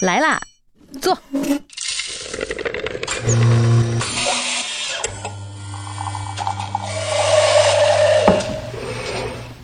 [0.00, 0.40] 来啦，
[1.02, 1.18] 坐。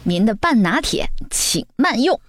[0.02, 2.20] 您的半拿铁，请慢用。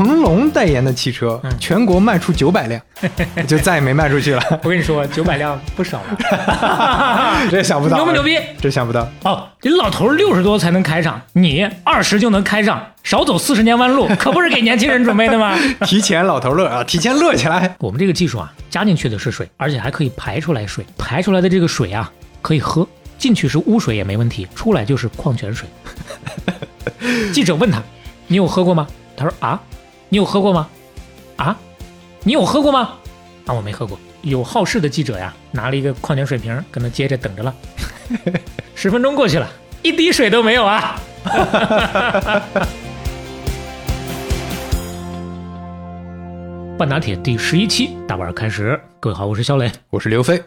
[0.00, 2.80] 成龙代言的汽车，全国卖出九百辆，
[3.46, 4.42] 就再也没卖出去了。
[4.64, 8.38] 我跟你说，九百辆不少了， 这想不到，牛不牛逼？
[8.58, 9.46] 这想不到哦！
[9.60, 15.54] 你老头六十多才能开上，你二十就能开上，少走四十年弯路，可不是给年轻人准备的吗？
[15.84, 17.76] 提前老头乐啊，提前乐起来。
[17.78, 22.10] 我们这个技术啊，加进去的是水，而且还可以排出来水，排出来的这个水啊，
[22.40, 22.88] 可以喝，
[23.18, 25.68] 进去是污水也没问题，出来就是矿泉水。
[27.34, 27.82] 记者问他
[28.28, 29.60] ：“你有喝过吗？”他说：“啊。”
[30.12, 30.68] 你有喝过吗？
[31.36, 31.56] 啊，
[32.24, 32.94] 你有喝过吗？
[33.46, 33.96] 啊，我没喝过。
[34.22, 37.54] 有好事的记者呀，拿了一个矿泉水瓶，搁那接着等着了。
[38.74, 39.48] 十分钟过去了，
[39.82, 41.00] 一滴水都没有啊！
[46.76, 50.42] 半打铁第十一期大碗开始，各位好，我是肖磊，我是刘飞。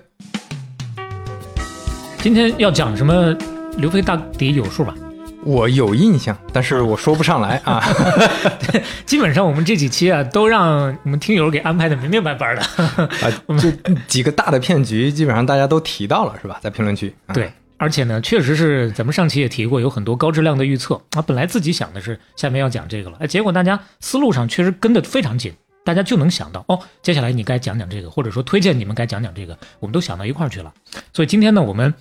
[2.19, 3.33] 今天要讲什么？
[3.77, 4.93] 刘飞大抵有数吧？
[5.45, 7.83] 我有印象，但是我说不上来啊。
[9.05, 13.43] 基本上我们这几期啊，都让我们听友给安排的明明白白的啊。
[13.59, 13.71] 这
[14.07, 16.59] 几个大的骗局，基本上大家都提到了，是吧？
[16.61, 17.13] 在评论区。
[17.33, 21.21] 对，而且呢，确实是咱们上期也提过，有很多高质量的预测啊。
[21.21, 30.73] 本来自己想的是下面要讲这个了，哎，结果大家思路上确实跟得非常紧，大家就能想到哦，接下来你该讲讲这个，或者说推荐你们该讲讲这个，我们都想到一块儿去了。
[31.11, 31.93] 所以今天呢，我们。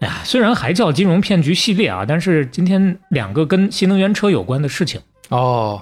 [0.00, 5.80] 哎呀，虽然还叫金融骗局系列啊，但是今天两个跟新能源车有关的事情哦，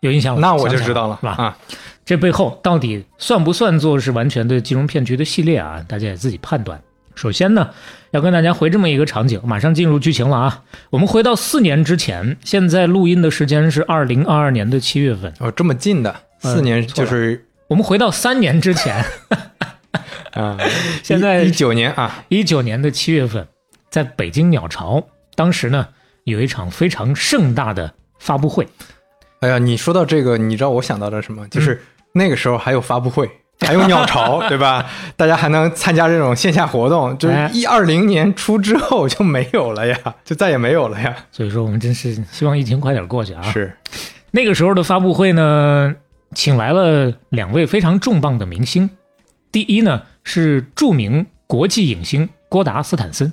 [0.00, 1.32] 有印象了，那我就知道了，是吧？
[1.32, 1.58] 啊，
[2.04, 5.84] 这背后到底算不算作是完全的金融骗局的系列啊？
[5.88, 6.80] 大家也自己判断。
[7.16, 7.68] 首先呢，
[8.12, 10.62] 要跟大家回这么一个场景，马上进入剧情了啊。
[10.90, 19.04] 我们回到四年之前，现在录音的时间是二零二二年的七月份哦，这么近的四年就是我们回到三年之前。
[20.32, 20.56] 啊，
[21.02, 23.46] 现在一九年啊，一九年的七月份，
[23.90, 25.02] 在北京鸟巢，
[25.34, 25.88] 当时呢
[26.24, 28.66] 有一场非常盛大的发布会。
[29.40, 31.48] 哎呀，你说到这个，你知道我想到的什么？
[31.48, 33.28] 就是那个时候还有发布会，
[33.60, 34.86] 还有鸟巢， 对吧？
[35.16, 37.16] 大家还能参加这种线下活动。
[37.18, 41.16] 就是一二零年初之后就没有了呀，就再也没有了呀。
[41.32, 43.42] 所以说，我们真是希望疫情快点过去啊。
[43.50, 43.74] 是，
[44.30, 45.94] 那个时候的发布会呢，
[46.34, 48.90] 请来了两位非常重磅的明星。
[49.52, 50.02] 第一呢。
[50.22, 53.32] 是著名国际影星郭达斯坦森，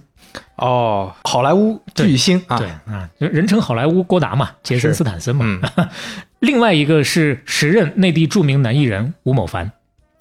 [0.55, 5.59] 哦，好莱坞巨星啊，对啊，人称好莱坞郭达嘛，杰森斯坦森嘛。
[6.39, 9.73] 另外一个是时任内地著名男艺人吴某凡，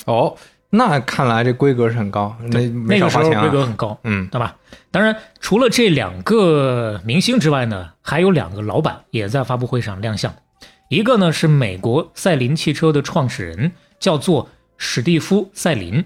[0.07, 0.37] 哦，
[0.71, 4.57] 那看来这规格是很高，那那个时候规格很高，嗯，对吧？
[4.91, 10.35] 当然，除了这两个明星之外呢，还有两个老板也在发布会上亮相，
[10.91, 16.05] 一个呢是美国赛麟汽车的创始人，叫做史蒂夫·赛林。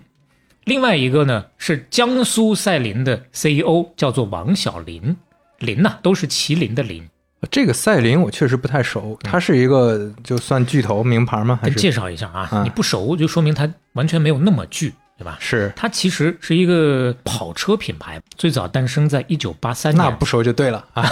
[0.65, 5.17] 另外一个呢是江苏赛林的 CEO，叫做王小林，
[5.59, 7.09] 林呐都是麒麟的麟。
[7.51, 11.59] 这个赛林我确实不太熟，他是一个就算巨头名牌吗？
[11.61, 12.61] 还是介绍一下啊？
[12.63, 14.93] 你不熟就说明他完全没有那么巨。
[15.21, 15.37] 对吧？
[15.39, 20.03] 是它其实是一个跑车品牌，最早诞生在一九八三年。
[20.03, 21.07] 那不熟就对了 啊，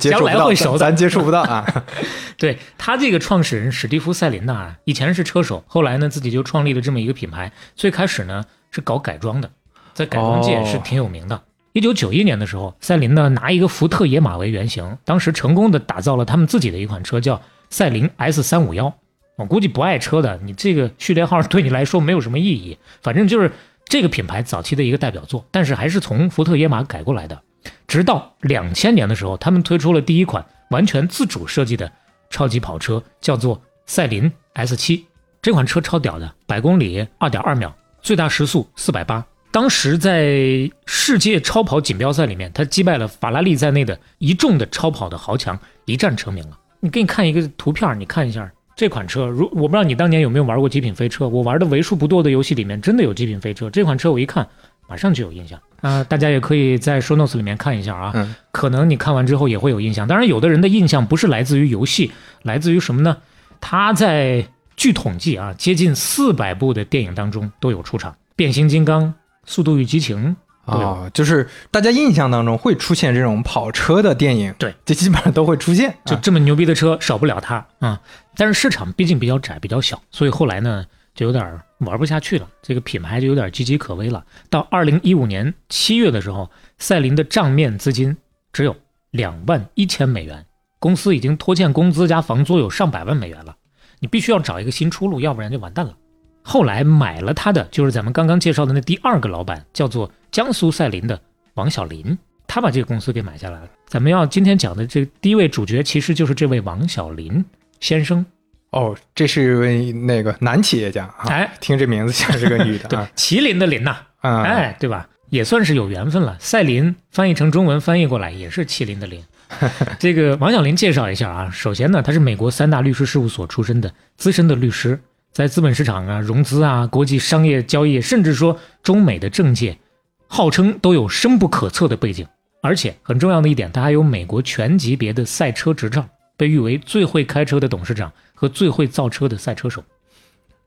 [0.00, 1.64] 将来会熟，咱接触不到啊。
[2.36, 7.52] 对他这个创始人史蒂夫·赛林呐，以前是车手，后来呢自己就创立了这么一个品牌。
[7.76, 9.48] 最开始呢是搞改装的，
[9.94, 11.40] 在改装界是挺有名的。
[11.72, 18.92] 一九九一年的时候，赛琳呢拿一个福特野马为原型，当时成功的打造了他们自己的一款车，叫赛琳 S 三五幺。
[19.40, 22.76] 我估计不爱车的，你这个序列号 对你来说没有什么意义。
[23.02, 23.50] 反正就是
[23.86, 27.40] 这个品牌早期的一个代表作，但是还是从福特野马改过来的。
[27.86, 31.90] 直到两千年的时候，他们推出了第一款完全自主设计的
[32.28, 35.06] 超级跑车，叫做赛麟 S 七。
[35.40, 37.72] 这款车超屌的，百公里二点二秒，
[38.02, 39.24] 最大时速四百八。
[39.50, 46.58] 当时在世界超跑锦标赛里面，他击败了法拉利在内的一众的超跑的豪强，一战成名了。
[46.80, 48.50] 你给你看一个图片，你看一下。
[48.80, 53.68] 这款车，如我不知道你当年有没有玩过极品飞车，我玩的为数不多的游戏里面真的有极品飞车。
[53.68, 54.48] 这款车我一看，
[54.88, 56.02] 马上就有印象啊！
[56.04, 60.08] 大家也可以在 show notes 里面看一下啊，可能你看完之后也会有印象。
[60.08, 62.10] 当然，有的人的印象不是来自于游戏，
[62.42, 63.18] 来自于什么呢？
[63.60, 64.48] 他在
[64.78, 69.04] 据统计啊，接近四百部的电影当中都有出场，《变形金刚》
[69.44, 70.28] 《速度与激情》。
[70.64, 75.96] 啊，就是大家印象当中会出现这种跑车的电影，对，这基本上都会出现。
[76.04, 78.00] 就这么牛逼的车少不了它啊，
[78.36, 80.84] 但是市场毕竟比较窄、比较小，所以后来呢
[81.14, 84.24] 就有点玩不下去了，这个品牌就有点岌岌可危了。
[84.48, 86.48] 到二零一五年七月的时候，
[86.78, 88.16] 赛麟的账面资金
[88.52, 88.76] 只有
[89.10, 90.46] 两万一千美元，
[90.78, 93.56] 公司已经拖欠工资加房租有上百万美元了，
[93.98, 95.94] 你必须要找一个新出路，要不然就完蛋了。
[96.42, 101.20] 后来买了他的就是咱们刚刚介绍的那第二个老板，叫做江苏赛林的
[101.54, 102.16] 王小林，
[102.46, 103.68] 他把这个公司给买下来了。
[103.86, 107.44] 咱们要今天讲的这第一位主角，其实就是这位王小林
[107.80, 108.24] 先生。
[108.70, 115.08] 哦，这是一位那个男企业家啊，哎，听这名字像是个女的对啊，， 麒麟的麟呐、啊，哎，对吧？
[115.30, 116.36] 也算是有缘分了。
[116.40, 119.22] 赛麟翻译成中文翻译过来也是麒麟的麟。
[119.98, 125.00] 这个王小林介绍一下啊，首先呢，他是美国三大律师事务所出身的资深的律师，
[125.32, 129.78] 在资本市场啊、融资啊、国际商业交易，甚至说中美的政界，
[130.26, 132.26] 号称都有深不可测的背景。
[132.62, 136.06] 而且很重要的一点，他还有美国全级别的赛车执照，
[136.36, 139.82] 被誉为最会开车的董事长和最会造车的赛车手。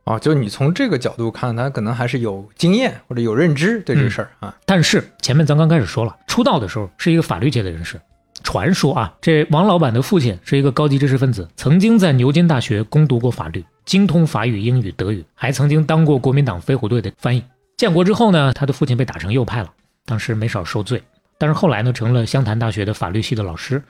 [0.05, 4.55] 哦，就你从这个角度看，他可能还是有经验或者有认知对这个事儿啊。
[4.65, 8.01] 但是前面咱刚开始说了，出道的时候是一个法律界的人士。
[8.43, 17.43] 传说啊，这王老板的父亲是一个高级知识分子，曾经在牛津大学攻读过法律，精通法语、英语、德语，还曾经当过国民党飞虎队的翻译。
[17.77, 19.73] 建国之后呢，他的父亲被打成右派了，
[20.05, 21.01] 当时没少受罪。
[21.39, 23.81] 但是后来呢，成了湘潭大学的法律系的老师。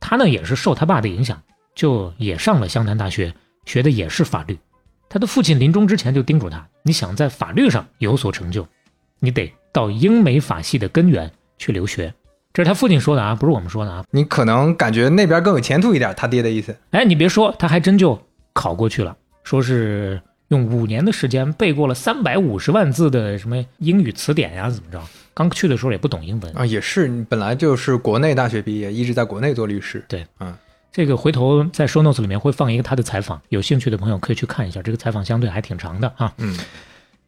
[0.00, 1.42] 他呢也是受他爸的影响，
[1.74, 3.34] 就也上了湘潭大学，
[3.66, 4.58] 学的也是法律。
[5.08, 8.66] 他的父亲临终之前就叮嘱他：你想在法律上有所成就，
[9.18, 12.14] 你得到英美法系的根源去留学。
[12.52, 14.04] 这是他父亲说的啊，不是我们说的啊。
[14.10, 16.76] 你可能感觉那边更有前途一点，他爹的意思。
[16.90, 18.20] 哎，你别说，他还真就
[18.52, 25.00] 考过去了，说是用五年的时间背过了三百五十万字的什么英语词典呀，怎么着？
[25.34, 30.04] 刚去的时候也不懂英文啊，也是，你本来就是国内大学毕业，一直在国内做律师。
[30.08, 30.52] 对，嗯，
[30.90, 34.82] 这个回头在 show notes 里面会放一个他的采访，有兴趣的朋友可以去看一下。
[34.82, 36.32] 这个采访相对还挺长的啊。
[36.38, 36.58] 嗯，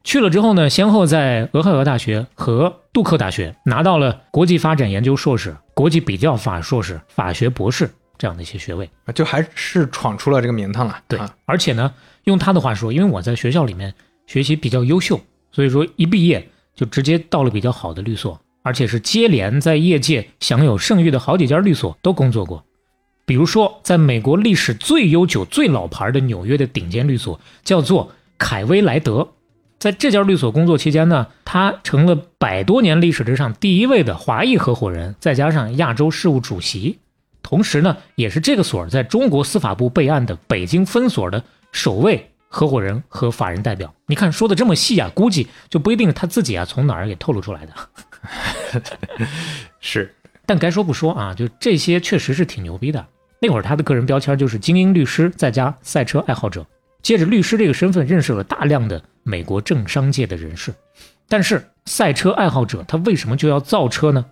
[0.02, 8.88] 去了之后呢，先后在俄亥俄大学和杜克大学拿到了国际发展研究硕士、国际比较法硕士、法学博士这样的一些学位。
[9.14, 10.98] 就还是闯出了这个名堂了。
[11.06, 11.92] 对啊，而且呢，
[12.24, 13.94] 用他的话说，因为我在学校里面
[14.26, 15.20] 学习比较优秀，
[15.52, 22.64] 所以说一毕业就直接到了比较好的律所，而且是接连在业界享有盛誉的好几家律所都工作过。
[23.26, 29.28] 比如说，在美国历史最悠久、最老牌的纽约的顶尖律所叫做凯威莱德，
[29.80, 36.98] 在这家律所工作期间呢，他成了百多年历史之上第一位的华裔合伙人，再加上亚洲事务主席。
[37.42, 41.42] 同时呢，也是这个所在中国司法部备案的北京分所的
[41.72, 43.90] 首位合伙人和法人代表。
[44.06, 48.82] 你看说的这么细啊，估计就不一定他自己啊从哪儿给透露出来的。
[49.80, 53.06] 是 但该说不说啊，就这些确实是挺牛逼的。
[53.40, 56.66] 那会儿他的个人标签就是精英律师再加赛车爱好者，
[57.00, 60.74] 借着律师这个身份认识了大量的美国政商界的人士。
[61.28, 64.24] 但是赛车爱好者他为什么就要造车呢？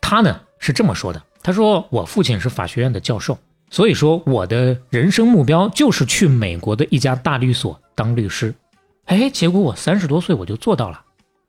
[0.00, 3.38] 他呢是这么说的：他说我父亲是法学院的教授，
[3.70, 8.54] 所以说我的人生目标就是去美国的一家大律所当律师。
[9.06, 11.00] 哎，结果我三十多岁我就做到了。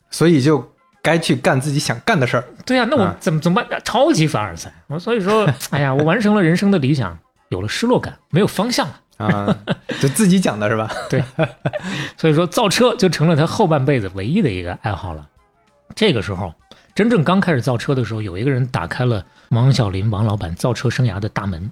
[0.09, 0.71] 所以就
[1.01, 2.43] 该去干自己想干的事儿。
[2.65, 3.81] 对呀、那我啊怎么怎么办？
[3.83, 4.73] 超级凡尔赛。
[4.87, 7.17] 我所以说， 哎呀，我完成了人生的理想，
[7.49, 9.01] 有了失落感，没有方向了。
[9.17, 9.57] 啊，
[10.01, 10.91] 就自己讲的是吧？
[11.09, 11.23] 对，
[12.17, 15.27] 所以说造车就成了他后半辈子唯一的一个爱好了。
[15.95, 16.53] 这个时候，
[16.94, 21.71] 真正刚开始造车的时候，有一个人打开了王小林王老板造车生涯的大门。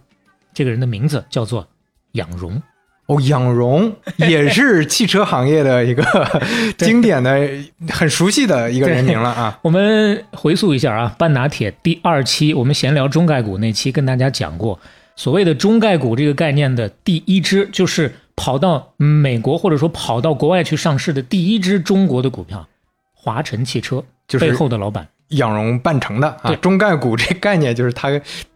[0.54, 1.68] 这个人的名字叫做
[2.13, 2.62] 养荣。
[3.08, 6.03] 哦，养荣 也是汽车行业的一个
[6.77, 7.50] 经典的、
[7.89, 9.60] 很熟悉的一个人名了啊。
[9.62, 14.79] 我们回溯一下啊，半拿铁第二期我们闲聊中概股那期跟大家讲过，
[15.15, 22.67] 所谓的中概股这个概念的第一支，就是跑到美国或者说跑到国外去上市的第一支中国的股票，
[23.13, 25.08] 华晨汽车，就是背后的老板。
[25.29, 28.10] 养荣办成的啊对，中概股这概念就是他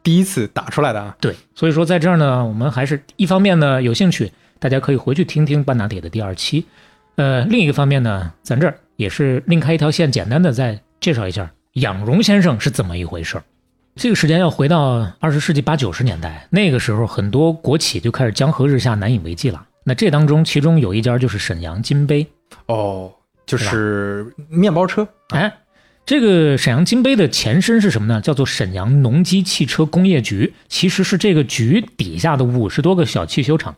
[0.03, 1.15] 第一次打出来的啊。
[1.19, 6.65] 对，所以说在这儿呢，我们还是一方面呢有兴趣，大家可以回去听听半打铁的第二期。
[7.15, 13.43] 呃，另一个方面呢，咱这儿也是另开一条线，简单的再介绍一下养荣先生是怎么一回事儿。
[13.97, 19.65] 这个时间要回到二十世纪八九十年代，那个时候很多国企就开始江河日下，难以为继了。
[19.83, 22.27] 那这当中，其中有一家就是沈阳金杯，
[22.67, 23.11] 哦，
[23.47, 25.51] 就是面包车哎，
[26.05, 28.21] 这个沈阳金杯的前身是什么呢？
[28.21, 33.75] 叫做沈阳农机汽车工业局，其实是这个局底下的五十多个小汽修厂。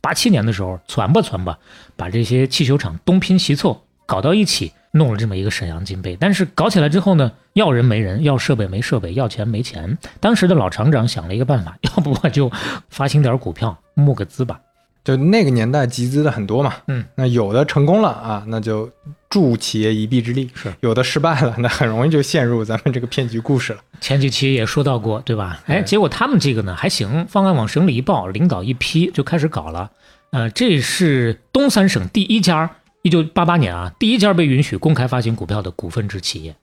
[0.00, 1.58] 八七年的时候，攒吧攒吧，
[1.94, 6.16] 把这些汽修厂东拼西凑搞到一起，弄了这么一个沈阳金杯。
[6.18, 9.98] 但是搞起来之后呢，要人没人，要设备没设备，要钱没钱。
[10.20, 12.50] 当时的老厂长想了一个办法， 要不我就
[12.88, 14.60] 发行点股票募个资吧。
[15.02, 18.88] 就那个年代集资的很多嘛，嗯，那有的成功了啊，那就
[19.30, 23.80] 助企业一臂之力，是有的失败了，那很容易就陷入咱们这个骗局故事了。
[23.98, 25.62] 前几期也说到过，对吧？
[25.64, 29.90] 哎，结果他们这个呢还行，方案往省里一报，领导一批就开始搞了。
[30.32, 32.70] 呃，这是东三省第一家，
[33.02, 36.54] 一九八八年啊，第一家被允许公开发行股票的股份制企业。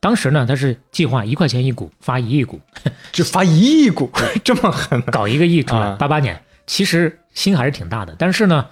[0.00, 2.60] 当时呢，他是计划一块钱一股发一亿股，
[3.12, 4.10] 就发一亿股，
[4.42, 5.06] 这么狠呢？
[5.12, 5.82] 搞一个亿出来。
[5.82, 8.66] 啊八八年其实心还是挺大的，但是呢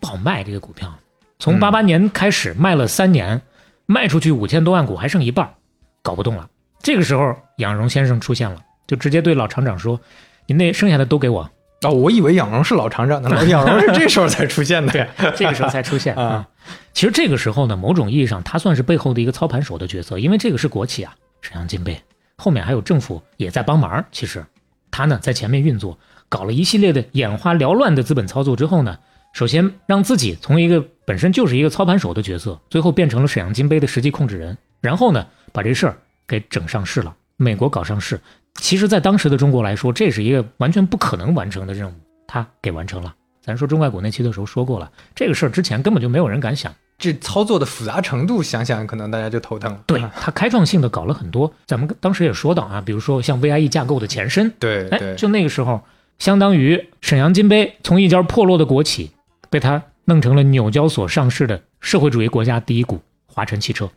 [0.00, 0.94] 不好卖这个股票。
[1.38, 3.40] 从八八年开始卖了三年，
[3.86, 5.54] 卖出去五千多万股，还剩一半，
[6.02, 6.48] 搞不动了。
[6.82, 9.98] 这个时候，杨荣先生出现了，就直接对老厂长说
[10.46, 11.50] ：“你那剩下的都给我。
[11.86, 14.92] 哦，我以为养荣是老厂长呢，老 养荣是这时候才出现的。
[14.92, 16.48] 对，这个时候才出现 啊啊。
[16.92, 21.98] 其实这个时候呢，某种意义上他算是背后的一个操盘手的角色，因为这个是国企啊，沈阳金杯，
[22.36, 24.04] 后面还有政府也在帮忙。
[24.12, 24.44] 其实
[24.90, 28.98] 他呢在前面运作，搞了一系列的眼花缭乱的资本操作之后呢，
[29.32, 35.96] 首先让自己从一个本身就是一个操盘手的角色，最后变成了沈阳金杯的实际控制人，然后呢把这事儿
[36.28, 38.20] 给整上市了，美国搞上市。
[38.54, 41.94] 其实，在当时的中国来说，这是一个完全不可能完成的任务，
[42.26, 43.14] 他给完成了。
[43.42, 46.72] 咱说中外股那期的时候说过了，这个事儿之前根本就没有人敢想。
[46.98, 49.80] 这操作的复杂程度，想想可能大家就头疼了。
[49.86, 55.80] 对他开创性的搞了很多，咱们当时也说到啊，比如说像 VIE 架构的前身，哎，对哎，就那个时候，
[56.18, 59.10] 相当于沈阳金杯从一家破落的国企，
[59.48, 63.90] 被他弄成了纽交所上市的社会主义国家第一股华晨汽车。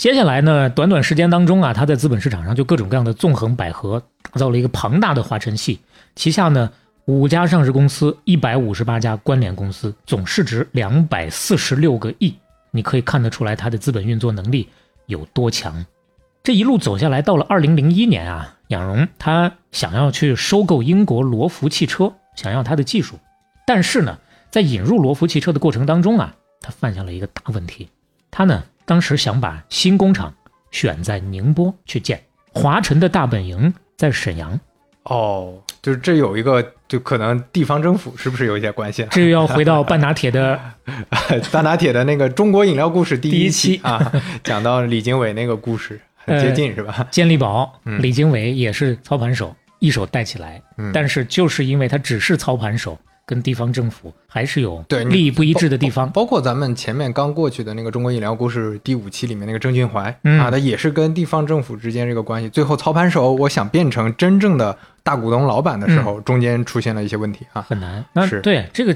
[0.00, 5.78] 接下来呢，短短时间当中啊，他在资本市场上就各种各样的纵横捭阖，打造了一个庞大的华晨系，
[6.16, 6.72] 旗下呢
[7.04, 12.34] 五家上市公司，一百五十八家关联公司，总市值两百四十六个亿。
[12.70, 14.70] 你可以看得出来，他的资本运作能力
[15.04, 15.84] 有多强。
[16.42, 23.18] 这一路走下来，到了二零零一年啊，杨荣他想要去收购英国罗孚汽车，想要他的技术，
[23.66, 24.16] 但是呢，
[24.48, 27.90] 在引入罗孚汽车的过程当中啊，他犯下了一个大问题。
[28.30, 30.34] 他呢，当时想把新工厂
[30.72, 32.20] 选在宁波去建，
[32.52, 34.58] 华晨的大本营在沈阳，
[35.04, 39.08] 哦，就是这有一个，就可能地方政府是不是有一些关系啊？
[39.12, 40.58] 这又要回到半打铁的
[41.52, 47.06] 半拿铁的那个中国饮料故事第第一期期啊，讲到李经纬那个故事，很接近是吧？
[47.12, 50.60] 健力宝，嗯李经纬也是操盘手，一手带起来。
[50.78, 52.98] 嗯但是就是因为他只是操盘手，
[53.30, 56.10] 跟地方政府还是有对利益不一致的地方。
[56.10, 67.62] 包括咱们前面刚过去的那个中国医疗故事第五期里面那个郑俊怀、嗯啊，他也是跟地方政府之间这个关系，最后操盘手我想变成真正的大股东老板的时候，中间出现了一些问题啊。
[67.62, 68.04] 很难。
[68.14, 68.92] 那是对这个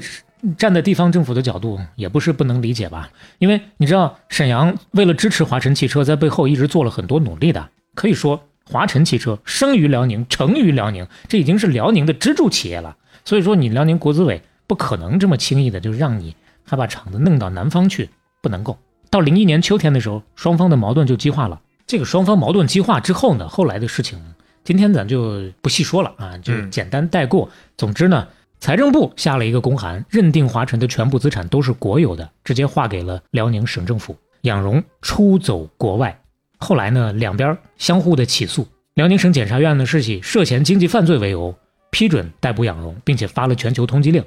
[0.57, 3.09] 站在地方政府的角度，也不是不能理解吧？
[3.39, 7.69] 因为你知道，沈阳为了支持华晨汽车，在背后一直做了很多努力的。
[7.95, 12.97] 可以说，华晨汽车生于辽宁，成于辽宁，这已经是辽宁的支柱企业了。
[13.25, 18.09] 所以说，你辽宁国资委不可能这么轻易的就让你还把厂子弄到南方去，
[18.41, 18.77] 不能够。
[19.09, 21.59] 到零一年秋天的时候，双方的矛盾就激化了。
[21.87, 24.19] 这个双方矛盾激化之后呢，后来的事情，
[24.63, 27.49] 今天咱就不细说了啊，就嗯简单带过。
[27.77, 28.27] 总之呢，
[28.59, 34.15] 财政部下了一个公函，认定华晨的全部资产都是国有的，直接划给了辽宁省政府。
[34.41, 36.19] 杨荣出走国外，
[36.59, 38.67] 后来呢，两边相互的起诉。
[38.93, 41.55] 辽宁省检察院呢是以涉嫌经济犯罪为由，
[41.95, 44.21] 批准逮捕养荣，并且发了全球通缉令。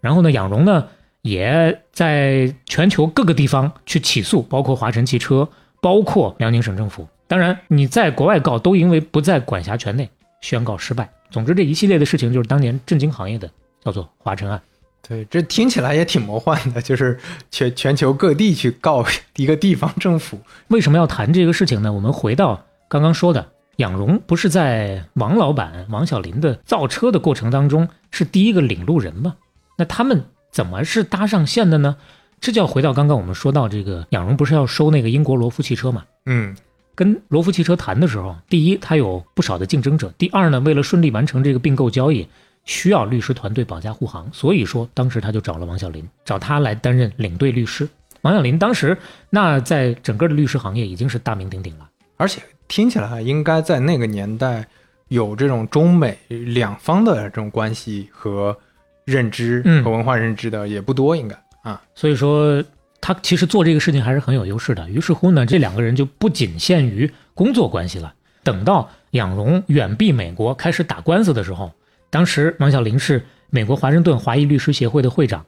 [0.00, 0.86] 然后呢，养荣呢
[1.22, 5.48] 也在全球各个地方去起诉，包括华晨汽车，
[5.82, 7.08] 包括辽宁省政府。
[7.26, 10.08] 当然，你在国外告都因为不在管辖权内，
[10.42, 11.10] 宣告失败。
[11.28, 13.50] 总之，这一系列的事情就是当年震惊行业的，
[13.84, 14.62] 叫做华晨案。
[15.08, 17.18] 对，这听起来也挺魔幻的，就是
[17.50, 20.38] 全全球各地去告一个地方政府。
[20.68, 21.92] 为什么要谈这个事情呢？
[21.92, 29.36] 我们回到刚刚说的，养荣不是在王老板王小林的造车的过程当中是第一个领路人吗？
[29.76, 31.96] 那他们怎么是搭上线的呢？
[32.40, 36.04] 这就要回到刚刚我们说到这个养荣不是要收那个英国罗孚汽车嘛？
[36.26, 36.56] 嗯，
[36.96, 42.26] 跟罗孚汽车谈的时候，第一，他有不少的竞争者；第二呢，为了顺利完成这个并购交易，
[42.64, 47.88] 需要律师团队保驾护航，所以说当时他就找了王小林，找他来担任领队律师。
[48.22, 48.98] 王小林当时
[49.30, 51.88] 那在整个的律师行业已经是大名鼎鼎了。
[52.16, 54.66] 而且听起来应该在那个年代
[55.08, 58.56] 有这种中美两方的这种关系和
[59.04, 61.82] 认知嗯和文化认知的也不多，应该啊。
[61.94, 62.62] 所以说
[63.00, 64.88] 他其实做这个事情还是很有优势的。
[64.90, 68.14] 于是乎呢，这两个人就不仅限于工作关系了。
[68.44, 71.72] 等到养荣远避美国开始打官司的时候，
[72.10, 75.44] 当时王小林是美国华盛顿华裔律师协会的会长，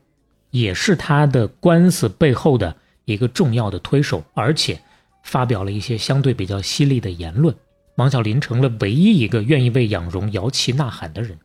[0.50, 2.75] 也是他的官司背后的
[3.05, 4.81] 一个重要的推手，而且
[5.23, 7.55] 发表了一些相对比较犀利的言论。
[7.97, 11.39] 王小林成了唯一一个愿意为养荣摇旗呐喊的人。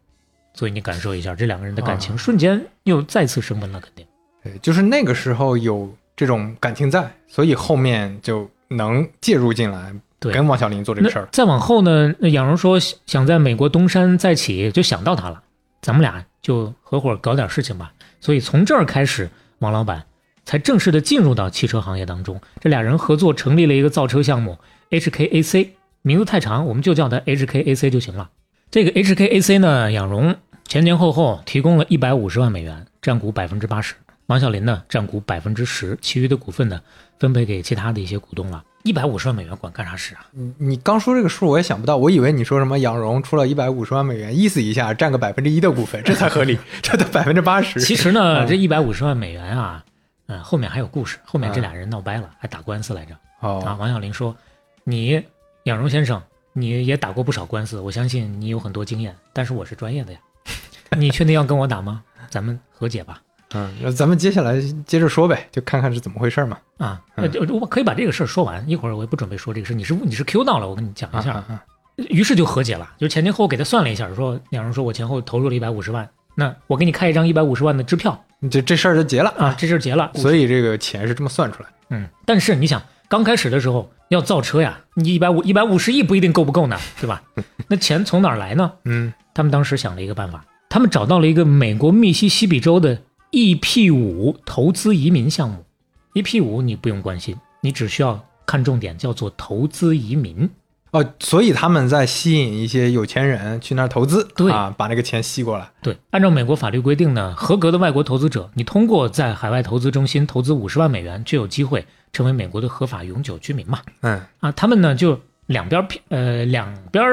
[0.53, 4.05] 所以你感受一下，这两个人的感情啊瞬间又再次升温了，肯定。
[4.41, 11.27] 对，就是那个时候有这种感情在，所以后面就能介入进来，对跟王小林做这个事儿。
[11.33, 15.43] 再往后呢，那杨荣说想在美国东山再起，就想到他了，
[15.81, 17.91] 咱们俩就合伙搞点事情吧。
[18.21, 19.29] 所以从这儿开始，
[19.59, 20.05] 王老板
[20.45, 22.39] 才正式的进入到汽车行业当中。
[22.61, 24.57] 这俩人合作成立了一个造车项目
[24.91, 25.69] HKAC，
[26.01, 28.29] 名字太长，我们就叫它 HKAC 就行了。
[28.71, 30.35] 这个 HKAC 呢，杨荣
[30.67, 33.95] 前前后后提供了一百五十万美元，占股百分之八十。
[34.27, 36.81] 王小林呢占股百分之十，其余的股份呢
[37.19, 38.63] 分配给其他的一些股东了。
[38.81, 40.25] 一百五十万美元管干啥使啊？
[40.31, 47.79] 你你刚说这个数，我也想不到，我以为你说什么养荣出了一百五十万美元，意思一下占个百分之一的股份，这才合理， 这得百分之八十。
[47.79, 49.83] 其实呢，嗯这一百五十万美元啊，
[50.27, 53.13] 嗯，后面还有故事，后面这俩人闹掰了，还打官司来着。
[53.41, 54.35] 哦啊，哦，王小林说
[54.83, 55.23] ：“你
[55.63, 56.21] 养荣先生，
[56.53, 60.19] 你也打过不少官司，我相信你有很多经验，但是我是专业的呀，
[60.97, 62.03] 你确定要跟我打吗？
[62.29, 63.21] 咱们和解吧。”
[63.53, 66.57] 嗯，那咱们接下来接着说呗，就看看是怎么回事嘛。
[66.77, 68.67] 啊，呃，就我可以把这个事儿说完。
[68.67, 71.33] 一会儿我也不准备说这个事，你是你是 Q 到了，我跟你讲一下。
[71.33, 71.63] 啊啊啊
[72.09, 79.55] 于是就和解了，就前前后后给他算了一下，说两人说我前后投入了一百五十万，那我给你开一张一百五十万的支票这这事儿就结了啊，。
[79.57, 80.11] 这事儿结了。
[80.15, 81.75] 所以这个钱是这么算出来的。
[81.89, 87.23] 嗯，但是你想，刚开始的时候要造车呀，你一百五一百五十亿不一定够不够呢， 对吧？
[87.67, 88.71] 那钱从哪儿来呢？
[88.83, 92.99] 嗯，他们当时想了一个办法，他们找到了一个美国密西西比州的
[93.31, 95.65] EP 五投资移民项目。
[96.13, 100.49] EP 五你不用关心，你只需要看重点，叫做投资移民。
[100.95, 105.69] 哦，所以他们在吸引一些有钱人去那儿投资，对啊，把那个钱吸过来。
[105.81, 113.81] 对，按照美国法律规定呢，合格的外国投资者，你通过在海外投资中心投资五十万美元，就有机会成为美国的合法永久居民嘛。
[114.03, 117.03] 嗯，啊，他们呢就两边皮呃两边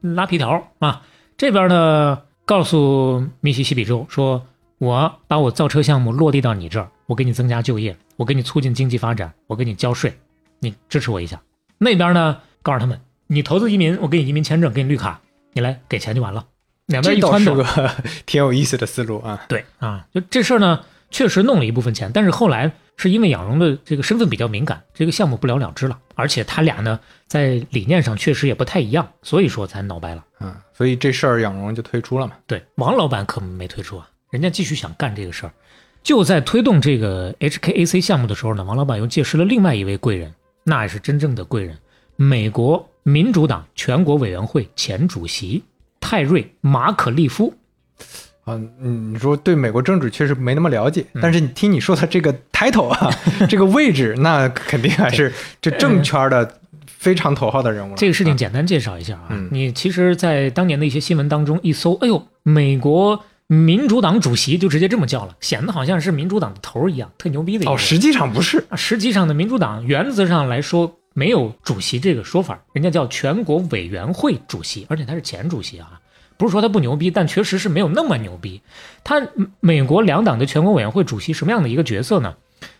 [0.00, 1.02] 拉皮条啊，
[1.36, 4.42] 这边呢告诉密西西比州说，
[4.78, 10.12] 我把我造车项目落地到你这儿，我给你增加就业，我给你促进经济发展，我给你交税，
[10.58, 11.40] 你支持我一下。
[11.78, 15.20] 那边呢告诉他们，你投资移民，我给你移民签证，给你绿卡，
[15.52, 16.44] 你来给钱就完了。
[16.86, 17.94] 两边一撺掇，个
[18.24, 19.44] 挺有意思的思路啊。
[19.48, 30.24] 对啊，就这事儿呢，确实弄了一部分钱，但是后来是因为养荣的这个身份比较敏感，这个项目不了了之了，而且他俩呢在理念上确实也不太一样，所以说才闹掰了。
[30.40, 32.32] 嗯，所以这事儿养荣就退出了嘛。
[32.46, 35.52] 对，王老板可没退出啊，人家继续想干这个事儿。
[36.02, 40.32] 就在推动这个 HKAC 项目的时候呢，王老板又结识了另外一位贵人，
[40.64, 41.76] 那也是真正的贵人，
[42.16, 45.62] 美国民主党全国委员会前主席
[45.98, 47.54] 泰瑞·马可利夫。
[48.44, 53.10] 啊，嗯，你说对美国政治确实没那么了解，嗯但是你听你说的这个 title 啊，
[53.48, 57.96] 这个位置，那肯定还是 这政圈的非常头号的人物了。
[57.96, 68.64] 这个事情啊简单介绍一下啊，嗯你其实，在当年的一些新闻当中一搜，哎呦，美国民主党主席就直接这么叫了，显得好像是民主党的头儿一样，特牛逼的一个哦，实际上不是。
[68.68, 76.00] 啊实际上呢，民主党原则上来说没有主席这个说法，人家叫全国委员会主席，而且他是前主席啊。
[76.36, 78.62] 不是说他不牛逼，但确实是没有那么牛逼。
[79.02, 82.36] 他嗯美国两党的全国委员会主席什么样的一个角色呢？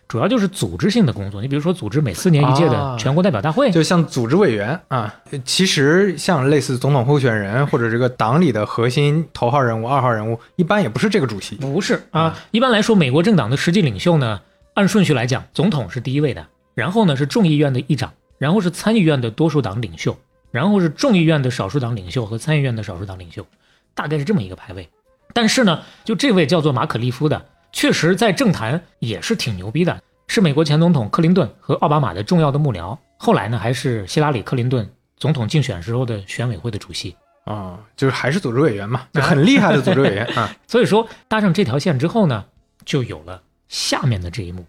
[0.06, 1.42] 主要就是组织性的工作。
[1.42, 5.12] 你比如说，组织每四年一届的啊全国代表大会，就像组织委员啊，
[5.44, 11.56] 其实像类似总统候选人或者这个党里的核心头号人物、二号人物，一般也不是这个主席。
[11.56, 14.40] 不是啊，一般来说，美国政党的实际领袖呢，
[14.74, 20.16] 按顺序来讲，总统是第一位的，然后呢是众议院的议长，然后是参议院的多数党领袖，
[20.50, 23.46] 然后是众议院的少数党领袖和参议院的少数党领袖，
[23.94, 24.88] 大概是这么一个排位。
[25.34, 37.14] 但是呢，就这位叫做马可利夫的，确实在政坛也是挺牛逼的，是美国前总统克林顿和奥巴马的重要的幕僚，后来呢还是希拉里·克林顿总统竞选时候的选委会的主席。
[37.44, 40.54] 啊、就是还是组织委员嘛，就很厉害的组织委员啊。
[40.68, 42.44] 所以说搭上这条线之后呢，
[42.84, 44.66] 就有了下面的这一幕。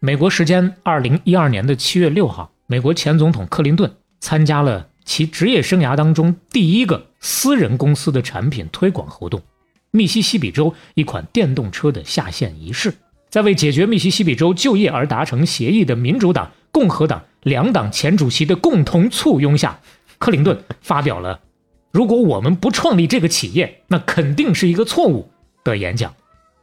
[0.00, 9.40] 美国时间二零一二年的七月六号，美国前总统克林顿参加了其职业生涯当中第一个私人公司的产品推广活动——
[9.92, 12.92] 密西西比州一款电动车的下线仪式。
[13.28, 19.78] 在为解决密西西比州就业而达成协议的民主党、共和党两党前主席的共同簇拥下，
[20.18, 21.40] 克林顿发表了
[21.92, 25.30] “如果我们不创立这个企业，那肯定是一个错误”
[25.62, 26.14] 的演讲，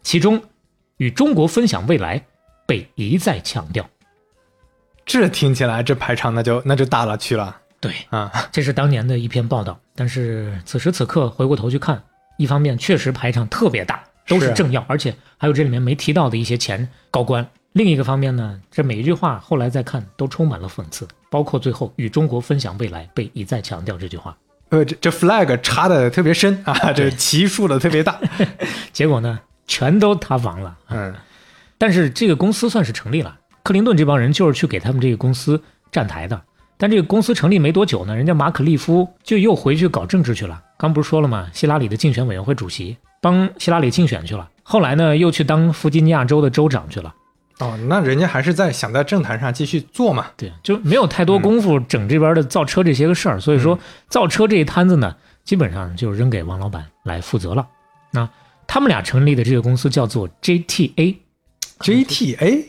[0.01, 0.41] 其中
[0.97, 2.25] 与中国分享未来
[2.65, 3.89] 被一再强调。
[5.05, 8.31] 这听起来这排场那就那就大了去了对，啊。
[8.51, 12.01] 这是当年的一篇报道，但是此时此刻回过头去看，
[12.37, 17.45] 一方面确实排场特别大，都是政要，而且还有这里面没提到的一些前高官。
[17.73, 24.37] 另一个方面呢，这每一句话后来再看都充满了讽刺，包括最后与中国分享未来被一再强调这句话。
[24.69, 28.19] 呃，这这 flag 插的特别深啊，这对旗竖的特别大。
[28.93, 30.77] 结果呢，全都塌房了。
[30.89, 31.13] 嗯，
[31.77, 36.41] 但是这个公司算是成立了，克林顿这帮人就是去给他们这个公司站台的。
[36.75, 40.61] 但这个公司成立没多久呢，人家马可利夫就又回去搞政治去了。
[40.77, 41.47] 刚不是说了吗？
[41.53, 44.49] 希拉里的竞选委员会主席，帮希拉里竞选去了。
[44.63, 47.13] 后来呢，又去当弗吉尼亚州的州长去了。
[47.59, 50.25] 哦，那人家还是在想在政坛上继续做嘛？
[50.35, 53.39] 对，就没有太多功夫整这边的造车这些个事儿。
[53.39, 57.65] 所以说，造车这一摊子呢，基本上就扔给王老板来负责了。
[58.11, 58.27] 那
[58.67, 61.15] 他们俩成立的这个公司叫做 JTA。
[61.83, 62.63] JTA，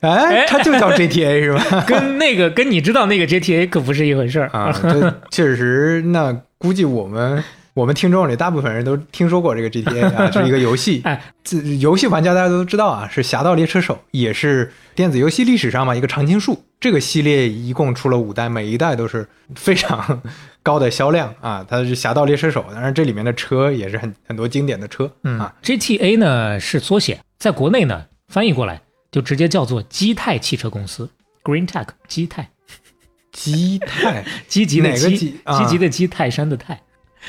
[0.00, 1.84] 哎，它就叫 GTA 是吧？
[1.86, 4.70] 跟那个跟你知道那个 GTA 可不是一回事儿啊。
[4.82, 7.42] 这确实，那估计我们
[7.74, 11.00] 我们听众里大部分人都听说过这个 GTA 啊，是一个游戏。
[11.06, 16.64] 哎，这游戏玩家大家都知道啊，是《侠盗猎车手》，也是电子游戏历史上嘛一个常青树。
[16.80, 20.22] 这个系列一共出了五代，每一代都是非常
[20.62, 21.64] 高的销量啊。
[21.68, 25.54] 它是《侠盗猎车手》，当然这里面的车也是很很多经典的车啊。
[25.62, 27.20] GTA 呢是缩写。
[27.40, 31.08] 在国内呢，翻译过来就直接叫做基泰汽车公司
[31.42, 32.50] ，Green Tech，基泰，
[33.32, 35.40] 基泰， 积极的积，积？
[35.66, 36.78] 极的积，泰山的泰，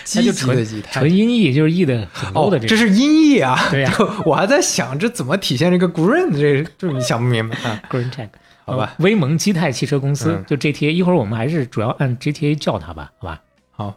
[0.04, 3.94] 积极的积，纯音译就是译的很高的这，这是音译啊，对呀，
[4.26, 7.56] 我还在想这怎么体现这个 Green，这就是你想不明白。
[7.60, 8.28] 啊， Green Tech，
[8.66, 13.96] 好吧，威蒙基泰汽车公司就 GTA，一会儿我们还是主要按 GTA 叫它吧，好吧，好，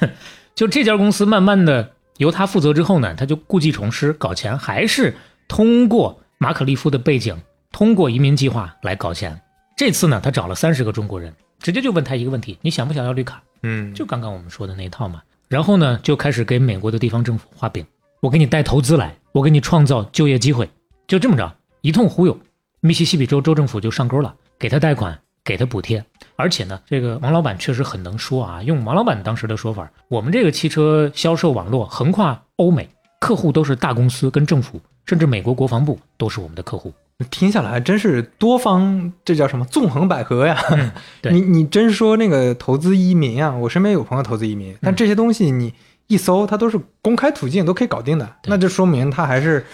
[0.54, 5.14] 就这家公司慢慢的由他负责之后呢，他就故技重施搞钱，还是。
[5.54, 7.40] 通过马可利夫的背景，
[7.70, 9.40] 通过移民计划来搞钱。
[9.76, 13.40] 这次呢，他找了三十个中国人，直接就问他一个问题：你想不想要绿卡？
[13.62, 15.22] 嗯，就刚刚我们说的那一套嘛。
[15.46, 17.86] 然后呢，就开始给美国的地方政府画饼，
[18.18, 20.68] 我给你带投资来，我给你创造就业机会，
[21.06, 22.36] 就这么着一通忽悠，
[22.80, 26.04] 密西西比州州政府就上钩了，给他贷款，给他补贴。
[26.34, 32.88] 而且呢，这个王老板确实很能说啊，用王老板当时的说法，我们这个汽车销售网络横跨欧美，
[33.20, 34.80] 客户都是大公司跟政府。
[35.06, 36.92] 甚至美国国防部都是我们的客户，
[37.30, 40.58] 听下来真是多方，这叫什么纵横捭阖呀？
[41.30, 45.72] 你你真说那个投资移民啊，我身边有朋友投资移民，但这些东西你
[46.06, 49.64] 一搜，它都是公开途径，都可以搞定的，那就说明他还是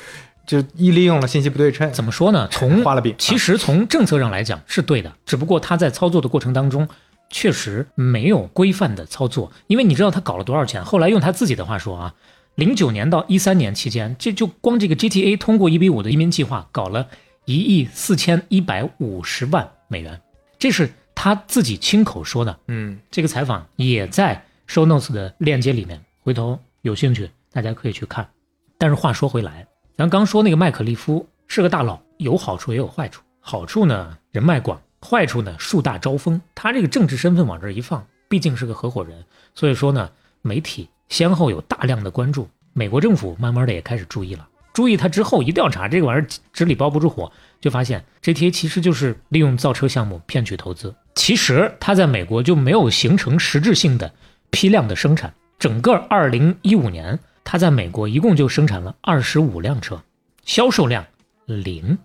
[0.47, 1.91] 就一利用了信息不对称。
[1.93, 2.49] 怎么说呢？
[2.53, 6.89] 从画了饼，其实从政策上来讲是对的，只不过他在操作的过程当中
[7.31, 10.85] 确实没有规范的操作，因为你知道他搞了多少钱？
[10.85, 12.15] 后来用他自己的话说啊。
[12.61, 17.09] 零九年到一三年期间，这就光这个 GTA 通过一比五的移民计划，搞了
[17.47, 20.21] 一亿四千一百五十万美元，
[20.59, 22.61] 这是他自己亲口说的。
[22.67, 28.29] 嗯，这个采访也在 Show Notes 的链接里面，回头有兴趣大家可以去看。
[28.77, 33.23] 但是话说回来，咱刚说那个麦克利夫是个大佬，有好处也有坏处。
[33.41, 36.39] 好处呢，人脉广；坏处呢，树大招风。
[36.55, 40.11] 他这个政治身份往这一放，毕竟是个合伙人，所以说呢，
[40.43, 40.87] 媒体。
[41.11, 44.49] 先后有大量的关注，美国政府慢慢的也开始注意了。
[44.73, 50.95] 注意他之后一调查，这个玩意儿纸里包不住火，就发现 GTA 其实就是利用造车项目骗取投资。
[51.17, 54.11] 其实他在美国就没有形成实质性的
[54.51, 55.35] 批量的生产。
[55.59, 60.01] 整个2015年，他在美国一共就生产了25辆车，
[60.45, 61.05] 销售量
[61.47, 61.99] 零，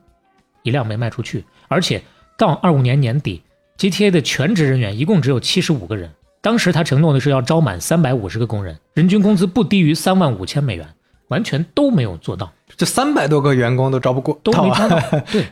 [0.63, 1.45] 一辆没卖出去。
[1.67, 2.03] 而且
[2.37, 3.43] 到25年年底
[3.77, 6.11] ，GTA 的全职人员一共只有75个人。
[6.45, 10.87] 当时他承诺的是要招满三百五十个工人，人均工资不低于三万五千美元，
[11.29, 12.53] 完全都没有做到。
[12.77, 14.99] 这三百多个员工都招不过，都没招到。
[15.31, 15.47] 对，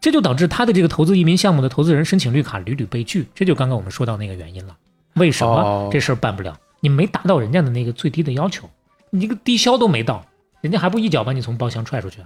[0.00, 3.28] 这就导致他的这个投资移民项目的投资人申请绿卡屡屡被拒。
[3.34, 4.74] 这就刚刚我们说到那个原因了。
[5.16, 6.58] 为什么这事儿办不了？
[6.80, 8.66] 你没达到人家的那个最低的要求，
[9.10, 10.24] 你这个低消都没到，
[10.62, 12.22] 人家还不一脚把你从包厢踹出去？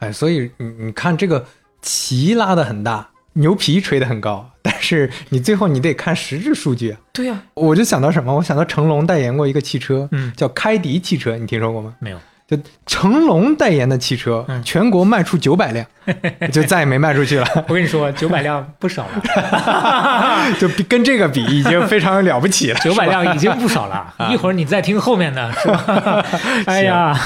[0.00, 1.42] 哎，所以你你看这个
[1.80, 3.08] 旗拉的很大。
[3.34, 6.98] 牛皮吹得很高， 但是你最后你得看实质数据啊。
[7.12, 8.34] 对呀，我就想到什么？
[8.34, 11.94] 我想到成龙代言过一个汽车，嗯，叫开迪汽车，你听说过吗？
[11.98, 12.18] 没有。
[12.44, 15.86] 就成龙代言的汽车，全国卖出九百辆，
[16.52, 17.46] 就再也没卖出去了。
[17.66, 22.78] 我跟你说，九百辆不少了， 就跟这个比，已经非常了不起了。
[22.80, 26.26] 九百辆已经不少了，一会儿你再听后面的，是吧？
[26.66, 27.16] 哎呀，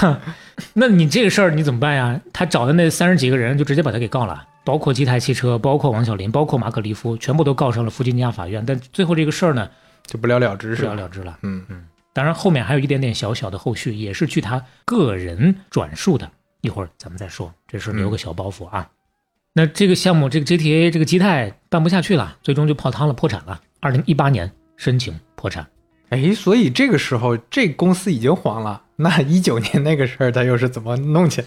[0.75, 2.21] 那你这个事儿你怎么办呀？
[2.33, 4.45] 他找的那三十几个人就直接把他给告了。
[4.67, 8.67] 包括基泰汽车，包括王小林，包括马可利夫，全部都告上了弗吉尼亚法院。
[8.67, 9.71] 但最后这个事儿呢，
[10.05, 11.39] 就不了了之，不了了之了。
[11.43, 11.85] 嗯嗯。
[12.13, 16.29] 当然，后面还有一点点小小的后续，也是据他个人转述的。
[16.63, 18.91] 一会儿咱们再说，这事留个小包袱啊。
[19.53, 23.61] 那这个项目，这个 GTA 这个基泰办不下去了，最终就泡汤了，破产了。
[23.79, 25.65] 二零一八年申请破产。
[26.09, 28.83] 哎，所以这个时候这公司已经黄了。
[28.97, 31.47] 那一九年那个事儿，他又是怎么弄起来？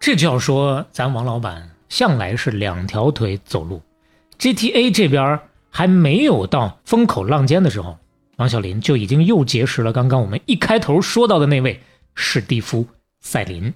[0.00, 1.68] 这就要说咱王老板。
[1.88, 3.82] 向来是两条腿走路
[4.38, 7.98] ，GTA 这边还没有到风口浪尖的时候，
[8.36, 11.80] 王小林就已经又结识了刚刚我们一开头说到的那位
[12.14, 12.84] 史蒂夫·
[13.20, 13.72] 赛林。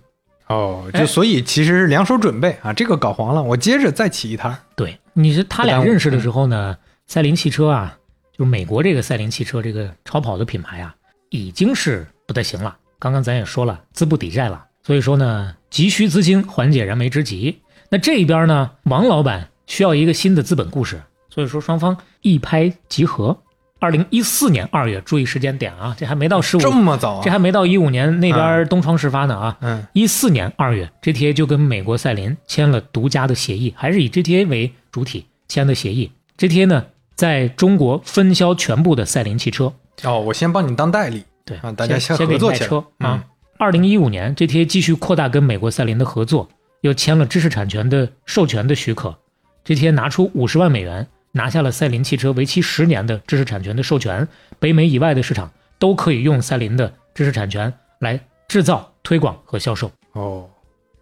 [0.48, 4.58] 哦，哎就所以其实是两手准备啊，这个搞黄了，我接着再起一摊儿。
[4.76, 7.98] 对，你是他俩认识的时候呢，赛麟汽车啊，
[8.36, 10.94] 就是美国这个赛麟汽车这个超跑的品牌啊，
[11.30, 12.76] 已经是不太行了。
[12.98, 17.61] 刚刚咱也说了，资不抵债了，所以说呢，急需资金缓解燃眉之急。
[17.92, 23.38] 那这边呢，王老板需要一个新的资本故事，所以说双方一拍即合。
[23.80, 27.20] 二零一四年二月，注意时间点啊，这还没到十五，这么早啊？
[27.22, 29.58] 这还没到一五年那边东窗事发呢啊。
[29.60, 36.10] 嗯一四年二月，GTA 就跟美国赛麟签了独家的协议，还是以 GTA 为主体签的协议。
[36.38, 39.74] GTA 呢，在中国分销全部的赛麟汽车，
[40.04, 41.24] 哦，我先帮你当代理。
[41.44, 43.24] 对啊大家先先合作起来先给你卖车嗯啊。
[43.58, 46.48] 二零一五年，GTA 继续扩大跟美国赛麟的合作，
[46.82, 49.18] 又签了知识产权的授权的许可。
[49.64, 59.90] 这天拿出五十万美元，拿下了赛麟汽车为期十年的知识产权的授权，北美以外的市场都可以用赛麟的知识产权来制造、推广和销售。
[60.12, 60.50] 哦，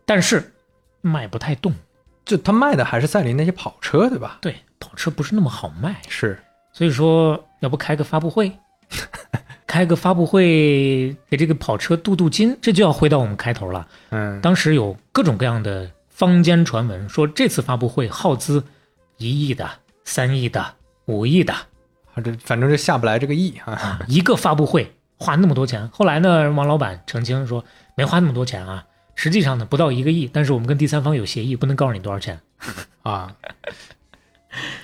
[0.05, 0.53] 但是
[1.01, 1.73] 卖不太动，
[2.25, 4.39] 就他卖的还是赛麟那些跑车，对吧？
[4.43, 6.39] 对，跑车不是那么好卖，是。
[6.73, 8.53] 所以说要不开个发布会，
[9.71, 13.87] 开个发布会给这个跑车镀镀金，这就要回到我们开头了。
[14.09, 18.65] 嗯，当时有各种各样的坊间传闻说这次发布会耗资
[19.19, 19.71] 一亿的、
[20.03, 23.73] 三亿的、五亿的啊这反正就下不来这个亿啊。
[23.75, 25.89] 啊，一个发布会花那么多钱。
[25.91, 32.41] 后来呢，王老板澄清说没花那么多钱啊，实际上呢不到一个亿，但是我们跟第三方有协议，不能告诉你多少钱。
[33.05, 33.37] 啊，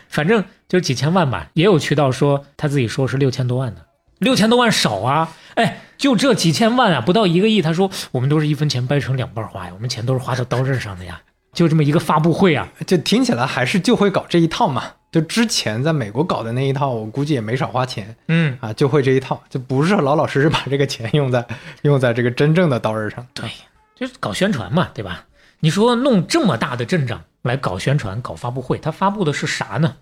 [0.09, 3.85] 反正就几千万吧，也有渠道说他自己说是六千多万的，
[4.19, 5.33] 六千多万少啊！
[5.55, 7.63] 哎，就这几千万啊，不到一个亿。
[7.63, 11.21] 他说我们都是一分钱掰成两半花呀，我们钱都是花到刀刃上的呀。
[11.53, 14.85] 就这么一个发布会啊，就听起来还是就会搞这一套嘛。
[15.11, 21.47] 就之前在美国搞的那一套，我估计也没少花钱嗯，啊，就会这一套，就不是老老实实把这个钱用在
[21.83, 23.27] 用在这个真正的刀刃上。
[23.33, 23.49] 对，
[23.95, 25.25] 就是搞宣传嘛，对吧？
[25.61, 29.97] 你说弄这么大的阵仗来搞宣传、搞发布会，他发布的是啥呢？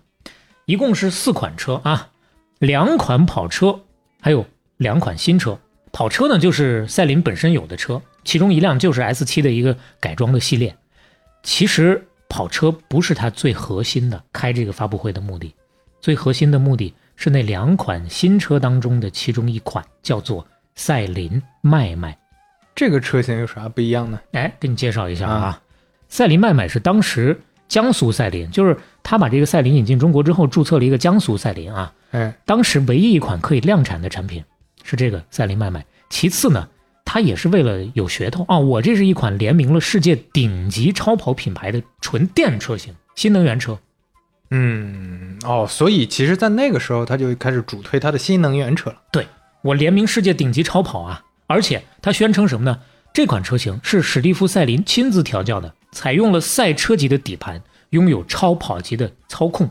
[0.65, 2.09] 一共是四款车啊，
[2.59, 3.79] 两款跑车，
[4.25, 4.43] 还有
[4.77, 5.55] 两款新车。
[5.91, 10.75] 跑车呢，就是赛麟本身有的车，其中一辆就是 S 7的一个改装的系列。
[11.43, 15.53] 其实跑车不是它最核心的开这个发布会的目的，
[16.01, 22.17] 最核心的目的是那两款新车当中的其中一款，叫做赛麟麦麦。
[22.73, 24.19] 这个车型有啥不一样呢？
[24.31, 25.61] 哎，给你介绍一下啊，
[26.09, 31.93] 赛麟麦麦是当时江苏赛麟，就是他把这个赛麟引进中国之后，注册了一个江苏赛麟啊。
[32.15, 34.41] 哎，当时唯一一款可以量产的产品
[34.83, 35.85] 是这个赛琳麦麦。
[36.09, 36.69] 其次呢，
[37.03, 43.77] 它也是为了有噱头啊，我这是一款联名了世界顶级超跑品牌的纯电车型，新能源车。
[44.51, 49.01] 嗯，哦，所以其实，在那个时候，他就开始主推他的新能源车了。
[49.11, 49.27] 对
[49.61, 51.21] 我联名世界顶级超跑啊！
[51.47, 52.79] 而且他宣称什么呢？
[53.13, 59.69] 这款车型是史蒂夫·赛麟亲自调教的，采用了赛车级的底盘，拥有超跑级的操控，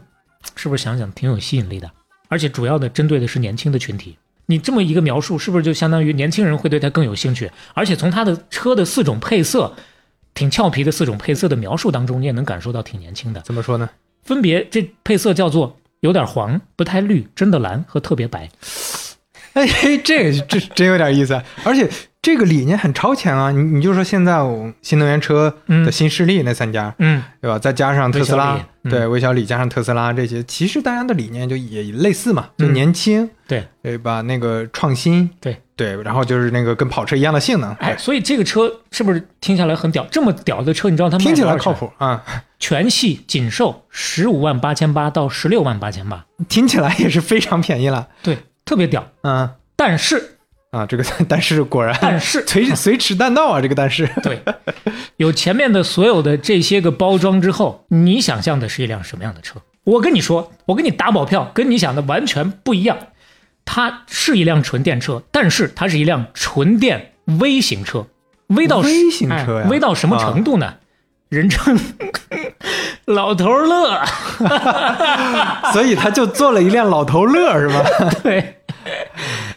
[0.57, 1.91] 是不是想想挺有吸引力的？
[2.35, 4.19] 而且主要的针对的是年轻的群体。
[4.47, 7.49] 你这么一个描述，是不是就相当于年轻人会对它更有兴趣？
[7.75, 9.73] 而且从它的车的四种配色，
[10.35, 13.41] 挺俏皮的四种配色的描述当中，你也能感受到挺年轻的。
[13.43, 13.89] 怎么说呢？
[14.25, 18.51] 分别这配色叫做有点黄、不太绿、真的蓝和特别白。
[19.55, 19.69] 哎，
[20.03, 21.89] 这个这真有点意思啊，而且
[22.25, 23.51] 这个理念很超前啊！
[23.51, 27.59] 你你就说现在我新能源车的新势力那三家，嗯，对吧？
[27.59, 34.23] 再加上特斯拉对，微小李加上特斯拉这些，其实大家的理念就也类似嘛，就嗯年轻，对对吧？
[34.23, 40.07] 那个创新，对对，然后就是那个跟跑车一样的性能，哎，所以这个车是不是听下来很屌？
[40.11, 41.55] 这么屌的车，你知道它卖听起来？
[41.59, 42.25] 靠谱啊，
[42.59, 49.07] 全系仅售十五万八千八到十六万八千八，听起来也是非常便宜了，对，特别屌。
[49.21, 50.34] 嗯但是，
[50.75, 54.43] 啊，这个但是果然但是，随随驰弹道啊，这个但是，对，
[55.17, 59.61] 有前面的所有的这些个包装之后，你想象的是一辆什么样的车？
[59.85, 62.99] 我跟你说，我跟你打保票，跟你想的完全不一样。
[63.65, 68.07] 它是一辆纯电车，但是它是一辆纯电微型车，
[68.49, 70.75] 微到微型车呀哎微到什么程度呢？
[71.31, 71.79] 人称
[73.07, 74.01] 老头乐，
[75.73, 77.83] 所以他就做了一辆老头乐是吧？
[78.23, 78.59] 对，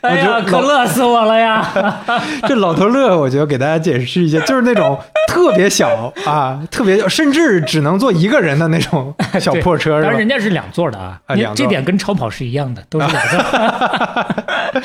[0.01, 1.65] 哎呀，可乐死我了呀！
[2.47, 10.27] 这老头乐，我觉得给大家解释一下，就是那种特别小啊，特别甚至只能坐一个人的那种 小破车当然人？
[10.27, 11.19] 家是两座的啊，
[11.55, 13.39] 这点跟超跑是一样的，都是两座。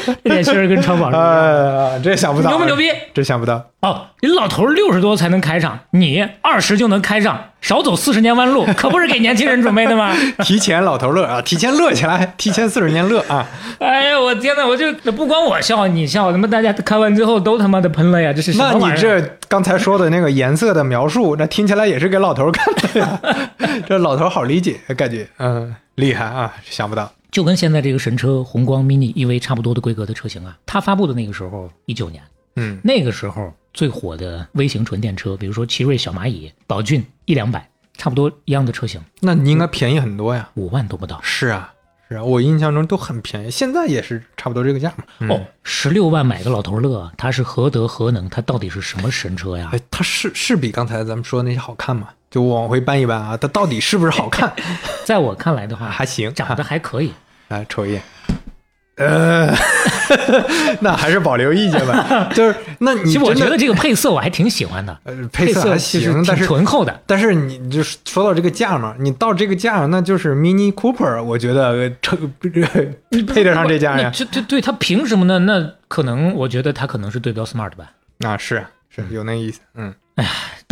[0.25, 1.91] 这点确实跟超跑是一样的。
[1.91, 2.91] 哎，这想不到，牛不牛逼？
[3.13, 3.65] 这想不到。
[3.81, 10.13] 哦，你老头六十多才能开上，你二十就能开上，少走四十年弯路，可不是给年轻人准备的吗？
[10.45, 13.49] 提前老头乐啊，提前乐起来， 提前四十年乐啊！
[13.79, 18.33] 哎呀，我天哪，我就不光我笑，你笑，他妈大家看完之后都他妈的喷了呀！
[18.33, 18.93] 这是什么那？
[18.93, 23.21] 你这刚才说的那个颜色的描述，那听起来也是给老头看的呀。
[23.87, 27.11] 这老头好理解，感觉嗯厉害啊，想不到。
[27.31, 32.23] 就跟现在这个神车红光 mini EV 差不多的规格的车型啊，它发布的那个时候一九年，
[32.57, 40.49] 嗯，那个时候最火的微型纯电车，比如说奇瑞小蚂蚁、宝骏一两百，差不多一样的车型，那你应该便宜很多呀。
[40.55, 41.21] 五万都不到。
[41.23, 41.73] 是啊，
[42.09, 45.05] 是啊，我印象中都很便宜，现在也是差不多这个价嘛。
[45.21, 48.29] 嗯哦，十六万买个老头乐，它是何德何能？
[48.29, 49.71] 它到底是什么神车呀？
[49.73, 52.09] 哎，它是是比刚才咱们说的那些好看吗？
[52.31, 54.53] 就往回搬一搬啊，它到底是不是好看？
[55.05, 57.13] 在我看来的话， 还行，长得还可以。
[57.49, 58.03] 来 瞅一眼。
[59.07, 59.55] 呃，
[60.81, 62.31] 那还是保留意见吧。
[62.35, 67.01] 就是，那你其实我觉得这个配色我还挺喜欢的，呃配色还行，但是醇厚的。
[67.07, 72.19] 但是你你就说到这个价嘛，你到这个价，那就是 Mini Cooper，我觉得呃成
[73.27, 74.11] 配得上这价那呀。
[74.13, 75.39] 这这对他凭什么呢？
[75.41, 77.91] 那可能我觉得他可能是对标 Smart 吧。
[78.19, 79.93] 那，是啊是有那意思，嗯，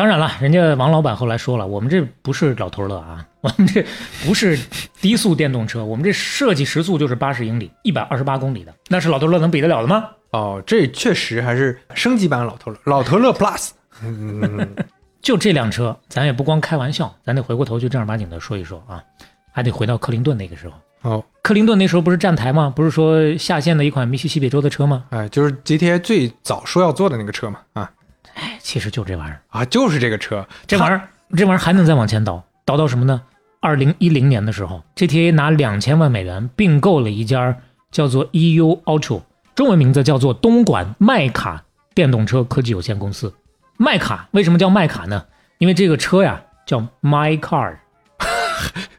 [0.01, 3.85] 当然了，人家王老板后来说了，我们这不是老头乐啊， 我们这
[4.25, 4.59] 不是
[4.99, 10.09] 低速电动车，我们这设计时速就是八十英里，一百二十八公里的，那是老头乐能比得了的吗？
[10.31, 14.75] 哦，这确实还是升级版老头乐，老头乐 Plus，嗯，
[15.21, 19.05] 就这辆车，咱也不光开玩笑，咱得回过头去正儿八经的说一说啊，
[19.53, 20.73] 还得回到克林顿那个时候。
[21.03, 22.73] 哦，克林顿那时候不是站台吗？
[22.75, 25.05] 不是说下线的一款密西西比州的车吗？
[25.11, 27.93] 哎，就是 GTA 最早说要做的那个车嘛，啊
[28.41, 33.23] 哎， 其实就这玩意儿，啊，就是这个车，这玩意儿，这玩意儿还能再往前倒，倒到什么呢？
[33.61, 37.55] 二零一零年的时候，GTA 拿两千万美元并购了一家
[37.91, 39.21] 叫做 EU Auto，
[39.55, 41.63] 中文名字叫做东莞麦卡
[41.95, 43.35] 电动车科技有限公司。
[43.77, 45.25] 麦卡为什么叫麦卡呢？
[45.59, 47.77] 因为这个车呀叫 My Car。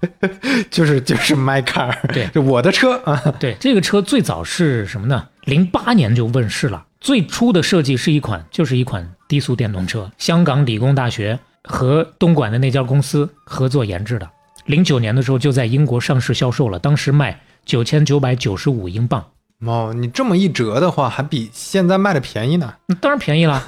[0.69, 5.27] 就是就是 My Car，对 就我的车啊， 对，这个车最早是什么呢？
[5.45, 6.85] 零八年就问世了。
[6.99, 14.29] 最初的设计是一款，就是一款低速电动车，香港理工大学和东莞的那家公司合作研制的。
[14.65, 19.25] 零九年的时候就在英国上市销售了，当时卖九千九百九十五英镑，
[19.65, 22.75] 哦，你这么一折的话，还比现在卖的便宜呢。
[22.87, 23.63] 嗯当然便宜了。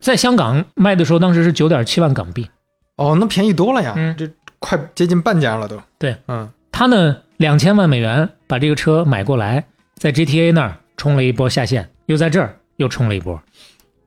[0.00, 2.48] 在香港卖的时候，当时是九点七万港币。
[2.96, 4.26] 哦，那便宜多了呀，嗯这
[4.60, 5.82] 快接近半价了都。
[5.98, 9.64] 对，嗯，他呢两千万美元把这个车买过来，
[9.96, 13.42] 在 GTA 那儿冲了一波下线，又在这儿又冲了一波。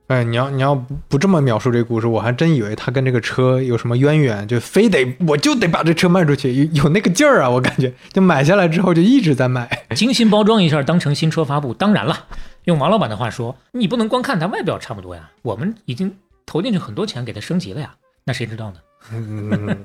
[0.08, 7.48] 哎，你要你要不不这么描述这个故事，我还真以为他跟这个车有什么渊源，就非得我就得把这车卖出去，有有那个劲儿啊！
[7.48, 9.66] 我感觉就买下来之后就一直在卖。
[9.96, 11.72] 精心包装一下，当成新车发布。
[11.72, 12.26] 当然了，
[12.64, 16.14] 用王老板的话说，你不能光看它外表差不多呀，我们已经
[16.44, 17.94] 投进去很多钱给它升级了呀。
[18.24, 18.76] 那谁知道呢？
[19.12, 19.84] 嗯，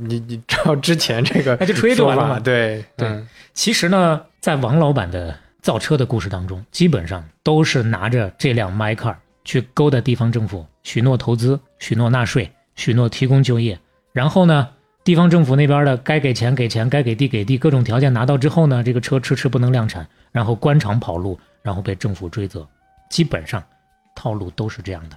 [0.00, 13.78] 你你知道之前这个那就吹就完了嘛对对嗯其实呢，在王老板的造车的故事当中，基本上都是拿着这辆 My Car 去勾搭地方政府，许诺投资，许诺纳税，许诺提供就业。
[14.12, 14.68] 然后呢，
[15.04, 22.66] 地方政府那边的该给钱给钱，该给地给地，各种条件拿到之后呢，这个车迟迟不能量产，然后官场跑路，然后被政府追责。
[23.08, 23.62] 基本上
[24.14, 25.16] 套路都是这样的。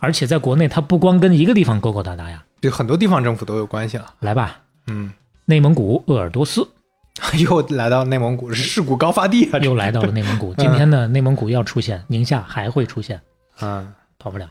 [0.00, 4.14] 而且在国内，它不光跟一个地方勾勾搭搭呀，对很多地方政府都有关系了。
[4.20, 5.12] 来吧，嗯，
[5.44, 6.68] 内蒙古鄂尔多斯
[7.38, 9.58] 又来到内蒙古，是事故高发地啊！
[9.58, 10.54] 又来到了内蒙古。
[10.54, 13.20] 今天呢，内蒙古要出现，宁夏还会出现，
[13.60, 14.48] 嗯跑不了。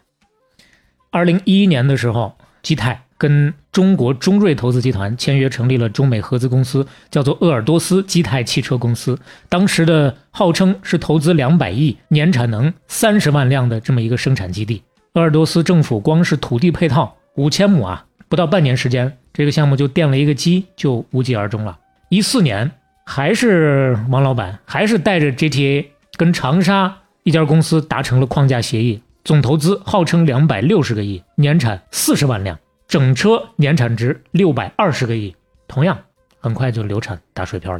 [1.09, 9.17] 二零一一年的时候，基泰跟中国中瑞投资集团签约成立了中美合资公司，叫做鄂尔多斯基泰汽车公司。
[9.47, 14.83] 当时的号称是投资两百亿、年产能三十万辆的这么一个生产基地。
[15.13, 21.79] 鄂尔多斯政府光是土地配套五千亩啊，不到半年时间，这个项目就垫了一个基，就无疾而终了。
[22.09, 22.71] 一四年，
[23.05, 35.35] 还是王老板，还是带着 GTA 跟长沙一家公司达成了框架协议，总投资号称两百六十个亿，年产四十万辆，整车年产值六百二十个亿，
[35.67, 35.97] 同样
[36.39, 37.79] 很快就流产打水漂了。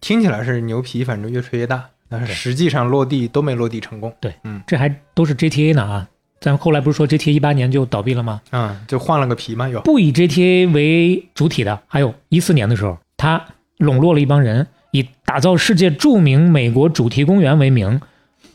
[0.00, 4.14] 听起来是牛皮，反正越吹越大，但是实际上落地都没落地成功。
[4.20, 6.08] 对，嗯这还都是 GTA 呢啊！
[6.40, 8.40] 咱后来不是说 GTA 一八年就倒闭了吗？
[8.52, 9.80] 嗯，就换了个皮嘛，又。
[9.80, 13.44] 不以 GTA 为主体的，还有一四年的时候，他
[13.78, 18.00] 笼络了一帮人，以打造世界著名美国主题公园为名，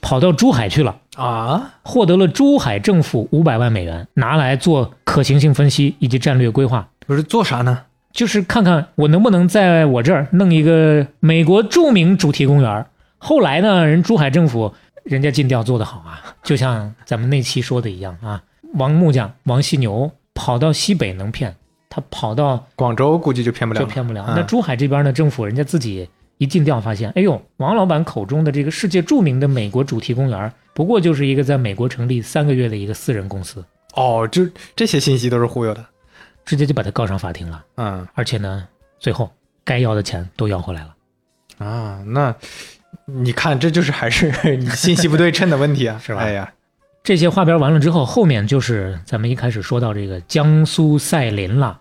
[0.01, 0.95] 跑到珠海去了。
[1.15, 7.81] 啊，获得了珠海政府五百万美元，拿来做可行性分析以及战略规划，不是做啥呢？
[8.13, 12.85] 就是看看我能不能在我这儿弄一个美国著名主题公园。
[13.17, 14.73] 后来呢，人珠海政府
[15.03, 18.43] 人家尽调做得好啊，就像咱们那期说的一样啊，
[18.75, 21.55] 王木匠、王犀牛跑到西北能骗，
[21.89, 24.25] 他跑到广州估计就骗不了了，就骗不了。
[24.27, 33.63] 嗯那珠海这边呢，政府人家自己一尽调发现，哎呦，王老板口中的这个世界著名的美国主题公园，不过就是一个在美国成立三个月的一个私人公司，
[33.95, 35.85] 哦，就这些信息都是忽悠的。
[36.45, 37.63] 直接就把他告上法庭了。
[37.77, 38.67] 嗯而且呢，
[38.99, 39.31] 最后
[39.63, 40.95] 该要的钱都要回来了。
[41.59, 42.35] 啊，那
[43.05, 46.53] 你看，这就是还是 你信息不对称的问题啊，是吧哎呀，
[47.03, 51.79] 这些画边完了之后，后面就是咱们一开始说到这个江苏赛麟了。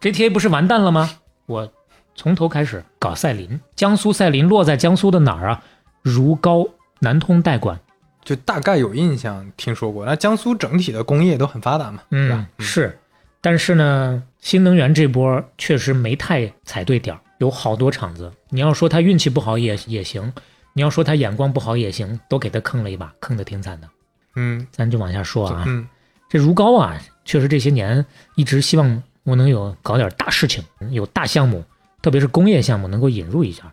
[0.00, 1.10] GTA 不是完蛋了吗？
[1.46, 1.70] 我
[2.14, 3.60] 从头开始搞赛麟。
[3.76, 5.62] 江苏赛麟落在江苏的哪儿啊？
[6.02, 6.70] 如皋、
[7.00, 7.78] 南通代管。
[8.24, 10.06] 就大概有印象听说过。
[10.06, 12.46] 那江苏整体的工业都很发达嘛，嗯，？
[12.58, 12.98] 是。
[13.42, 18.32] 但是呢，新能源这波确实没太踩对点儿，有好多厂子。
[18.48, 20.32] 你要说他运气不好也也行，
[20.74, 23.88] 你要说他眼光不好也行，都给他坑了一把，坑的挺惨的。
[24.36, 25.64] 嗯咱就往下说啊。
[25.66, 25.88] 嗯
[26.28, 28.04] 这如皋啊，确实这些年
[28.34, 31.64] 一直希望我能有搞点大事情，有大项目，
[32.02, 33.72] 特别是工业项目能够引入一下。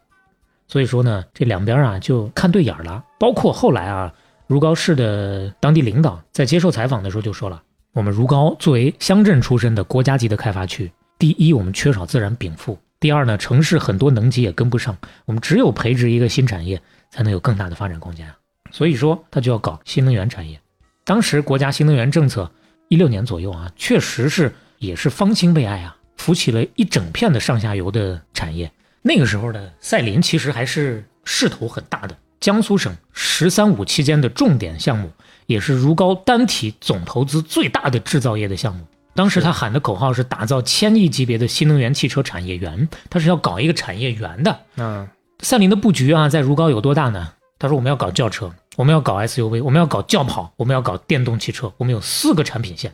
[0.68, 3.04] 所以说呢，这两边啊就看对眼了。
[3.20, 4.14] 包括后来啊，
[4.46, 14.96] 如皋市的当地领导在接受采访的时候就说了，我们如皋作为乡镇出身的国家级的开发区，第一我们缺少自然禀赋，第二呢，城市很多能级也跟不上，
[15.26, 16.80] 我们只有培植一个新产业，
[17.10, 18.38] 才能有更大的发展空间啊。
[18.70, 20.62] 所以说，他就要搞新能源产业。
[21.04, 22.52] 当时国家新能源政策
[22.90, 28.72] 一六年左右啊，确实是也是方兴未艾啊，扶起了一整片的上下游的产业。
[29.02, 35.12] 那个时候的赛麟其实还是势头很大的，江苏省“十三五”期间的重点项目，
[35.48, 38.86] 也是如皋单体总投资最大的制造业的项目。
[39.14, 44.60] 当时他喊的口号是打造千亿级别的新能源汽车产业园，他是要搞一个产业园的。
[44.78, 45.08] 嗯
[45.40, 47.34] 赛麟的布局啊，在如皋有多大呢？
[47.58, 52.94] 他说我们要搞轿车，我们要搞 SUV，我们要搞轿跑，我们要搞电动汽车，我们有四个产品线。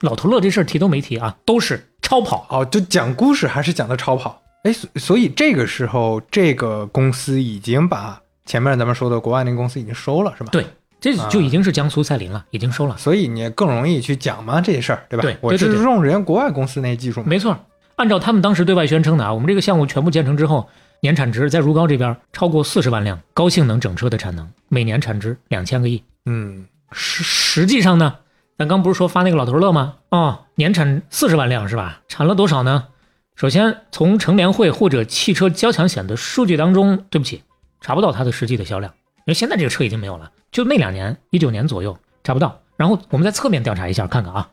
[0.00, 2.46] 老头乐这事儿提都没提啊，都是超跑。
[2.50, 4.40] 哦，就讲故事还是讲的超跑？
[4.64, 10.50] 哎，所所以这个时候这个公司已经把前面咱们说的国外那个公司已经收了，是吧？
[10.52, 10.66] 对，
[11.00, 12.96] 这啊就已经是江苏赛麟了，已经收了。
[12.96, 15.22] 所以你更容易去讲嘛这些事儿，对吧？
[15.40, 17.26] 我对对对对是用人家国外公司那些技术嘛。
[17.28, 17.56] 没错，
[17.96, 20.68] 按照他们当时对外宣称的啊，我们这个项目全部建成之后，
[21.00, 26.02] 年产值在如皋这边超过四十万辆高性能整车的产能，每年产值两千个亿。
[26.26, 28.16] 嗯实实际上呢，
[28.56, 29.96] 咱刚不是说发那个老头乐吗？
[30.10, 32.00] 哦，年产四十万辆是吧？
[32.08, 32.88] 产了多少呢？
[33.36, 37.42] 首先从乘联会或者汽车交强险的数据当中，对不起，
[37.80, 42.60] 查不到它的实际的销量，因为现在这个车已经没有了，就那两年，一九年左右查不到。
[42.76, 44.48] 然后我们在侧面调查一下，看看啊，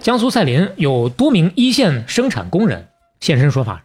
[0.00, 2.88] 江苏赛麟有多名一线生产工人
[3.20, 3.82] 现身说法，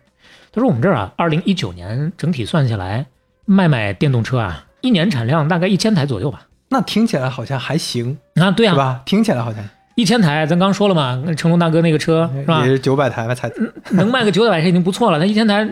[0.51, 3.06] 他说我们这儿啊，二零一九年整体算下来，
[3.45, 6.47] 卖卖电动车啊，一年产量大概一千台左右吧。
[6.70, 9.01] 那听起来好像还行，啊，对啊，是吧？
[9.06, 9.64] 听起来好像
[9.95, 12.72] 一千台，咱刚说了嘛，那成龙大哥那个车是吧也？
[12.72, 13.51] 是九百台吧，才
[13.91, 15.70] 能卖个九百台已经不错了，那一千台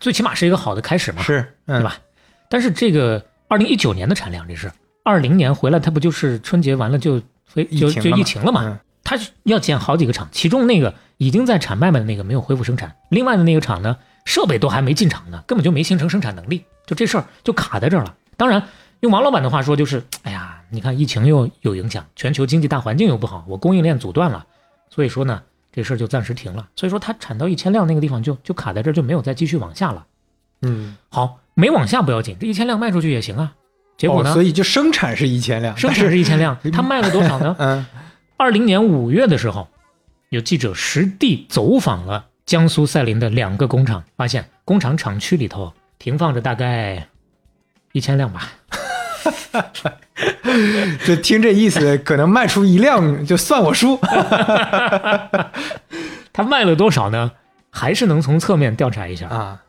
[0.00, 1.84] 最起码是一个好的开始嘛，是，嗯对？
[1.84, 1.96] 吧？
[2.50, 4.70] 但是这个二零一九年的产量，这是
[5.02, 8.62] 二零年回来，他不就是春节完了就非就就疫情了嘛？
[8.64, 18.14] 嗯它要建好几个厂，其中那个已经在产卖卖的那个没有恢复生产，另外的那个厂呢，设备都还没进厂呢，根本就没形成生产能力，就这事儿就卡在这儿了。
[18.36, 18.62] 当然，
[19.00, 24.46] 用王老板的话说，就是哎呀，你看疫情又有影响，全球经济大环境又不好，我供应链阻断了，
[24.88, 25.42] 所以说呢，
[25.72, 26.68] 这事儿就暂时停了。
[26.76, 30.06] 所以说它产到一千辆那个地方就就卡在这儿，就没有再继续往下了。
[30.62, 33.52] 嗯，好，没往下不要紧，这一千辆卖出去也行啊。
[33.96, 37.54] 结果呢，哦所以就生产是一千辆，生产是一千辆， 它卖了多少呢？
[37.60, 37.84] 嗯
[38.36, 39.68] 二零年五月的时候，
[40.30, 47.06] 有记者实地走访了江苏赛林的两个工厂，发现工厂厂区里头停放着大概
[47.92, 48.48] 一千辆吧。
[51.06, 53.96] 就听这意思，可能卖出一辆就算我输。
[56.32, 57.30] 他卖了多少呢？
[57.70, 59.28] 还是能从侧面调查一下。
[59.28, 59.62] 啊，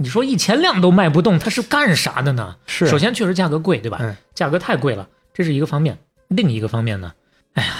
[0.00, 2.56] 你说一千辆都卖不动，它是干啥的呢？
[2.66, 3.98] 是首先确实价格贵，对吧？
[4.00, 5.98] 嗯价格太贵了，这是一个方面。
[6.28, 7.12] 另一个方面呢，
[7.54, 7.72] 哎呀，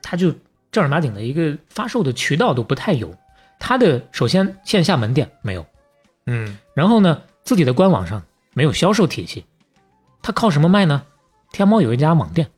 [0.00, 0.32] 它就
[0.70, 3.12] 正儿八经的一个发售的渠道都不太有。
[3.58, 5.66] 它的首先线下门店没有，
[6.26, 8.22] 嗯，然后呢，自己的官网上
[8.54, 9.44] 没有销售体系，
[10.22, 11.02] 它靠什么卖呢？
[11.50, 12.48] 天猫有一家网店，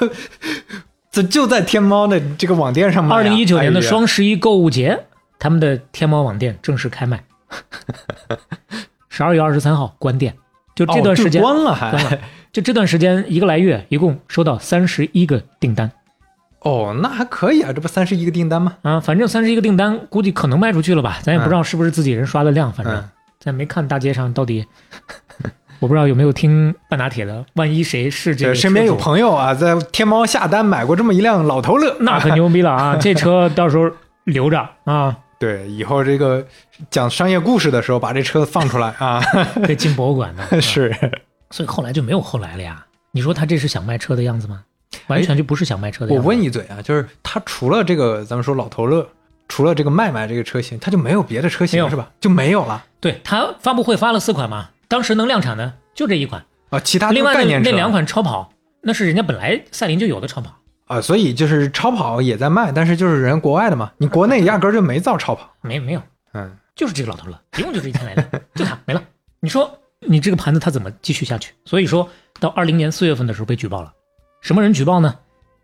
[1.10, 3.18] 这就在天猫的这个网店上卖啊。
[3.18, 5.04] 二零一九年的双十一购物节，
[5.38, 7.22] 他们的天猫网店正式开卖，
[9.08, 10.34] 十二月二十三号关店。
[10.74, 12.18] 就这段时间，哦关了还关了
[12.52, 15.90] 就这段时间一个来月，一共收到三十一个订单
[16.60, 18.76] 哦，那还可以啊，这不三十一个订单吗？
[18.82, 23.04] 啊，反正三十一个订单，估计可能卖出去了吧，咱也不知道是不是自己人刷的量，反正嗯
[23.40, 24.64] 咱没看大街上到底，
[25.80, 32.96] 我不知道有没有听半打铁的，万一谁是这这个身边有朋友啊，在天猫下单买过这么一辆老头乐，那可 牛逼了啊！
[33.00, 33.90] 这车到时候
[34.24, 36.44] 留着啊，对，以后这个
[36.90, 39.20] 讲商业故事的时候，把这车放出来啊，
[39.64, 40.42] 可以进博物馆的。
[40.60, 40.94] 是，
[41.50, 42.84] 所以后来就没有后来了呀。
[43.12, 44.64] 你说他这是想卖车的样子吗？
[45.06, 46.26] 完全就不是想卖车的我样子。
[46.26, 49.06] 我问一嘴啊，就是他除了这个，咱们说老头乐，
[49.48, 52.10] 除了这个麦麦这个车型，他就没有别的车型是吧？
[52.20, 58.50] 就没有了对他发布会发了四款嘛，当时能量产的就这一款，啊，其他都另外那那两款超跑，
[58.82, 60.56] 那是人家本来赛麟就有的超跑，
[60.88, 69.02] 啊，所以就是超跑也在卖，但是就是人国外的嘛，你国内压根儿就没造超跑，没没有，嗯，就是这个老头了，一共就这一天来的，就他没了。
[69.40, 69.70] 你说
[70.00, 71.54] 你这个盘子他怎么继续下去？
[71.64, 72.08] 所以说
[72.40, 73.92] 到二零年四月份的时候被举报了，
[74.40, 75.14] 什么人举报呢？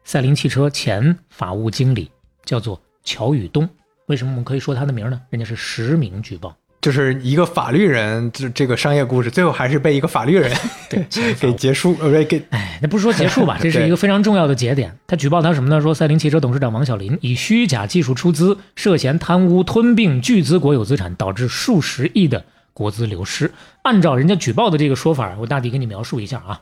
[0.04, 2.10] 赛麟汽车前法务经理
[2.44, 3.68] 叫做乔宇东。
[4.06, 5.18] 为什么我们可以说他的名呢？
[5.30, 6.54] 人家是实名举报，
[6.84, 10.54] 就是一个法律人，这这个商业故事，最后还是被一个法律人
[10.90, 11.02] 对，
[11.40, 13.56] 给结束，呃，给哎，那不是说结束吧？
[13.62, 14.94] 这是一个非常重要的节点。
[15.06, 15.80] 他举报他什么呢？
[15.80, 23.50] 说赛麟汽车董事长王小林以虚假技术出资，涉嫌贪污吞并巨资国有资产，导致数十亿的国资流失。
[23.80, 26.60] 按照人家举报的这个说法，我大体给你描述一下啊。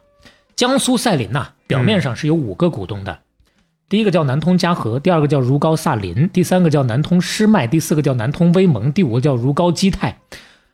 [0.55, 3.19] 江苏赛麟呐、表面上是有五个股东的，
[3.93, 10.19] 第一个叫南通嘉禾，第二个叫如皋萨林，第三个叫南通诗迈，第四个叫南通威盟，第五个叫如皋基泰。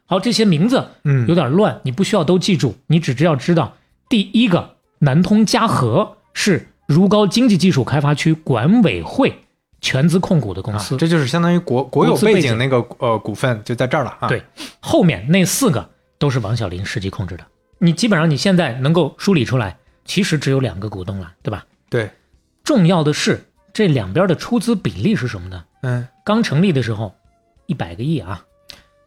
[0.07, 3.77] 好，这些名字嗯有点乱，你不需要都记住，你只知要知道
[4.09, 9.35] 第一个南通嘉禾是如皋经济技术开发区管委会
[9.81, 14.41] 全资控股的公啊司，这就是相当于国国有背景背景那个呃股份就在这儿了啊，对
[14.79, 15.91] 后面那四个
[16.21, 17.45] 都是王小林实际控制的。
[17.79, 21.67] 你基本上你现在能够梳理出来，其实只有两个股东了，对吧？
[21.91, 22.09] 对，
[22.69, 25.65] 重要的是这两边的出资比例是什么呢？
[25.81, 27.15] 嗯刚成立的时候，
[27.65, 28.45] 一百个亿啊，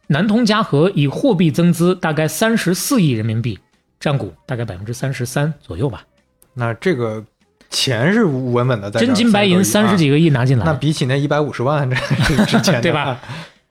[0.08, 3.60] 南通嘉禾以货币增资大概三十四亿人民币，
[4.00, 6.02] 占股大概百分之三十三左右吧。
[6.54, 7.24] 那这个
[7.70, 13.20] 钱是稳稳的在，真金白银三十啊几个亿拿进来，那比起那一百五十万这是值钱，对吧？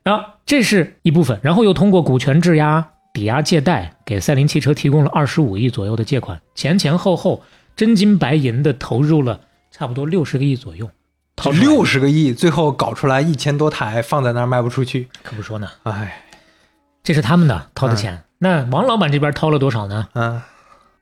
[0.04, 7.44] 然后这是一部分，然后又通过股权质押、抵押借贷，给赛麟汽车提供了二十五亿左右的借款，前前后后
[7.76, 9.42] 真金白银的投入了
[9.82, 10.88] 差不多六十个亿左右，
[11.36, 16.24] 掏六十个亿，最后搞出来一千多台放在那儿卖不出去，可不说呢，哎，
[17.02, 18.24] 这是他们的掏的钱。
[18.38, 20.08] 那王老板这边掏了多少呢？
[20.14, 20.40] 嗯，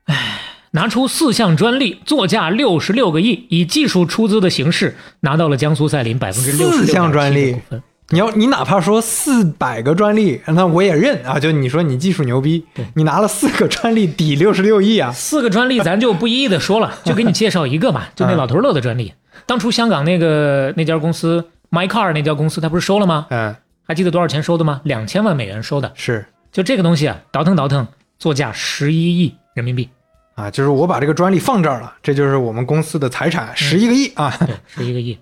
[0.06, 7.52] 哎拿出四项专利，作价六十六个亿，以技术出资的形式拿到了江苏赛麟百分之六十四项专利。
[7.52, 7.82] 股份。
[8.12, 11.38] 你要你哪怕说四百个专利，那我也认啊。
[11.38, 19.14] 就你说你技术牛逼对，你拿了四个专利抵六十六亿啊，四个专利 咱就不一一的说了，就给你介绍一个吧， 就那老头乐的专利。
[19.46, 23.26] 当初香港那个那家公司 MyCar 那家公司，他不是收了吗？
[23.30, 23.54] 嗯，
[23.86, 24.80] 还记得多少钱收的吗？
[24.84, 25.92] 两千万美元收的。
[25.94, 27.86] 是就这个东西啊，倒腾倒腾，
[28.18, 29.88] 作价十一亿人民币，
[30.34, 35.16] 啊，就是我把这个专利放这儿了，这就是我们公司的财产，十一个亿啊，对，十一个亿。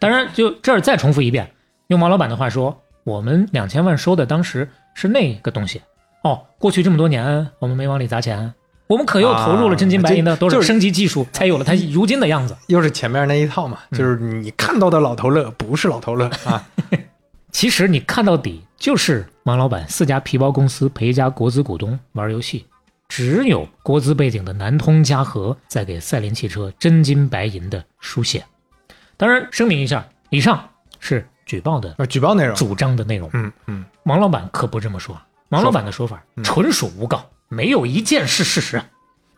[0.00, 1.48] 当然，就这儿再重复一遍，
[1.88, 5.80] 用王老板的话说，我们两千万收的当时是那个东西。
[6.22, 8.52] 哦，过去这么多年，我们没往里砸钱，
[8.88, 12.56] 我们可又投入了真金白银的啊这就是升级技术，才有了它如今的样子。
[12.66, 16.66] 又是前面那一套嘛，嗯就是你看到的老头乐不是老头乐 啊，
[17.52, 22.66] 其实你看到底就是王老板四家皮包公司陪一家国资股东玩游戏，
[23.08, 28.44] 只有国资背景的南通嘉禾在给赛麟汽车真金白银的输血。
[29.16, 30.68] 当然，声明一下，以上
[30.98, 33.30] 是举报的啊举报内容，主张的内容。
[33.32, 35.18] 嗯嗯，王老板可不这么说，
[35.48, 38.82] 王老板的说法嗯纯属诬告，没有一件是事实。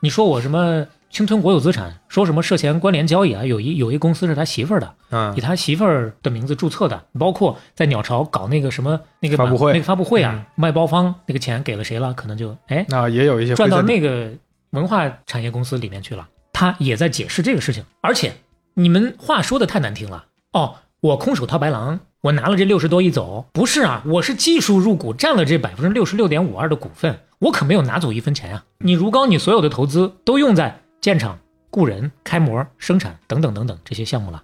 [0.01, 3.45] 你说我什么侵吞国有资产，说什么涉嫌关联交易啊？
[3.45, 12.15] 有一有一公司是他媳妇儿的，嗯以他媳妇儿的名字注册的，包括在鸟巢搞那个什么那个发布会那个发布会啊，嗯卖包方那个钱给了谁了？
[12.15, 14.31] 可能就哎那也有一些赚到那个
[14.71, 16.27] 文化产业公司里面去了。
[16.53, 18.33] 他也在解释这个事情，而且
[18.75, 28.65] 你们话说的太难听了哦，我空手套白狼，我拿了这六十多亿走，不是啊，我是技术入股占了这百分之六十六点五二的股份，我可没有拿走一分钱啊！
[28.79, 31.39] 你如高，你所有的投资都用在建厂、
[31.71, 34.43] 雇人、开模、生产等等等等这些项目了，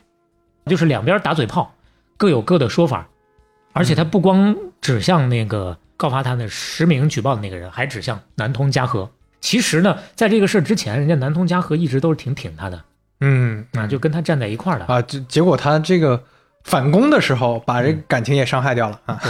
[0.67, 1.75] 就是两边打嘴炮，
[2.17, 3.09] 各有各的说法，
[3.73, 9.11] 而且他不光指向那个告发他的实名举报的那个人，还指向南通嘉禾。
[9.41, 12.85] 其实呢，在这个事儿之前，人家南通嘉禾一直都是挺挺他的
[13.19, 14.85] 嗯啊，就跟他站在一块儿的。
[14.87, 16.23] 啊，结结果他这个
[16.65, 19.21] 反攻的时候，把这嗯感情也伤害掉了啊，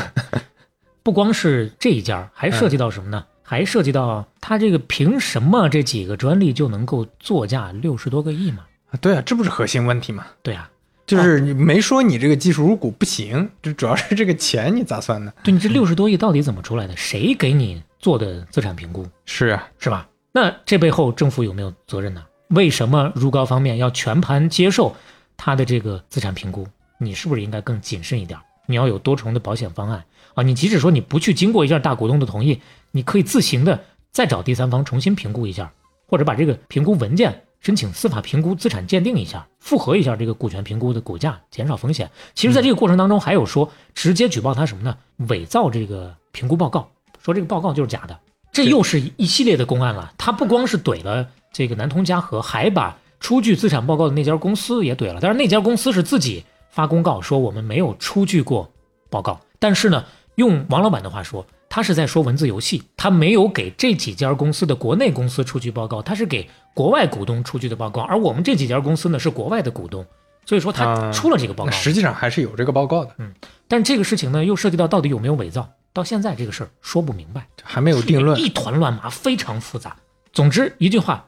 [1.02, 3.24] 不光是这一家，还涉及到什么呢？
[3.42, 8.64] 还涉及到他这个凭什么这几个专利就能够作价六十多个亿嘛？
[9.00, 10.24] 对啊，这不是核心问题吗？
[10.42, 10.70] 对啊，
[11.04, 15.34] 就是你没说你这个技术入股不行，这主要是这个钱你咋算的？
[15.42, 16.96] 对你这六十多亿到底怎么出来的？
[16.96, 19.06] 谁给你做的资产评估？
[19.26, 20.08] 是啊，是吧？
[20.32, 22.24] 那这背后政府有没有责任呢？
[22.48, 24.94] 为什么如皋方面要全盘接受
[25.36, 26.66] 他的这个资产评估？
[27.04, 28.38] 你是不是应该更谨慎一点？
[28.66, 30.02] 你要有多重的保险方案
[30.32, 30.42] 啊！
[30.42, 35.70] 你即使说你不去经过一下大股东的同意，你可以自行的再找第三方重新评估一下，
[36.06, 42.10] 或者把这个评估文件申请司法评估、资产鉴定一下，复核一下这个股权评估的股价，减少风险。
[42.34, 44.96] 其实，在这个过程当中，还有说直接举报他什么呢？
[45.28, 46.88] 伪造这个评估报告，
[47.22, 48.18] 说这个报告就是假的，
[48.50, 50.14] 这又是一系列的公案了。
[50.16, 55.18] 他不光是怼了这个南通嘉禾，还把出具资产报告的那家公司也怼了。
[55.20, 56.42] 但是那家公司是自己。
[56.74, 58.68] 发公告说我们没有出具过
[59.08, 60.04] 报告，但是呢，
[60.34, 70.04] 用王老板的话说，他是在说文字游戏，他没有给这几家公司的国内公司出具报告，他是给国外股东出具的报告，而我们这几家公司呢是国外的股东，
[70.44, 73.32] 所以说他出了这个报告，实际上还是有这个报告的，嗯，
[73.68, 79.96] 但这个事情呢又涉及到到底有没有伪造，到现在这个事儿说不明白，还没有定论，一团乱麻，非常复杂。
[80.32, 81.24] 总之一句话，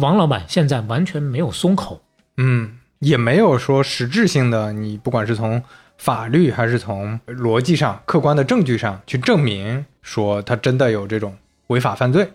[0.00, 2.02] 王老板现在完全没有松口，
[2.36, 2.77] 嗯。
[3.00, 5.62] 也没有说实质性的，你不管是从
[5.96, 11.36] 法律还是从逻辑上、客观的证据上去证明说他真的有这种
[11.68, 12.30] 违法犯罪，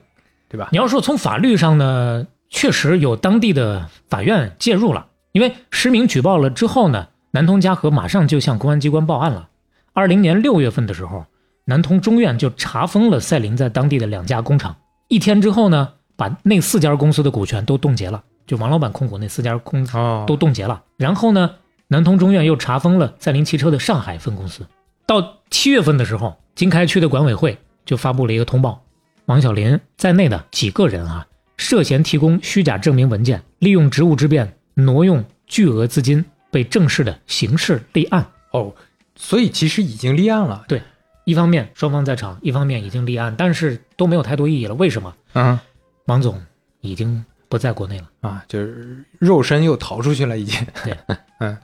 [0.49, 0.69] 对吧？
[0.71, 9.49] 你要说从法律上呢，确实有当地的法院介入了，因为实名举报了之后呢，南通嘉禾马上就向公安机关报案了。
[9.93, 11.25] 二零年六月份的时候，
[11.65, 14.75] 南通中院就查封了赛琳在当地的两家工厂，
[15.07, 18.23] 一天之后呢，把那四家公司的股权都冻结了。
[18.45, 19.93] 就王老板控股那四家公司
[20.27, 21.55] 都冻结了，然后呢，
[21.87, 24.67] 南通中院又查封了赛麟汽车的上海分公司。
[25.05, 28.83] 到七月份的时候，经开区的管委会就发布了一个通报，
[29.25, 31.27] 王小林在内的几个人啊，
[31.57, 38.25] 涉嫌提供虚假证明文件，利用职务之便挪用巨额资金，被正式的刑事立案。
[38.51, 38.73] 哦，
[39.15, 40.65] 所以其实已经立案了。
[40.67, 40.81] 对，
[41.25, 44.73] 一方面双方在场，一方面已经立案，但是都没有太多意义了。
[44.75, 45.13] 为什么？
[45.33, 45.59] 嗯，
[46.05, 46.41] 王总
[46.81, 47.25] 已经。
[47.53, 50.59] 不在国内了啊，就是肉身又逃出去了，已经。
[50.83, 50.97] 对，
[51.39, 51.55] 嗯，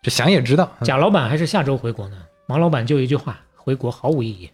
[0.00, 2.16] 这想也知道，贾老板还是下周回国呢。
[2.46, 4.50] 王老板就一句话，回国毫无意义，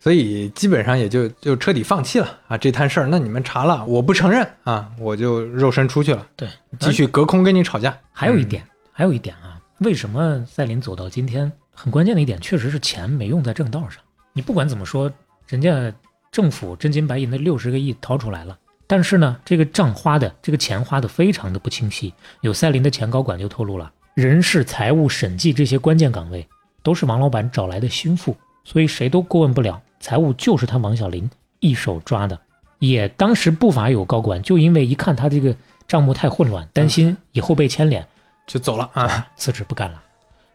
[0.00, 3.06] 所以基本上也就就彻底放弃了啊这摊事儿。
[3.08, 6.26] 那你们查了，我不承认啊，我就肉身出去了。
[6.34, 6.48] 对，
[6.80, 7.94] 继续隔空跟你吵架。
[8.10, 14.02] 还有一点，还有一点啊，为什么赛琳走到今天，很关键的一点，确实是钱没用在正道上。
[14.32, 15.12] 你不管怎么说，
[15.46, 15.92] 人家
[16.32, 18.56] 政府真金白银的六十个亿掏出来了。
[18.86, 22.14] 但是呢，这个账花的这个钱花的非常的不清晰。
[22.40, 26.46] 有赛琳的前高管就透露了，人事、财务、审计这些关键岗位
[26.82, 29.82] 都是王老板找来的心腹，所以谁都过问不了。
[29.98, 31.28] 财务就是他王小林
[31.58, 32.38] 一手抓的，
[32.78, 35.56] 也当时不乏有高管就因为一看他这个
[35.88, 38.06] 账目太混乱，担心以后被牵连，
[38.46, 40.00] 就走了啊，辞职不干了。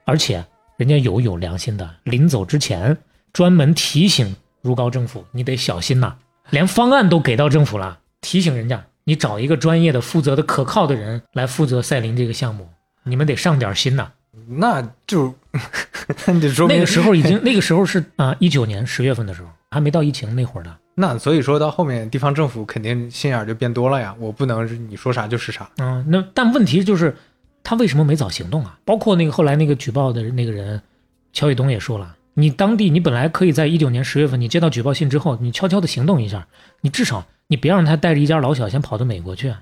[0.06, 0.46] 而且
[0.78, 2.98] 人家有有良心的，临走之前
[3.34, 6.16] 专门提醒如皋政府，你得小心呐，
[6.50, 8.00] 连方案都给到政府了。
[8.22, 12.70] 提醒人家，你找一个专业的、负责的、可靠的人来负责赛琳这个项目，
[13.04, 14.12] 你们得上点心呐。
[14.48, 15.34] 那就
[16.26, 20.76] 那得说那个时候已经， 那个时候是啊，一九年十月份的时候，还没到疫情那会儿呢。
[20.96, 24.16] 那所以说到后面，地方政府肯定心眼就变多了呀。
[24.20, 25.70] 我不能你说啥就是啥。
[25.78, 27.16] 嗯，那但问题就是，
[27.64, 28.78] 他为什么没早行动啊？
[28.86, 30.82] 包括那个后来那个举报的那个人，
[31.34, 36.48] 乔宇东也说了，你当地你本来可以在一九年十月份你接到举报信之后，你悄悄的行动一下，
[36.82, 37.26] 你至少。
[37.48, 39.54] 你别让他带着一家老小先跑到美国去，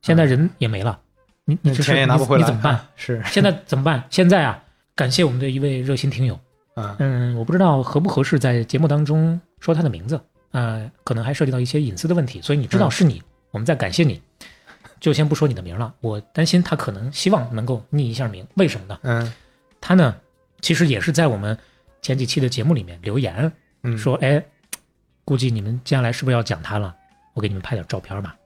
[0.00, 0.98] 现在人也没了，
[1.44, 2.84] 你你钱也拿不回来，你怎么办？
[2.96, 4.02] 是现在怎么办？
[4.10, 4.60] 现在啊，
[4.96, 6.36] 感谢我们的一位热心听友，
[6.74, 13.22] 嗯，我不知道合不合适在节目当中说他的名字，呃，可能还涉及到一些隐私的问题，所以你知道是你，
[13.52, 14.20] 我们在感谢你，
[14.98, 18.98] 就先不说你的名了，我担心他可能希望能够匿一下名，为什么呢？
[19.02, 19.32] 嗯，
[19.80, 20.16] 他呢，
[20.60, 21.56] 其实也是在我们
[22.02, 23.50] 前几期的节目里面留言，
[23.96, 24.44] 说，哎，
[25.24, 26.94] 估计你们接下来是不是要讲他了？
[27.34, 28.36] 我给你们拍点照片吧，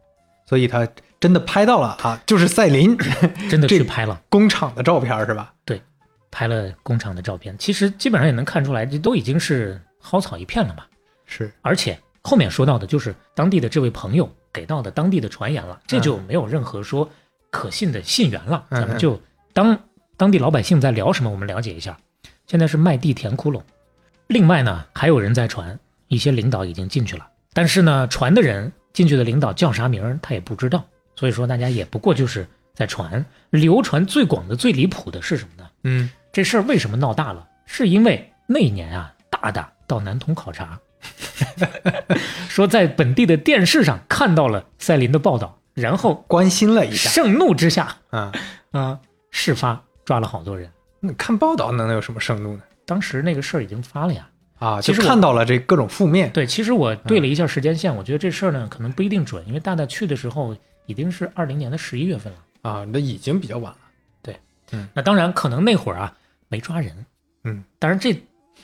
[0.47, 0.87] 所以他
[1.19, 2.97] 真的拍到了啊，就是赛琳
[3.51, 5.53] 真的去拍了工厂的照片是吧？
[5.65, 5.83] 对，
[6.31, 10.85] 拍了工厂的照片，其实基本上也能看出来，这都已经是蒿草一片了嘛。
[11.25, 17.11] 是，而且后面说到的就是当地的这位朋友给到的当地的传言了，这就没有任何说
[17.51, 18.65] 可信的信源了。
[18.71, 19.21] 咱们就
[19.53, 19.77] 当
[20.17, 21.99] 当地老百姓在聊什么，我们了解一下。
[22.47, 23.61] 现在是卖地填窟窿，
[24.29, 25.79] 另外呢，还有人在传，
[26.09, 27.27] 一些领导已经进去了。
[27.53, 30.85] 但是呢，传的人进去的领导叫啥名儿他也不知道，
[31.17, 33.25] 所以说大家也不过就是在传。
[33.51, 35.69] 流传最广的、最离谱的是什么呢？
[35.85, 37.47] 嗯，这事儿为什么闹大了？
[37.65, 40.79] 是因为那一年啊，大大到南通考察，
[42.49, 48.33] 说在本地的电视上看到了赛琳的报道，然后关心了一下，盛怒之下，啊
[48.71, 50.71] 啊，事发抓了好多人。
[51.07, 52.63] 你看报道能有什么盛怒呢？
[52.85, 54.29] 当时那个事儿已经发了呀。
[54.59, 56.31] 啊，其实看到了这各种负面。
[56.33, 62.39] 对，其实我对了一下时间线，我觉得这事儿呢可能不一定准，因为大大去的时候已经是二零年的十一月份了。
[62.63, 63.79] 啊，那已经比较晚了。
[64.23, 64.35] 对，
[64.73, 66.13] 嗯，那当然可能那会儿啊
[66.49, 66.93] 没抓人，
[67.45, 68.19] 嗯，当然这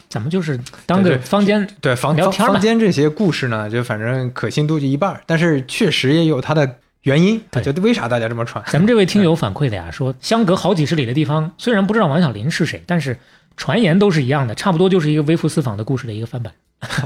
[0.09, 8.64] 咱们就是当个坊间对坊坊聊天嘛坊间这些故事呢，就反正可信度就一半儿，但是确实也有它的原因，啊对就为啥大家这么传？
[8.68, 13.18] 咱们这位听 友反馈的呀，说相隔好几十里的地方，虽然不知道王小林是谁，但是
[13.57, 16.53] 传言都是一样的，差不多就是一个微服私访的故事的一个翻版。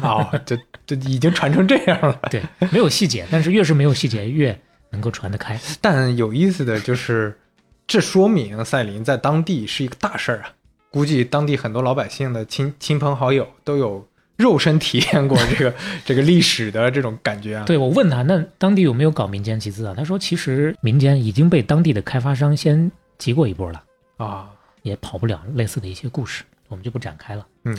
[0.02, 2.18] 哦，这这已经传成这样了。
[2.30, 4.58] 对，没有细节，但是越是没有细节，越
[4.90, 5.58] 能够传得开。
[5.80, 7.38] 但有意思的就是，
[7.86, 10.52] 这说明赛琳在当地是一个大事儿啊。
[10.90, 14.06] 估计当地很多老百姓的亲亲朋好友都有
[14.36, 15.74] 肉身体验过这个
[16.04, 17.64] 这个历史的这种感觉啊。
[17.64, 19.94] 对我问他，那当地有没有搞民间集资啊？
[19.96, 23.82] 他说，其实民间已经被当地的开发商先集过一波了，
[24.18, 24.50] 啊，
[24.82, 27.46] 也跑不了类似的一些故事，我们就不展开了。
[27.64, 27.76] 嗯，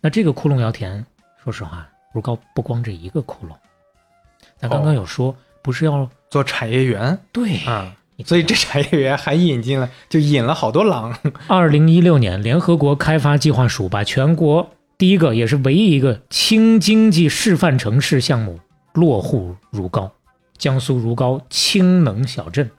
[0.00, 1.04] 那这个窟窿窑田，
[1.42, 3.52] 说实话，如高不光这一个窟窿，
[4.58, 11.16] 咱刚刚有说，不是要做产业园对啊，你所以这产业园还引进了，就引了好多狼。
[11.46, 14.68] 二零一六年，联合国开发计划署把全国
[14.98, 18.58] 第一个也是唯一一个轻经济示范城市项目
[18.94, 20.10] 落户如皋，
[20.56, 22.70] 江苏如皋氢能小镇。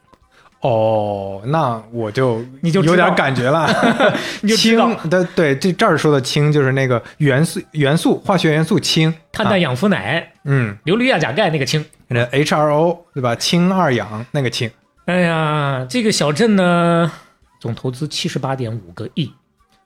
[0.61, 3.69] 哦，那我就你就有点感觉了。
[4.57, 4.75] 氢
[5.07, 11.85] 的对，这这儿说的氢就是那个元素元素化学元素氢，啊碳氮氧氟氖、嗯，硫氯亚钾钙那个氢。
[12.07, 13.35] 那 H2O 对吧？
[13.35, 14.71] 氢二氧那个氢，
[15.05, 17.11] 哎呀，这个小镇呢，
[17.59, 19.31] 总投资七十八点五个亿，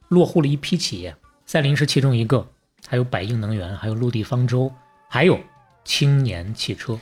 [0.07, 1.13] 落户了一批企业，
[1.51, 2.47] 赛麟是其中一个，
[2.87, 4.71] 还有百应能源，还有陆地方舟，
[5.09, 5.37] 还有
[5.83, 6.97] 青年汽车。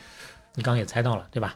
[0.56, 1.56] 你刚刚也猜到了，对吧？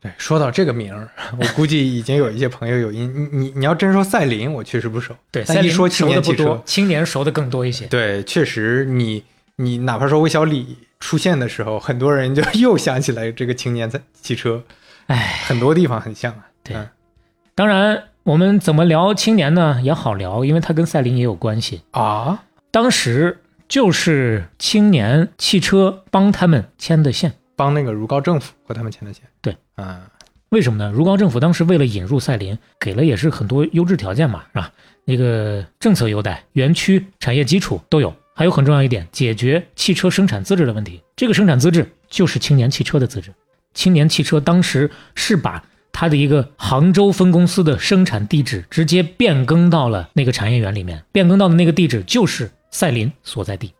[0.00, 3.12] 对，说到这个名儿，我估计已经有一些朋友有印。
[3.14, 5.14] 你你你要真说赛麟，我确实不熟。
[5.30, 7.86] 对，赛麟但一说青年汽车青年熟的更多一些。
[7.88, 9.22] 对，确实你
[9.56, 14.64] 你哪怕说魏小李出现的时候，很多人就 又想起来这个青年在汽车，
[15.08, 16.46] 哎，很多地方很像啊。
[16.64, 16.88] 对嗯
[17.54, 19.80] 当然我们怎么聊青年呢？
[19.82, 21.82] 也好聊，因为它跟赛麟也有关系。
[21.90, 27.32] 啊，当时就是青年汽车帮他们牵的线。
[27.56, 29.24] 帮那个如皋政府和他们牵的线。
[29.40, 30.02] 对，啊，
[30.50, 30.92] 为什么呢？
[30.94, 34.70] 如皋政府当时为了引入赛麟，给了也是很多优质条件嘛，是吧？
[35.04, 41.02] 那个政策优待、园区、产业基础都有，还有很重要一点，解决汽车生产资质的问题。
[41.16, 43.32] 这个生产资质就是青年汽车的资质。
[43.74, 53.72] 青年汽车当时是把它的一个杭州分公司的生产地址直接变更到了那个产业园里面，变更到的那个地址就是赛林所在地。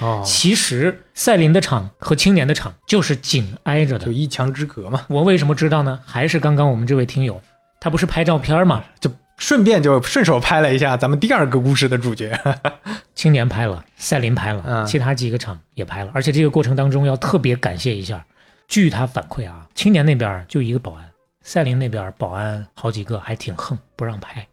[0.00, 4.12] 哦，其实赛林的厂和青年的厂就是紧挨着的就。
[4.12, 6.00] 一墙之隔嘛，我为什么知道呢？
[6.04, 7.40] 还是刚刚我们这位听友，
[7.80, 8.84] 他不是拍照片嘛？
[9.00, 12.36] 就顺便就顺手拍了一下咱们第二个故事的主角。
[13.14, 18.26] 青年拍了，赛林拍了，嗯其他几个厂也拍了，而且这个过程当中要特别感谢一下，
[18.66, 21.04] 据他反馈啊，青年那边就一个保安，
[21.44, 24.44] 赛琳那边保安好几个还挺横，不让拍，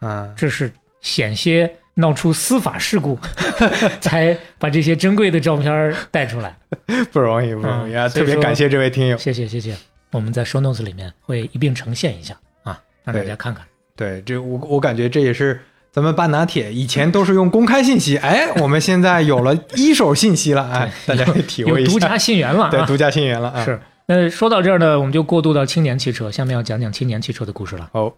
[0.00, 0.72] 啊，这是
[1.02, 3.18] 险些闹出司法事故，
[4.00, 6.56] 才把这些珍贵的照片带出来。
[7.12, 8.08] 不容易，不容易啊！
[8.08, 9.16] 特别感谢这位听友。
[9.18, 9.76] 谢谢谢谢，
[10.10, 13.64] 我们在 show notes 里面会一并呈现一下啊，让大家看看。
[13.94, 15.60] 对，这我我感觉这也是
[15.92, 21.92] 咱们半拿铁以前都是用公开信息，哎， 我们现在有了一手信息了，哎，大家可以体会一下。
[21.92, 22.70] 有独家信源了啊！
[22.70, 23.62] 对独家信源了啊！
[23.62, 23.78] 是。
[24.14, 27.88] 那说到这儿呢，我们就过渡到青年汽车，下面要讲讲青年汽车的故事了。
[27.94, 28.12] 哦，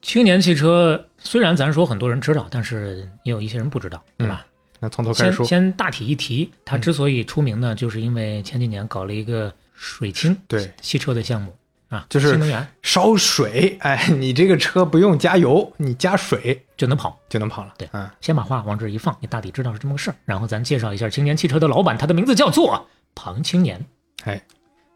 [0.00, 4.46] 青年汽车虽然咱说很多人知道，但是也有一些人不知道，对吧？
[4.78, 5.44] 那从头开始说。
[5.44, 11.52] 先大体一提，它之所以出名呢，就是因为前几年搞了一个水氢对，汽车的项目
[11.88, 17.18] 啊，就是新能源烧水， 哎，你这个车不用加油，你加水就能跑。
[17.28, 17.74] 就能跑了。
[17.76, 20.14] 对嗯，先把话往这儿一放，你大体知道是这么个事儿。
[20.24, 22.86] 然后咱介绍一下青年汽车的老板，他的名字叫做
[23.16, 23.84] 庞青年。
[24.24, 24.40] 哎，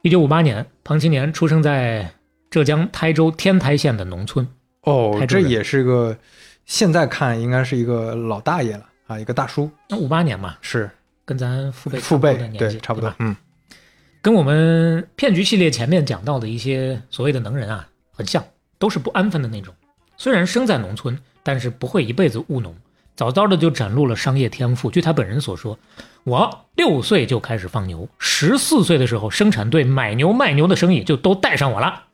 [0.05, 2.13] 一九五八年，庞青年出生在
[2.51, 4.47] 浙江台州天台县的农村。
[4.83, 6.15] 哦这也是个
[6.67, 10.91] 现在看应该是一个老大爷了啊，一个大叔，那五八年嘛，是
[11.25, 13.15] 跟咱父辈父辈的，年纪对，差不多。
[13.19, 13.35] 嗯，
[14.21, 18.45] 跟我们骗局系列前面讲到的一些所谓的能人啊，很像，
[18.79, 19.75] 都是不安分的那种。
[20.19, 22.75] 虽然生在农村，但是不会一辈子务农，
[23.17, 24.91] 早早的就展露了商业天赋。
[24.91, 25.79] 据他本人所说，
[26.25, 32.05] 我六岁就开始放牛，十四岁的时候，生产队买牛卖牛的生意就都带上我了。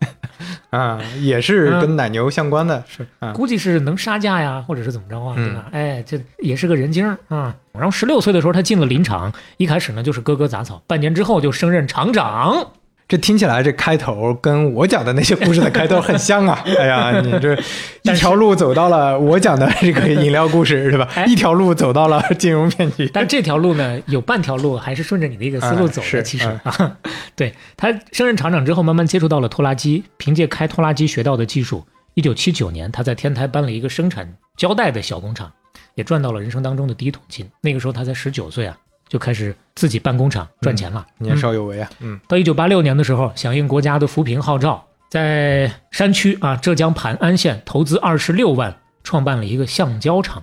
[0.70, 5.68] 啊，也是嗯跟奶牛相关的，是啊，估计是能杀价呀，或者是怎么着啊，嗯对吧？
[5.72, 7.54] 哎，这也是个人精啊。
[7.72, 12.72] 然后十六岁的时候，他进了林场，一开始呢就是割割杂草，半年之后就升任厂长。
[13.10, 16.62] 这听起来这开头跟我讲的那些故事的开头很像啊！
[16.78, 17.58] 哎呀，你这
[18.02, 21.08] 一条路走到了我讲的这个饮料故事是吧？
[21.16, 23.10] 哎一条路走到了金融骗局。
[23.12, 26.20] 但这条路呢，有半条路还是顺着你的一个思路走的。
[26.20, 26.96] 嗯其实啊，
[27.34, 31.84] 对他升任厂长之后，慢慢接触到了拖拉机，凭借开拖拉机学到的技术，
[32.14, 35.50] 一一九七九年，他在天台搬了一个生产胶带的小工厂，
[35.94, 37.50] 也赚到了人生当中的第一桶金。
[37.62, 38.76] 那个时候他才十九岁啊，
[39.10, 41.90] 就开始自己办工厂赚钱了，年少有为啊。
[41.98, 42.18] 嗯。
[42.28, 50.42] 到一九八六年的时候，响应国家的扶贫号召，在山区啊浙江磐安县投资二十六万，创办了一个橡胶厂，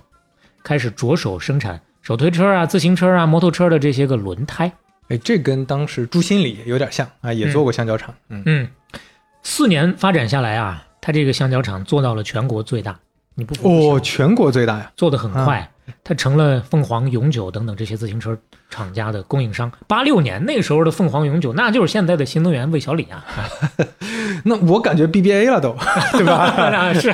[0.62, 4.70] 开始着手生产手推车啊、自行车啊、摩托车的这些个轮胎。
[5.08, 8.14] 哎，这跟当时朱新礼有点像啊，也做过橡胶厂。
[8.28, 8.68] 嗯嗯，
[9.42, 12.98] 四年发展下来啊，他这个橡胶厂做到了全国最大。
[13.34, 15.70] 你不哦，全国最大呀，做的很快，
[16.04, 18.36] 他成了凤凰永久等等这些自行车
[18.70, 19.70] 厂家的供应商。
[19.86, 23.24] 八六年那时候的凤凰永久，那就是现在的新能源魏小李啊。
[24.44, 25.76] 那我感觉 BBA 了都，
[26.12, 26.92] 对吧？
[26.94, 27.12] 是，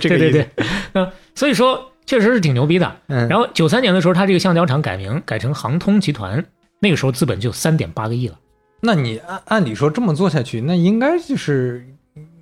[0.00, 0.48] 这个对对对。
[0.92, 2.96] 嗯，所以说确实是挺牛逼的。
[3.06, 6.44] 然后九三年的时候，他这个橡胶厂改名改成航通集团。
[6.80, 8.38] 那个时候资本就三点八个亿了，
[8.82, 11.84] 那你按按理说这么做下去，那应该就是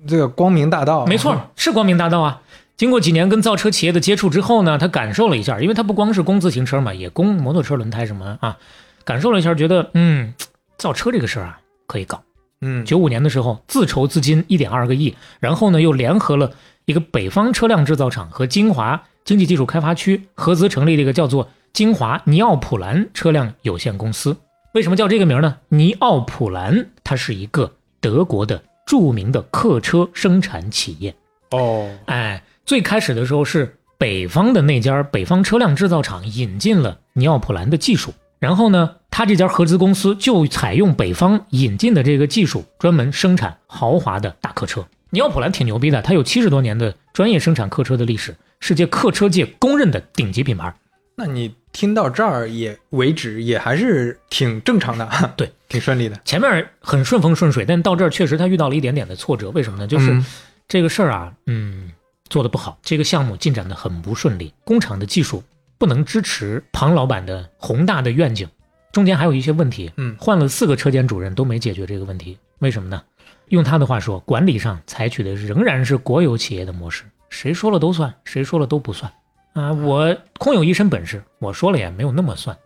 [0.07, 1.07] 这个光明大道。
[1.07, 2.39] 没错，是光明大道啊。
[2.77, 8.57] 经过几年跟造车企业的接触之后呢，他感受了一下，因为他不光是供自行车嘛，也供摩托车轮胎什么啊，
[9.03, 10.33] 感受了一下，觉得嗯，
[10.77, 12.23] 造车这个事儿啊可以搞。
[12.61, 16.51] 嗯，九五年的时候自筹资金一点二个亿，然后呢又联合了
[16.85, 21.49] 一个北方车辆制造厂和金华经济技术开发区合资成立了一个叫做。
[21.73, 24.35] 金华尼奥普兰车辆有限公司
[24.73, 25.57] 为什么叫这个名呢？
[25.67, 31.13] 尼奥普兰它是一个德国的著名的客车生产企业。
[31.51, 44.85] 哦，哎，最开始的时候是北方的那家北方车辆制造厂引进了尼奥普兰的技术，然后呢，他这家合资公司就采用北方引进的这个技术，专门生产豪华的大客车。
[45.11, 50.75] 尼奥普兰挺牛逼的，它有七十多年的专业生产客车的历史，世界客车界公认的顶级品牌。
[51.15, 56.19] 那你听到这儿也为止，也还是挺正常的， 对，挺顺利的。
[56.25, 59.49] 前面很顺风顺水，但到这儿确实他遇到了一点点的挫折。
[59.51, 59.87] 为什么呢？
[59.87, 60.21] 就是
[60.67, 61.89] 这个事儿啊，嗯，
[62.29, 65.43] 做的不好，这个项目进展的很不顺利，工厂的技术
[65.77, 68.47] 不能支持庞老板的宏大的愿景，
[68.91, 69.91] 中间还有一些问题。
[69.97, 73.01] 嗯，换了四个车间主任都没解决这个问题，为什么呢？
[73.49, 79.11] 用他的话说，管理上采取的仍然是国有企业的模式，谁说了都算，谁说了都不算。
[79.53, 82.57] 啊，我空有一身本事，我说了也没有那么算，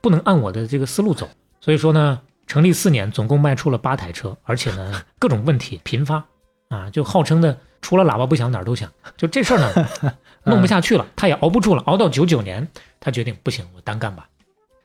[0.00, 1.28] 不能按我的这个思路走。
[1.60, 6.24] 所以说呢，成立四年，总共卖出了八台车，而且呢，各种问题频发，
[6.70, 8.90] 啊，就号称的除了喇叭不响哪儿都响。
[9.16, 10.14] 就这事儿呢，
[10.44, 11.82] 弄不下去了，他也熬不住了。
[11.82, 12.66] 熬到九九年，
[12.98, 14.26] 他决定不行，我单干吧。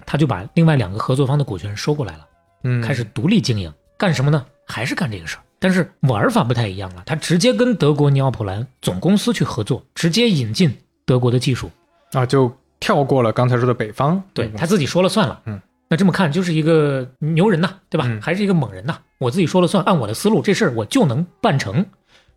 [0.06, 2.28] 他就把另外两个合作方的股权收过来了，
[2.64, 3.72] 嗯，开始独立经营。
[3.98, 4.46] 干什么呢？
[4.68, 7.04] 还是干这个事儿，但是玩法不太一样了。
[7.06, 10.76] 他直接跟德国尼奥普兰总公司去合作，直接引进。
[11.06, 11.70] 德国的技术
[12.14, 15.40] 啊，就跳过了刚才说的北方，对他自己说了算了。
[15.46, 18.10] 嗯，那这么看就是一个牛人呐，对吧？
[18.20, 18.98] 还是一个猛人呐？
[19.18, 21.86] 我自己说了算，按我的思路，这事儿我就能办成。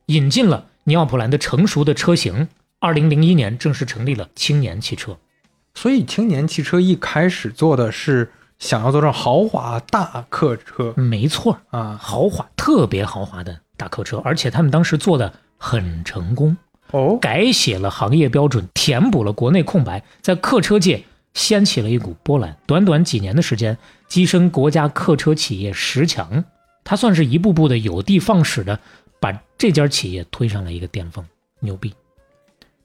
[0.07, 2.49] 引进了尼奥普兰的成熟的车型，
[2.79, 5.17] 二零零一年正式成立了青年汽车。
[5.75, 16.57] 所以青年汽车一开始做的是想要做成豪华大客车，没错啊，豪华特别豪华的大客车，而且他们当时做的很成功。
[16.93, 21.05] 哦，改写了行业标准，填补了国内空白，在客车界
[21.35, 22.57] 掀起了一股波澜。
[22.67, 23.77] 短短几年的时间，
[24.09, 26.43] 跻身国家客车企业十强，
[26.89, 28.81] 他算是一步步的有的放矢的，
[29.21, 31.23] 把这家企业推上了一个巅峰，
[31.61, 31.93] 牛逼！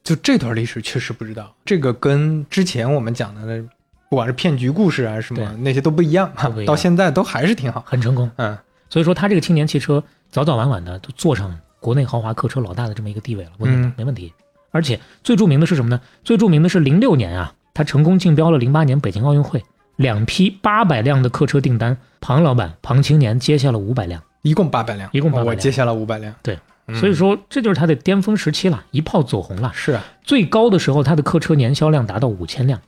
[0.02, 3.66] 就这段历史确实不知道，这个跟之前我们讲的那，
[4.10, 6.30] 不管是骗局故事啊什么那些都不一样，
[6.66, 8.30] 到现在都还是挺好，很成功。
[8.36, 8.58] 嗯，
[8.90, 11.58] 所以说他这个青年汽车早早晚晚的都坐上。
[11.80, 14.32] 国内豪华客车老大的这么一个地位了，问题没问题。
[14.70, 16.00] 而且最著名的是什么呢？
[16.22, 19.62] 最著名的是零六年啊，他成功竞标了零八年北京奥运会
[19.96, 26.34] 两批八百辆的客车订单，庞老板庞青年接下了五百辆，一共八百辆，一共八百辆，我接下了五百辆。
[26.42, 26.58] 对，
[26.98, 29.70] 所以说这就是他的巅峰时期了，一炮走红了。
[29.74, 32.80] 是啊，最高的时候他的客车年销量达到五千辆。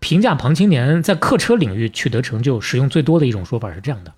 [0.00, 4.12] 评价庞青年在客车领域取得成就，使用最多的一种说法是这样的。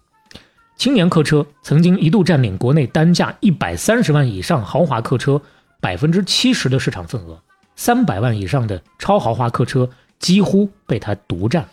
[0.76, 5.40] 青年客车曾经一度占领国内单价一百三十万以上豪华客车
[5.80, 7.40] 百分之七十的市场份额，
[7.76, 9.88] 三百万以上的超豪华客车
[10.18, 11.66] 几乎被他独占。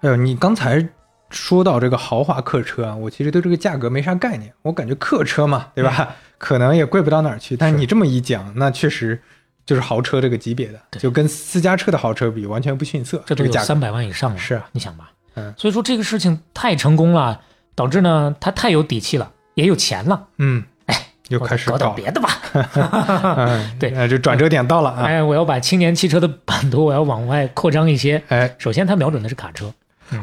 [0.00, 0.88] 哎呦，你刚才
[1.30, 6.16] 说到这个豪华客车啊，我其实对这个价格没啥概念，我感觉客车嘛，对吧？
[6.38, 7.56] 可能也贵不到哪儿去。
[7.56, 9.20] 但是你这么一讲，那确实
[9.66, 13.22] 就是豪车这个级别的，就跟私家车的豪车比，完全不逊色。
[13.26, 17.40] 这个价三百万以上了，是啊，你想吧，嗯，所以说这个事情太成功了。
[17.74, 20.26] 导致呢，他太有底气了，也有钱了。
[20.38, 22.28] 嗯，哎，又开始搞点别的吧。
[23.78, 25.04] 对，就转折点到了啊！
[25.04, 28.20] 哎，我要把青年汽车的版图，我要往外扩张一些。
[28.30, 29.72] 哎，首先他瞄准的是卡车，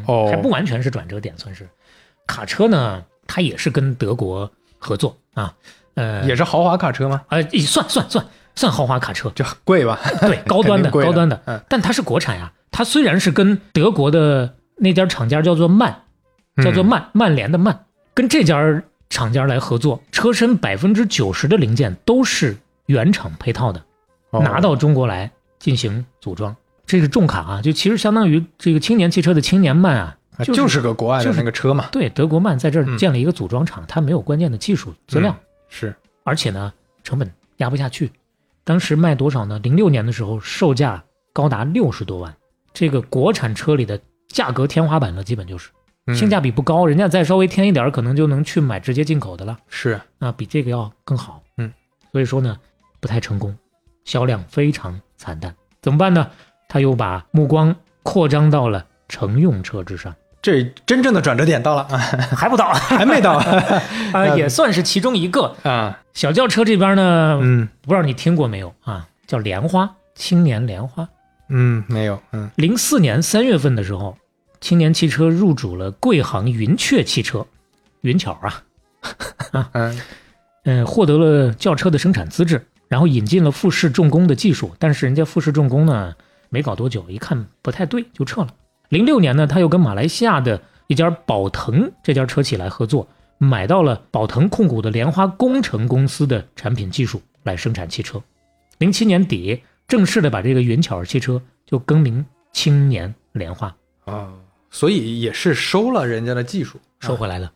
[0.08, 1.68] 哦，还不完全是转折点，算是
[2.28, 3.04] 卡车呢。
[3.28, 5.52] 它也是跟德国合作啊，
[5.96, 7.24] 呃，也是豪华卡车吗？
[7.30, 8.24] 呃，算算算，
[8.54, 10.00] 算豪华卡车，就很贵吧？
[10.22, 12.54] 对， 高端的高端的嗯，但它是国产呀。
[12.70, 16.04] 它虽然是跟德国的那家厂家叫做曼，
[16.64, 18.62] 叫做嗯曼曼联的曼，跟这家
[19.10, 22.56] 厂家来合作，车身百分之九十的零件都是
[22.86, 23.84] 原厂配套的，
[24.30, 26.56] 哦拿到中国来进行组装。
[26.86, 35.36] 这是重卡啊，就其实相当于这个青年汽车的青年曼啊，啊就是就是个国外的那个车嘛，对德国曼在这儿嗯建了一个组装厂，它没有关键的技术资料，
[35.70, 36.72] 是而且呢
[37.04, 38.12] 成本压不下去。
[38.64, 39.60] 当时卖多少呢？
[39.60, 42.36] 零六年的时候售价高达六十多万，
[42.74, 45.70] 这个国产车里的价格天花板了，基本就是
[46.08, 49.58] 嗯性价比不高，人家再稍微添一点儿，可能就能去买直接进口的了。
[49.70, 51.44] 是那比这个要更好。
[51.58, 51.72] 嗯，
[52.12, 52.58] 所以说呢，
[53.00, 53.56] 不太成功，
[54.04, 55.56] 销量非常惨淡。
[55.82, 56.32] 怎么办呢？
[56.76, 57.74] 他又把目光
[58.04, 61.84] 扩张到了乘用车之上，这真正的转折点到了。
[61.84, 61.98] 啊，
[62.36, 62.74] 还不到。
[62.74, 63.38] 还没到。
[64.12, 65.56] 啊，也算是其中一个。
[65.64, 67.70] 啊，小轿车这边呢，嗯。
[67.84, 69.08] 不知道你听过没有啊？
[69.26, 71.08] 叫莲花，青年莲花。
[71.48, 72.52] 嗯，没有，嗯。
[72.58, 74.18] 零四年三月份的时候，
[74.60, 77.48] 青年汽车入主了贵行云雀汽车，
[78.02, 78.38] 云巧
[79.54, 80.02] 啊，嗯。
[80.66, 86.14] 嗯， 获得了轿车的生产资质，然后引进了富士重工的技术，但是人家富士重工呢，
[86.50, 88.48] 没搞多久，一看不太对，就撤了。
[88.90, 98.22] 零六年呢，他又跟马来西亚的一家宝腾这家车企来合作，买到了宝腾控股的莲花工程公司的产品技术来生产汽车。
[98.78, 103.76] 零七年底，正式的把这个云巧儿汽车就更名青年莲花。
[104.06, 104.30] 啊，
[104.70, 107.52] 所以也是收了人家的技术，收回来了。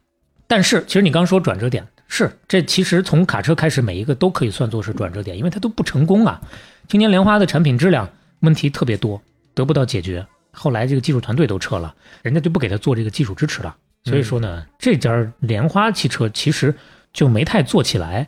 [0.47, 6.41] 但是，其实你刚说转折点是这，其实从卡车开始，每一个都可以算作是转折点，因为它都不成功啊。
[6.87, 8.09] 青年莲花的产品质量
[8.41, 9.21] 问题特别多，
[9.53, 10.25] 得不到解决。
[10.51, 13.75] 后来这个技术团队都撤了，人家就不给他做这个技术支持了。
[14.03, 16.73] 所以说呢，这家莲花汽车其实
[17.13, 18.27] 就没太做起来。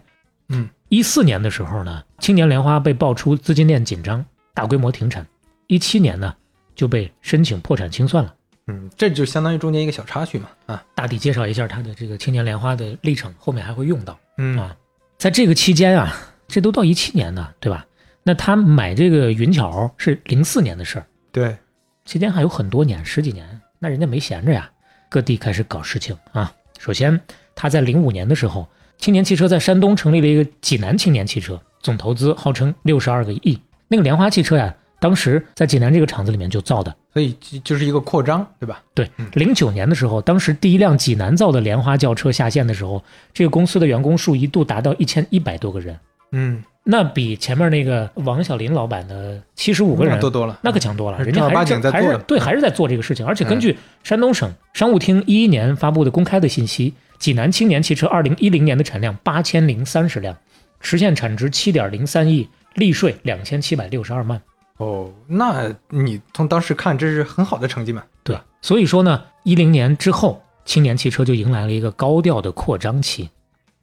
[0.49, 5.25] 嗯，一四年的时候呢，青年莲花被爆出资金链紧张，大规模停产。
[5.67, 6.35] 一七年呢，
[6.75, 8.35] 就被申请破产清算了。
[8.67, 14.19] 嗯，这就相当于中间一个小插曲嘛，啊，大体介绍一下它的这个青年莲花的历程，后面还会用到。
[14.37, 14.75] 嗯啊，
[15.17, 16.13] 在这个期间啊，
[16.47, 17.85] 这都到一七年呢，对吧？
[18.23, 21.57] 那他买这个云桥是零四年的事儿，对，
[22.05, 24.69] 期间还有很多年，十几年，那人家没闲着呀，
[25.09, 26.51] 各地开始搞事情啊。
[26.79, 27.19] 首先，
[27.55, 28.67] 他在零五年的时候，
[28.97, 33.59] 青年汽车在山东成立了一个济南青年汽车，总投资号称六十二个亿。
[33.87, 36.95] 那个莲花汽车呀，当时在济南这个厂子里面就造的。
[37.13, 38.81] 所以就就是一个扩张，对吧？
[38.93, 43.03] 对，零九年的时候，当时第一辆济南造的莲花轿车下线的时候，
[43.33, 45.99] 这个公司的员工数一度达到一千一百多个人，
[46.31, 53.25] 嗯，那比前面那个王小林老板的七十五个人多多了，那可强多了，人家还是还是对，还是在做这个事情。
[53.25, 60.35] 而且根据山东省商务厅一一年发布的公开的信息，济南青年汽车二零一零年的产量八千零三十辆，
[60.79, 64.41] 实现产值七点零三亿，利税两千七百六十二万。
[64.77, 68.03] 哦，那你从当时看，这是很好的成绩嘛？
[68.23, 73.29] 对，所以说呢，一零年之后，青年汽车就迎来了一个高调的扩张期。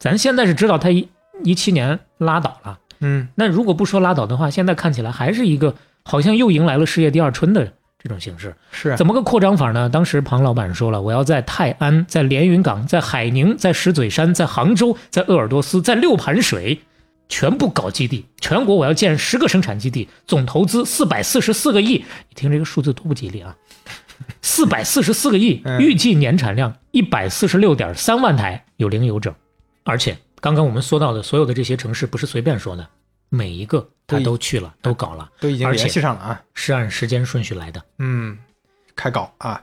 [0.01, 1.09] 咱现在是知道它一
[1.45, 7.73] 一七年拉倒了，嗯，那如果不说拉倒的话，现在看起来还是一个好像又迎来了事业第二春的
[8.03, 8.55] 这种形式。
[8.71, 9.89] 是啊怎么个扩张法呢？
[9.89, 16.81] 当时庞老板说了，我要在泰安、在连云港、在海宁、在石嘴山、在杭州、在鄂尔多斯、在六盘水，
[17.29, 22.05] 全部搞基地，全国我要建十个生产基地，总投资四百四十四个亿。
[22.29, 23.55] 你听这个数字多不吉利啊！
[24.43, 29.33] 四百四十四个亿， 嗯预计年产量一百四十六点三万台，有零有整。
[29.85, 32.87] 而且刚刚我们说到的所有的这些城市，不是随便说的，
[33.29, 36.43] 每一个他都去了，都搞了，都已经联系上了啊。
[36.55, 37.83] 是按时间顺序来的。
[37.99, 38.39] 嗯，
[38.95, 39.63] 开搞啊，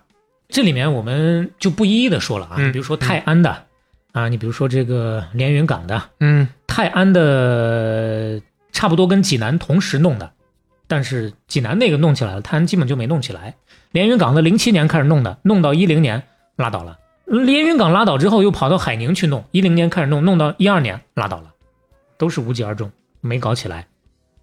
[0.49, 3.65] 这里面我们就不一一的说了啊，比如说泰安的、
[4.11, 10.31] 啊，你比如说这个连云港的，嗯，泰安的差不多跟济南同时弄的，
[10.87, 13.55] 但是济南那个弄起来了，泰安基本就没弄起来。
[13.91, 16.21] 连云港的零七年开始弄的，弄到一零年
[16.57, 16.99] 拉倒了。
[17.25, 21.53] 连云港拉倒之后，又跑到海宁去弄，一零年开始弄，弄到一二年拉倒了，
[22.17, 23.87] 都是无疾而终，没搞起来。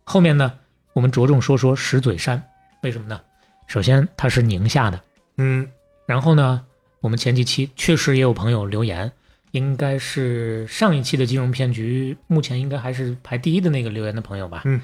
[0.04, 0.52] 后面呢，
[0.92, 2.42] 我们着重说说石嘴山，
[2.82, 3.20] 为什么呢？
[3.68, 5.00] 首先它是宁夏的，
[5.36, 5.70] 嗯，
[6.06, 6.64] 然后呢，
[7.00, 9.10] 我们前几期确实也有朋友留言，
[9.52, 14.62] 应该是上一期的金融骗局，目前应该还是排第一的那个留言的朋友吧？
[14.64, 14.80] 嗯，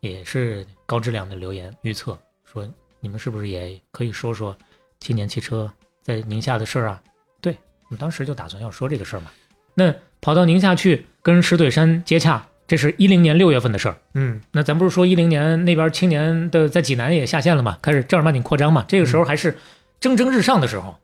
[0.00, 2.66] 也是高质量的留言预测，说
[3.00, 4.56] 你们是不是也可以说说
[5.00, 5.70] 青年汽车
[6.02, 7.02] 在宁夏的事儿啊？
[7.90, 9.30] 对，我们当时就打算要说这个事儿嘛。
[9.74, 13.96] 那跑到宁夏去跟石嘴山接洽，这是一零年六月份的事儿。
[14.14, 18.84] 嗯，那咱不是说一零年那边青年的在济南也下线了嘛，开始正儿八经扩张嘛。
[18.86, 19.58] 这个时候还是
[20.00, 20.96] 蒸蒸日上的时候，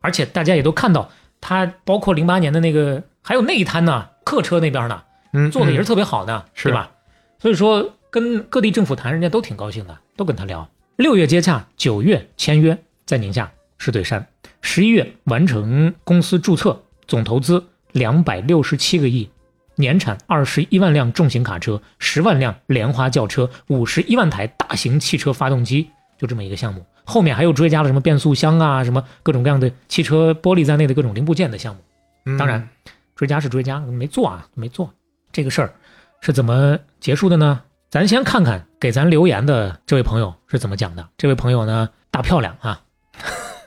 [0.00, 6.90] 而且大家也都看到，他包括零八年的那个，还有那一摊呢，客车那边呢，嗯，做的也是特别好的，是对吧？
[7.38, 10.68] 所以说跟各地政府谈，人家都挺高兴的，都跟他聊。
[10.96, 14.26] 六月接洽，九月签约，在宁夏石嘴山，
[14.62, 19.28] 十一月完成公司注册，总投资两百六十七个亿，
[19.74, 26.86] 年产二十一万辆重型卡车，十万辆莲花轿车，五十一万台大型汽车发动机，就这么一个项目。
[27.04, 31.80] 后面还又追加了什么变速箱啊，什么各种各样的汽车玻璃在内的各种零部件的项目。
[32.24, 32.68] 嗯当然，
[33.16, 34.94] 追加是追加，没做啊，没做
[35.32, 35.74] 这个事儿
[36.20, 37.62] 是怎么结束的呢？
[37.90, 41.08] 咱先看看给咱留言的这位朋友是怎么讲的。
[41.18, 42.80] 这位朋友呢，大漂亮啊，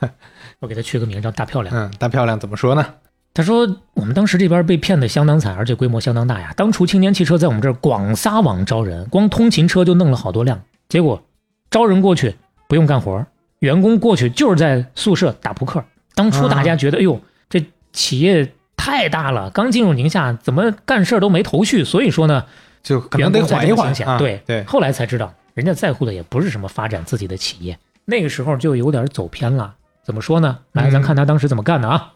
[0.60, 1.74] 我给他取个名叫大漂亮。
[1.74, 2.86] 嗯，大漂亮怎么说呢？
[3.34, 6.54] 他说我们当时这边被骗的相当惨，而且规模相当大呀。
[6.56, 11.22] 当初青年汽车在我们这儿广撒网招人，光通勤车就弄了好多辆，结果
[11.70, 12.34] 招人过去
[12.66, 13.26] 不用干活，
[13.58, 15.84] 员工过去就是在宿舍打扑克。
[16.14, 21.84] 当初大家觉得，哎呦，这企业太大了，刚进入宁夏，怎么干事都没头绪？
[21.84, 22.42] 所以说呢，
[22.82, 24.16] 就可能得缓一缓啊。
[24.16, 29.74] 对对，后来才知道，人家在乎的也不是什么发展自己的企业，那个时候就有点走偏了。
[30.06, 30.60] 怎么说呢？
[30.70, 32.12] 来，咱看他当时怎么干的啊？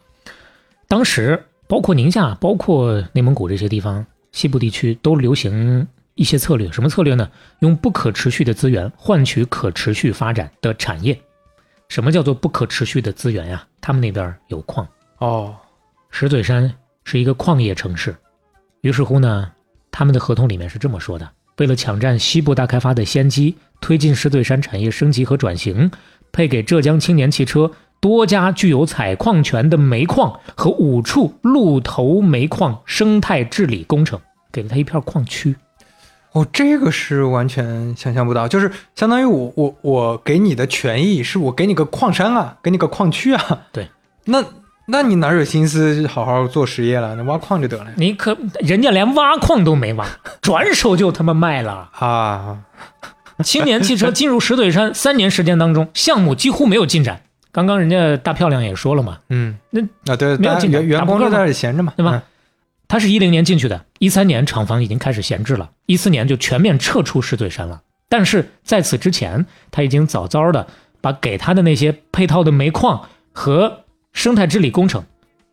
[0.87, 5.85] 当时包括宁夏、包括内蒙古这些地方，西部地区都流行
[6.15, 7.29] 一些策略，什么策略呢？
[7.59, 11.19] 用不可持续的资源换取可持续发展的产业。
[11.89, 13.67] 什么叫做不可持续的资源呀？
[13.81, 14.87] 他们那边有矿，
[15.17, 15.53] 哦，
[16.11, 16.73] 石嘴山
[17.03, 18.15] 是一个矿业城市，
[18.79, 19.51] 于是乎呢，
[19.91, 25.91] 他们的合同里面是这么说的：为了抢占西部大开发的先机，推进石嘴山产业升级和转型，
[26.31, 34.19] 配给浙江青年汽车多家具有采矿权的煤矿和五处路头煤矿生态治理工程，
[34.51, 35.55] 给了他一片矿区。
[36.31, 43.59] 哦，这个是完全想象不到，就是相当于我我我给你的权益是我给你个矿山啊，给你个矿区啊。
[43.73, 43.89] 对，
[44.25, 44.41] 那
[44.87, 47.15] 那你哪有心思好好做实业了？
[47.15, 47.87] 那挖矿就得了。
[47.97, 50.07] 你可人家连挖矿都没挖，
[50.41, 51.89] 转手就他妈卖了。
[51.99, 52.59] 啊，
[53.43, 57.21] 青年汽车进入石嘴山三年时间当中，项目几乎没有进展。
[57.51, 59.81] 刚刚人家大漂亮也说了嘛，嗯，那
[60.11, 62.23] 啊对，没有进展员员工都在打扑克嘛这里闲着嘛，对吧？
[62.87, 67.81] 他是一零年进去的，一三年厂房已经开始闲置了，一四年就全面撤出石嘴山了。
[68.07, 70.67] 但是在此之前，他已经早早的
[71.01, 73.83] 把给他的那些配套的煤矿和
[74.13, 75.03] 生态治理工程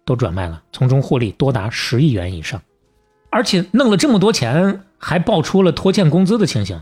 [0.05, 2.61] 都转卖了，从中获利多达十亿元以上，
[3.31, 6.81] 而且弄了这么多钱，还爆出了拖欠工资的情形。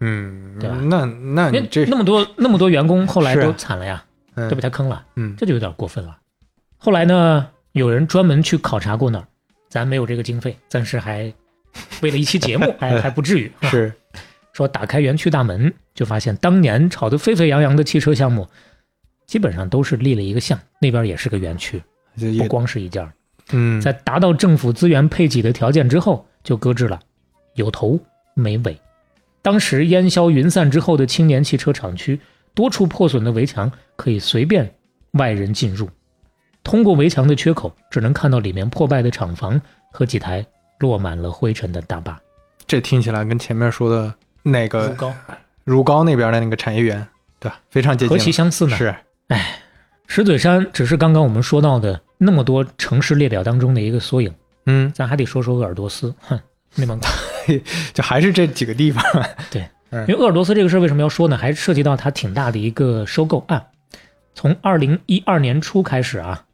[0.00, 4.02] 嗯，对吧那那你那这那么多那么多员工后来都惨了呀，
[4.34, 5.04] 嗯都被他坑了。
[5.16, 6.16] 嗯这就有点过分了。
[6.78, 9.24] 后来呢，有人专门去考察过那儿，
[9.68, 11.32] 咱没有这个经费，暂时还
[12.00, 13.52] 为了一期节目 还还不至于。
[13.60, 13.92] 啊是
[14.52, 18.46] 说打开园区大门，就发现当年炒得沸沸扬扬的汽车项目，
[19.26, 21.80] 基本上都是立了一个项，那边也是个园区，
[22.38, 23.10] 不光是一家。
[23.52, 26.98] 嗯在达到政府资源配给的条件之后，就搁置了，
[27.54, 27.98] 有头
[28.34, 28.78] 没尾。
[29.42, 32.20] 当时烟消云散之后的青年汽车厂区，
[32.54, 34.74] 多处破损的围墙可以随便
[35.12, 35.88] 外人进入，
[36.62, 39.60] 通过围墙的缺口，只能看到里面破败的厂房
[39.92, 40.44] 和几台
[40.78, 42.20] 落满了灰尘的大巴。
[42.66, 45.12] 这听起来跟前面说的那个如皋
[45.64, 47.06] 如皋那边的那个产业园，
[47.38, 47.60] 对吧？
[47.70, 48.76] 非常接近何，其相似呢？
[48.76, 48.94] 是
[49.28, 49.58] 哎
[50.06, 54.34] 石嘴山只是刚刚我们说到的那么多城市列表当中的一个缩影，
[54.66, 56.14] 嗯，咱还得说说鄂尔多斯。
[56.20, 56.38] 哼，
[56.74, 57.06] 内蒙古。
[57.94, 59.04] 就还是这几个地方，
[59.50, 59.68] 对
[60.06, 61.36] 因为鄂尔多斯这个事儿为什么要说呢？
[61.36, 63.66] 还涉及到它挺大的一个收购案。
[64.34, 66.44] 从二零一二年初开始啊，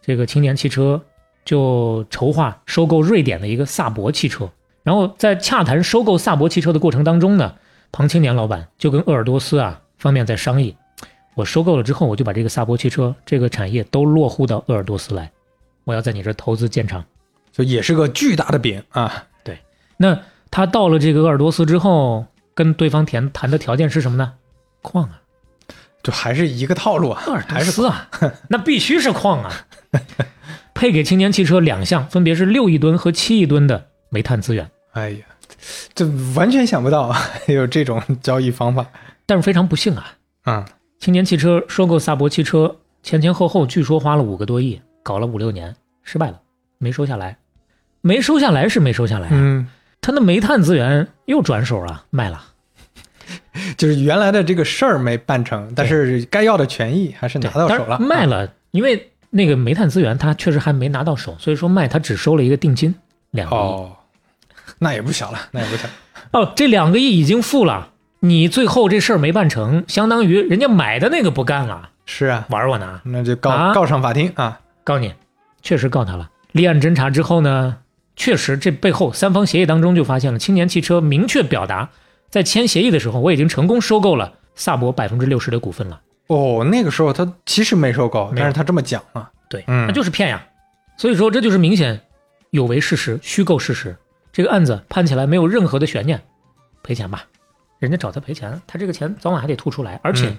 [0.00, 1.02] 这个青年汽车
[1.44, 4.50] 就筹划收购瑞典的一个萨博汽车。
[4.82, 7.54] 然后在洽谈收购萨博汽车的过程当中呢，
[7.92, 10.74] 庞青年老板就跟鄂尔多斯啊方面在商议，
[11.34, 15.30] 我收购了之后，我就把这个萨博汽车这个产业都落户到鄂尔多斯来，
[15.84, 17.04] 我要在你这投资建厂。
[17.52, 19.26] 就也是个巨大的饼啊。
[19.44, 19.58] 对
[19.98, 20.18] 那
[20.50, 24.34] 他到了这个鄂尔多斯之后，跟对方谈谈的条件是什么呢？
[24.82, 25.20] 矿啊。
[26.00, 28.08] 就还是一个套路啊，鄂尔多斯啊，
[28.48, 29.52] 那必须是矿啊！
[30.72, 34.70] 配给青年汽车两项，分别是六亿吨和七亿吨的煤炭资源。
[34.92, 35.26] 哎呀，
[35.94, 36.06] 这
[36.36, 37.18] 完全想不到啊，
[37.48, 38.86] 有这种交易方法。
[39.26, 40.14] 但是非常不幸啊，
[40.46, 40.64] 嗯，
[41.00, 46.40] 青年汽车收购萨博汽车前前后后据说花了五个多亿，搞了五六年，失败了，
[46.78, 47.36] 没收下来。
[48.00, 49.66] 没收下来是没收下来啊，嗯，
[50.00, 52.44] 他那煤炭资源又转手了，卖了。
[53.76, 62.94] 就是原来的这个事儿没办成，但是该要的权益还是拿到手了，卖了，因为那个煤炭资源他确实还没拿到手，所以说卖他只收了一个定金
[63.32, 63.58] 两个亿。
[63.58, 63.96] 哦，
[64.78, 65.88] 那也不小了，那也不小。
[66.32, 73.00] 哦，这两个亿已经付了，你最后这事儿没办成，相当于人家买的那个不干了，是啊，玩我呢？
[73.04, 74.60] 那就告、啊告上法庭啊。
[74.84, 75.12] 告你，
[75.62, 76.30] 确实告他了。
[76.52, 77.76] 立案侦查之后呢，
[78.18, 81.88] 确实这背后三方协议当中就发现了，青年汽车明确表达，
[82.28, 86.00] 在签协议的时候，我已经成功收购了萨博百分之六十的股份了。
[86.26, 89.30] 哦，那个时候他其实没收购，但是他这么讲了。
[89.48, 90.44] 对，嗯那就是骗呀。
[90.98, 91.98] 所以说这就是明显
[92.50, 93.96] 有违事实、虚构事实。
[94.32, 96.20] 这个案子判起来没有任何的悬念，
[96.82, 97.24] 赔钱吧，
[97.78, 100.00] 人家找他赔钱，他这个钱早晚还得吐出来。
[100.02, 100.36] 而且、嗯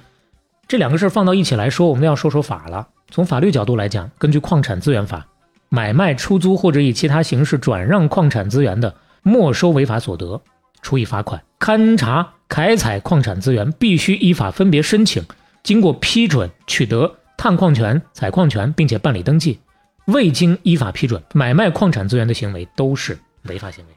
[0.67, 2.87] 这两个事儿放到一起来说，我们要说说法了。
[3.09, 5.25] 从法律角度来讲，根据矿产资源法，
[5.69, 10.41] 买卖、出租或者以其他形式转让矿产资源的，没收违法所得，
[10.81, 11.41] 处以罚款。
[11.59, 15.23] 勘查、开采矿产资源必须依法分别申请，
[15.61, 19.59] 经过批准取得探矿权、采矿权，并且办理登记。
[20.05, 23.93] 未经依法批准买卖矿产资源的行为都是违法行为。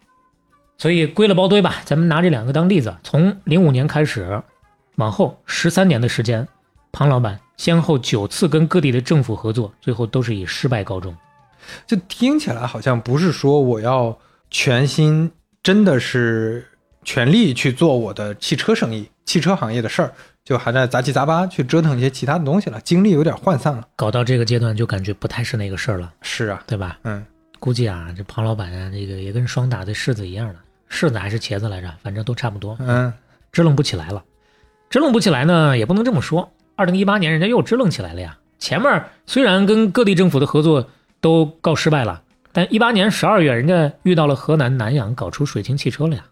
[0.77, 4.43] 所以归了包堆吧，咱们拿这两个当例子，从零五年开始，
[4.97, 6.47] 往后十三年的时间，
[6.91, 11.17] 庞老板先后九次跟各地的政府合作，最后都是以失败告终。
[11.87, 14.19] 就听起来好像不是说我要
[14.51, 15.31] 全心
[15.63, 16.67] 真的是
[17.05, 20.13] 全力去做我的汽车生意、汽车行业的事儿，
[20.45, 23.87] 就还在杂七杂八去折腾一些其他的东西了，精力有点涣散了。
[23.97, 26.99] 搞到这个阶段，就感觉不太是那个事儿了，是啊，对吧？
[27.03, 27.25] 嗯，
[27.59, 30.57] 估计啊，这庞老板啊，这个也跟霜打的柿子一样的，
[30.91, 32.77] 柿子还是茄子来着，反正都差不多。
[32.81, 33.13] 嗯，
[33.51, 34.23] 支棱不起来了。
[34.91, 36.53] 支棱不起来呢，也不能这么说。
[36.77, 38.37] 二零一八年人家又支棱起来了呀。
[38.59, 40.89] 前面虽然跟各地政府的合作
[41.23, 42.23] 都告失败了，
[42.53, 46.25] 但一八年十二月，人家遇到了河南南阳搞出水清汽车了呀。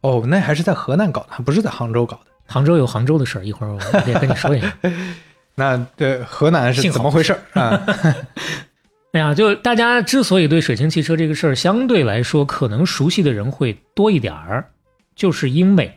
[0.00, 2.32] 哦，那还是在河南搞的，还不是在杭州搞的。
[2.46, 4.76] 杭州有杭州的事儿，一会儿我也跟你说一下。
[5.54, 7.80] 那这河南是怎么回事儿啊？
[9.12, 14.66] 哎呀，就大家之所以对水清汽车这个事儿相对来说可能熟悉的人会多一点儿，
[15.14, 15.96] 就是因为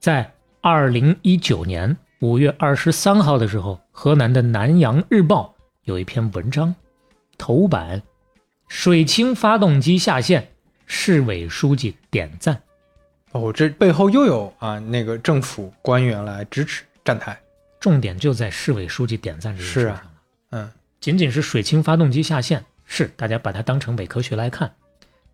[0.00, 5.54] 在二零一九年五月二十三号的时候，河南的南阳日报
[5.84, 6.74] 有一篇文章，
[7.38, 8.02] 头版
[8.68, 10.52] “水清发动机下线，
[10.86, 12.62] 市委书记点赞
[13.32, 17.38] 哦，这背后又有啊那个政府官员来支持站台。”，
[17.78, 20.10] 重点就在市委书记点赞这个事是啊上了。
[20.50, 24.68] 嗯，仅仅是水清发动机下线，是大家把它当成伪科学来看；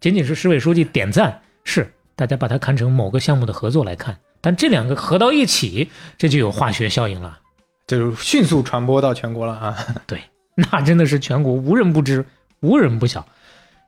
[0.00, 4.18] 仅仅是市委书记点赞，是大家把它看成某个项目的合作来看。
[4.40, 7.38] 但这两个合到一起，这就有化学效应了。
[7.86, 9.76] 就是迅速传播到全国了啊。
[10.06, 10.20] 对，
[10.70, 12.24] 那真的是全国无人不知，
[12.60, 13.26] 无人不晓。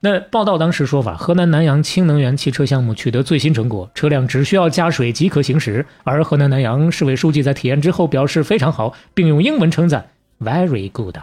[0.01, 5.87] 那报道当时说法，河南南阳氢能源汽车项目取得最新成果，车辆只需要加水即可行驶。
[6.03, 10.11] 而河南南阳市委书记在体验之后表示非常好，并用英文称赞
[10.41, 11.17] “very good”。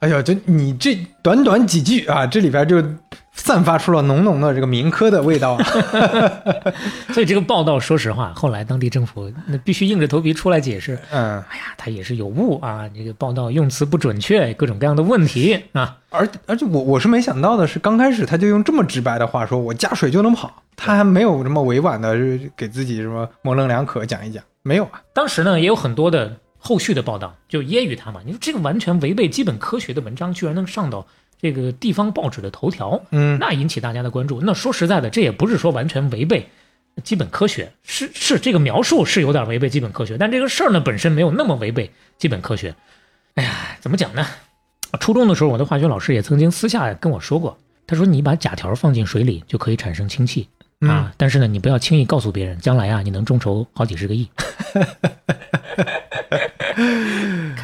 [0.00, 2.82] 哎呀，这你这短短几句啊，这里边就
[3.32, 5.64] 散发出了浓浓的这个民科的味道啊。
[7.12, 10.98] 所以这个报道，说实话，后来当地政府那必须硬着头皮出来解释。
[11.10, 15.98] 嗯，哎呀，他也是有误啊，这个报道用词不准确，各种各样的问题啊。
[16.10, 22.16] 而而且我我是没想到的是，刚开始他就用这么直白的话说，我加水就能跑，他还没有这么委婉的
[22.56, 25.02] 给自己什么模棱两可讲一讲，没有啊。
[25.14, 28.20] 当时呢，也有很多的后续的报道，就揶揄他嘛。
[28.24, 31.06] 你说这个完全违背基本科学的文章，居然能上到
[31.42, 34.40] 这个地方报纸的头条，嗯，那引起大家的关注。
[34.40, 36.48] 那说实在的，这也不是说完全违背
[37.02, 42.74] 基本科学，是是这个描述是有点违背基本科学，但这个事儿呢本身没有那么违背基本科学。
[43.34, 44.24] 哎呀，怎么讲呢？
[45.00, 50.48] 初中的时候，我的化学老师也曾经私下跟我说过，他说你把假条放进水里就可以产生氢气。
[50.80, 54.28] 啊，但是呢，你不要轻易告诉别人，将来啊，你能众筹好几十个亿。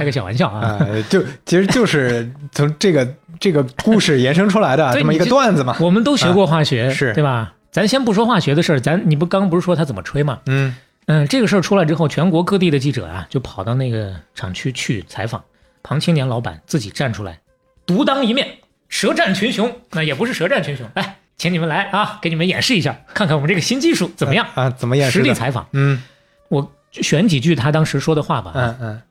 [0.09, 3.07] 开个小玩笑啊，啊、就其实就是从这个
[3.39, 5.77] 这个故事延伸出来的这么一个段子嘛。
[5.81, 7.53] 我们都学过化学，是对吧？
[7.71, 10.41] 咱先不说化学的事儿，咱你不刚刚不是说他怎么吹吗？
[10.47, 10.75] 嗯
[11.07, 15.43] 嗯，这个事儿出来之后，全国各地的记者啊，就跑到那个厂区去采访。
[15.83, 17.39] 庞青年老板自己站出来，
[17.87, 18.47] 独当一面，
[18.89, 19.71] 舌战群雄。
[19.93, 24.47] 那也不是舌战群雄，来，请你们来啊，给你们演示一下，看看我们这个新技术怎么样。
[24.55, 24.71] 啊？
[24.71, 25.19] 怎么演示？
[25.19, 26.03] 实地采访，嗯
[26.49, 28.53] 我就选几句他当时说的话吧。
[28.55, 29.03] 嗯嗯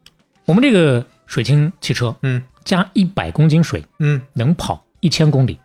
[0.48, 5.60] 我们这个水清汽车嗯加一百公斤水嗯，能跑一千公里。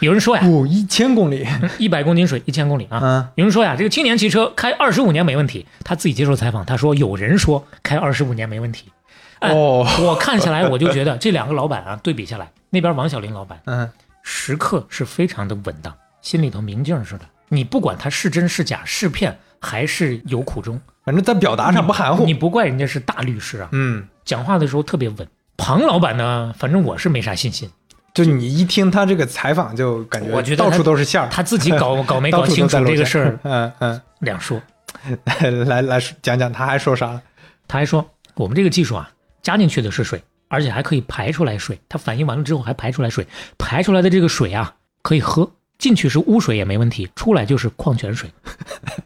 [0.00, 1.46] 有人说呀，哦，一千公里，
[1.78, 2.98] 一百公斤水一千公里啊。
[3.00, 5.64] 嗯有人说呀，这个青年汽车开二十五年没问题。
[5.84, 8.90] 他自己接受采访，他说有人说开二十五年没问题。
[9.38, 13.88] 哎哦 我看下来我就觉得这两个老板啊，对比下来，那边王小林老板嗯
[14.22, 17.20] 时刻是非常的稳当，心里头明镜似的。
[17.48, 22.34] 你不管他是真是假，是骗还是有苦衷，反正在表达上不含糊你。
[22.34, 25.26] 不怪人家是大律师啊，嗯，讲话的时候特别稳。
[25.56, 27.70] 庞老板呢，反正我是没啥信心，
[28.12, 34.60] 就你一听他这个采访，就感觉我觉得到他处都是馅儿，他自己搞 搞没搞清楚这个事儿嗯嗯，两说。
[35.66, 37.22] 来来讲讲他还说啥了？
[37.68, 38.04] 他还说，
[38.34, 39.10] 我们这个技术啊，
[39.42, 41.78] 加进去的是水，而且还可以排出来水。
[41.88, 43.26] 它反应完了之后还排出来水，
[43.56, 48.30] 排出来的这个水啊可以喝，进去是污水也没问题，出来就是矿泉水。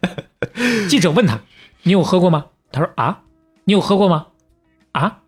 [0.89, 1.39] 记者问他
[1.83, 3.19] ：“你有喝过吗？”他说：“啊，
[3.63, 4.27] 你有喝过吗？
[4.91, 5.19] 啊，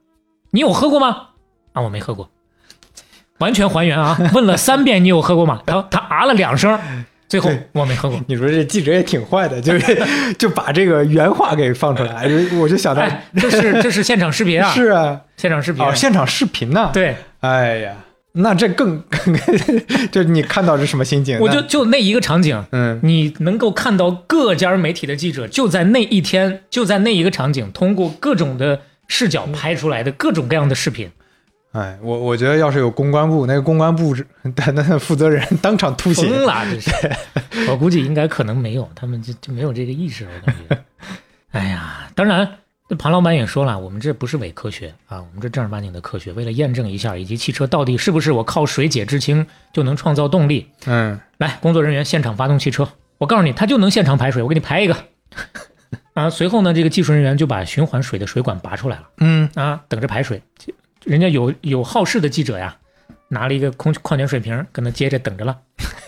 [0.52, 1.30] 你有喝过吗？
[1.74, 2.30] 啊，我没喝过。”
[3.40, 4.18] 完全还原啊！
[4.34, 5.62] 问了三遍你有喝过吗？
[5.66, 6.80] 他他啊了两声，
[7.28, 8.22] 最后我没喝过。
[8.28, 12.26] 你说这记者也挺坏的，就是就把这个原话给放出来，
[12.62, 13.04] 我就想到
[13.36, 14.72] 这是这是现场视频啊！
[14.76, 16.92] 是啊，现场视频哦，现场视频呢？
[16.94, 17.94] 对，哎呀。
[18.36, 19.04] 那这更，
[20.12, 21.38] 就你看到是什么心情？
[21.40, 28.82] 我就就那一个场景，嗯，你能够看到各家媒体的记者就在那一天，就在那一个场景，通过各种的
[29.14, 31.08] 视角拍出来的各种各样的视频。
[31.74, 36.92] 哎，我我觉得要是有公关部，那个公关部的那 负责人当场吐血疯了，这是。
[37.70, 40.84] 我估计应该可能没有，他们就就没有这个意识，我感觉。
[41.54, 42.50] 哎呀，当然。
[43.00, 46.32] 庞老板也说了，我们这不是伪科学啊，我们这正儿八经的科学。
[46.34, 52.88] 为了验证一下，以及汽车到底是不是我靠水解制氢就能创造动力，嗯，来，工作人员现场发动汽车，
[53.18, 54.96] 我告诉你，它就能现场排水，我给你排一个。
[56.14, 60.42] 啊，随后呢，这个技术人员就把循环水的水管拔出来了，嗯，啊，等着排水。
[61.04, 62.76] 人家有有好事的记者呀，
[63.30, 65.58] 拿了一个空矿泉水瓶，搁那接着等着了。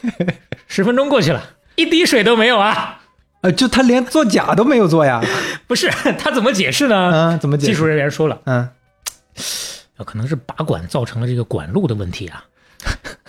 [0.68, 1.44] 十分钟过去了，
[1.76, 3.02] 一滴水都没有啊。
[3.41, 5.22] 呃，就他连作假都没有做呀？
[5.68, 7.11] 不是，他怎么解释呢？
[7.14, 7.72] 嗯，怎么解释？
[7.72, 8.69] 技术人员说了，嗯，
[10.06, 12.45] 可能是拔管造成了这个管路的问题啊。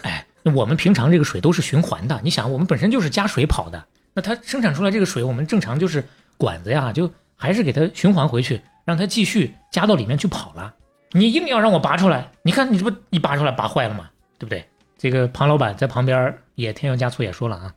[0.03, 3.85] 哎，我们平常这个水都是循环的，你想，我们本身就是加水跑的，
[4.15, 6.05] 那它生产出来这个水，我们正常就是
[6.37, 10.75] 管子呀，就还是给它循环回去，让它继续加到里面去跑了。
[11.13, 14.09] 你硬要让我拔出来，你看你这不一拔出来拔坏了吗？
[14.39, 14.65] 对不对？
[14.99, 17.73] 这个庞老板在旁边也添油加醋也说了啊，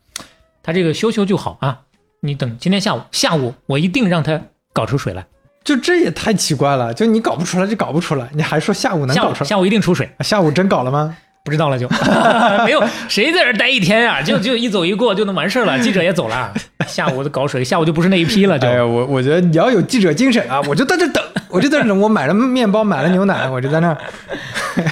[0.64, 1.82] 他这个修修就好啊。
[2.22, 4.42] 你等今天下午，下午我一定让他
[4.74, 5.26] 搞出水来。
[5.64, 9.48] 就这也太奇怪了，就你搞不出来就搞不出来，你还说下午能搞出来？
[9.48, 10.10] 下午一定出水。
[10.22, 11.16] 下午真搞了吗？
[11.44, 11.88] 不知道了就
[12.66, 15.80] 没有谁在这待一天啊，就就一走一过就能完事了。
[15.80, 16.54] 记者也走了，
[16.88, 18.60] 下午的搞水，下午就不是那一批了。
[18.60, 23.98] 就哎呀，我我觉得你要有记者精神啊，我就在这等， 我就在这等，我买了面包，买了牛奶， 我就在那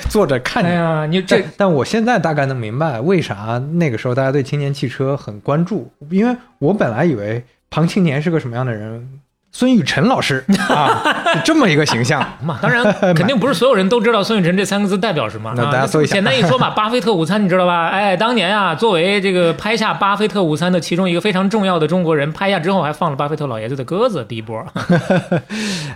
[0.10, 0.70] 坐着看着。
[0.70, 9.08] 哎呀，你这，但我现在大概能明白为啥那个时候大家对青年汽车很关注，因为我本来以为庞青年是个什么样的人。
[9.58, 11.02] 孙雨辰老师啊，
[11.44, 12.84] 这么一个形象嘛， 当然
[13.16, 15.52] 肯定不是所有人都知道孙雨辰这三个字代表什么。
[15.58, 17.88] 那大家搜一下，简单一说嘛，巴菲特午餐你知道吧？
[17.90, 24.64] 哎，当年啊，作为这个拍下巴菲特午餐的其中一个非常重要的中国人，拍下之后还放了巴菲特老爷子的鸽子，第一波。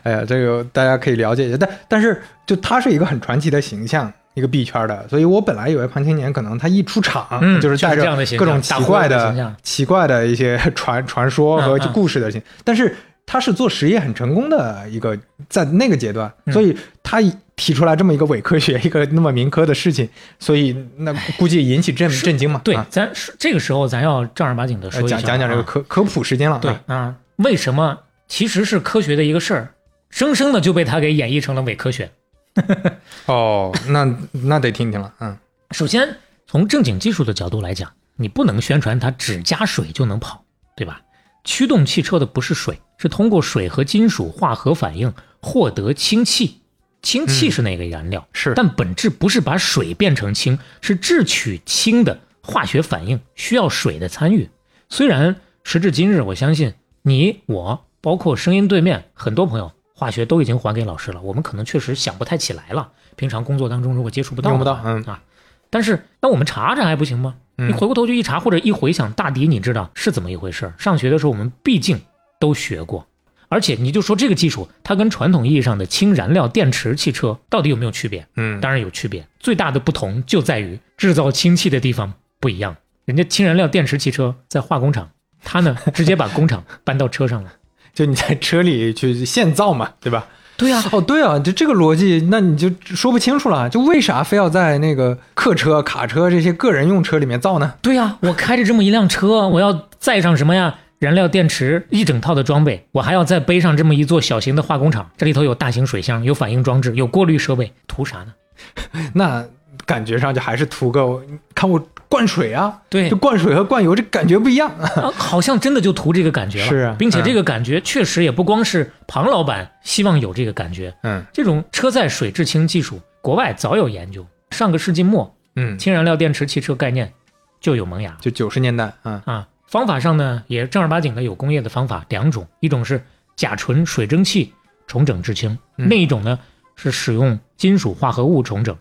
[0.01, 7.27] 哎呀，这个大家可以了解一下，但但是就他是一个很传奇的形象，一个币圈的，所以我本来以为潘青年可能他一出场
[7.61, 8.01] 就是带着
[8.39, 12.95] 各种奇怪的奇怪的一些传传说和故事的形，但是。
[13.25, 15.17] 他是做实业很成功的一个，
[15.47, 17.21] 在那个阶段，所以他
[17.55, 22.59] 提出来这么一个伪科学，一个那么民科的事情，所以那估计引起震震惊嘛。
[22.63, 26.59] 对，咱这个时候咱要正儿八经的说讲讲讲这个科科普时间了。
[26.59, 29.73] 对啊，为什么其实是科学的一个事儿，
[30.09, 32.11] 生生的就被他给演绎成了伪科学？
[33.27, 35.13] 哦，那那得听听了。
[35.19, 35.37] 嗯，
[35.71, 36.17] 首先
[36.47, 40.43] 从正经技术的角度来讲，你不能宣传它只加水就能跑，
[40.75, 40.99] 对吧？
[41.43, 45.11] 驱动汽车的不是水，是通过水和金属化合反应
[45.41, 46.61] 获得氢气。
[47.01, 48.27] 氢气是那个燃料？
[48.31, 54.51] 是，但本质不是把水变成氢，是制取氢的化学反应需要水的参与。
[54.87, 62.91] 虽然时至今日，我相信你我包括声音对面很多朋友，化学都已经还给老师了，我们可能确实想不太起来了。
[63.15, 65.23] 平常工作当中如果接触不到，用不到，嗯啊。
[65.71, 67.33] 但是那我们查查还不行吗？
[67.55, 70.71] 你回过头去一查，或者一回想，大抵你知道是怎么一回事。
[70.77, 71.99] 上学的时候我们毕竟
[72.41, 73.07] 都学过，
[73.47, 78.27] 而且你就说这个技术，它跟传统意义上的氢燃料电池汽车到底有没有区别？
[78.35, 79.25] 嗯，当然有区别。
[79.39, 82.75] 最大的不同就在于制造氢气的地方不一样。
[83.05, 85.09] 人家氢燃料电池汽车在化工厂，
[85.43, 87.53] 它呢 直接把工厂搬到车上了，
[87.93, 90.27] 就你在车里去现造嘛，对吧？
[90.57, 93.67] 对呀，哦对啊，就这个逻辑，那你就说不清楚了。
[93.67, 97.73] 就为啥非要在那个客车、卡车这些个人用车里面造呢？
[97.81, 100.75] 对呀，我开着这么一辆车，我要载上什么呀？
[101.01, 108.33] 燃料电池一整套的装备，我还要再背上这么一座小型的化工厂，这里头有大型水箱，有反应装置，有过滤设备，图啥呢？
[109.15, 109.43] 那
[109.87, 111.19] 感觉上就还是图个
[111.55, 111.83] 看我。
[112.11, 114.69] 灌水啊，对，就灌水和灌油这感觉不一样，
[115.15, 116.67] 好像真的就图这个感觉了。
[116.67, 120.93] 是啊，并且这个感觉确实也不光是庞老板希望有这个感觉。
[121.03, 124.27] 嗯，这种车载水制氢技术，国外早有研究。
[124.49, 127.13] 上个世纪末，嗯，氢燃料电池汽车概念
[127.61, 128.91] 就有萌芽，就九十年代。
[129.03, 133.01] 嗯啊，方法上呢也正儿八经的有工业的方法两种，一种是
[133.37, 134.53] 甲醇水蒸气
[134.85, 136.37] 重整制氢，另一种呢
[136.75, 138.77] 是使用金属化合物重整。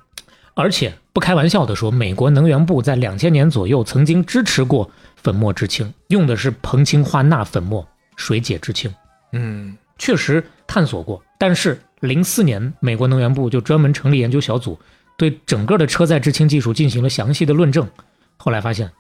[0.54, 7.86] 而且不开玩笑的说，美国能源部在两千年左右曾经支持过粉末制氢，用的是硼氢化钠粉末
[8.16, 8.92] 水解制氢，
[9.30, 11.22] 嗯确实探索过。
[11.38, 14.76] 但是零四年，美国能源部就专门成立研究小组，
[15.16, 17.88] 对整个的车载制氢技术进行了详细的论证，
[18.36, 18.90] 后来发现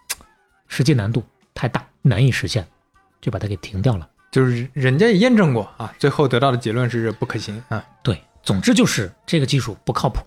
[0.68, 1.24] 实际难度
[1.60, 2.66] 太大，难以实现，
[3.20, 4.08] 就把它给停掉了。
[4.30, 7.84] 就是人家也验证过啊，最后得到的结论是不可行啊。
[8.02, 10.20] 对，总之就是这个技术不靠谱，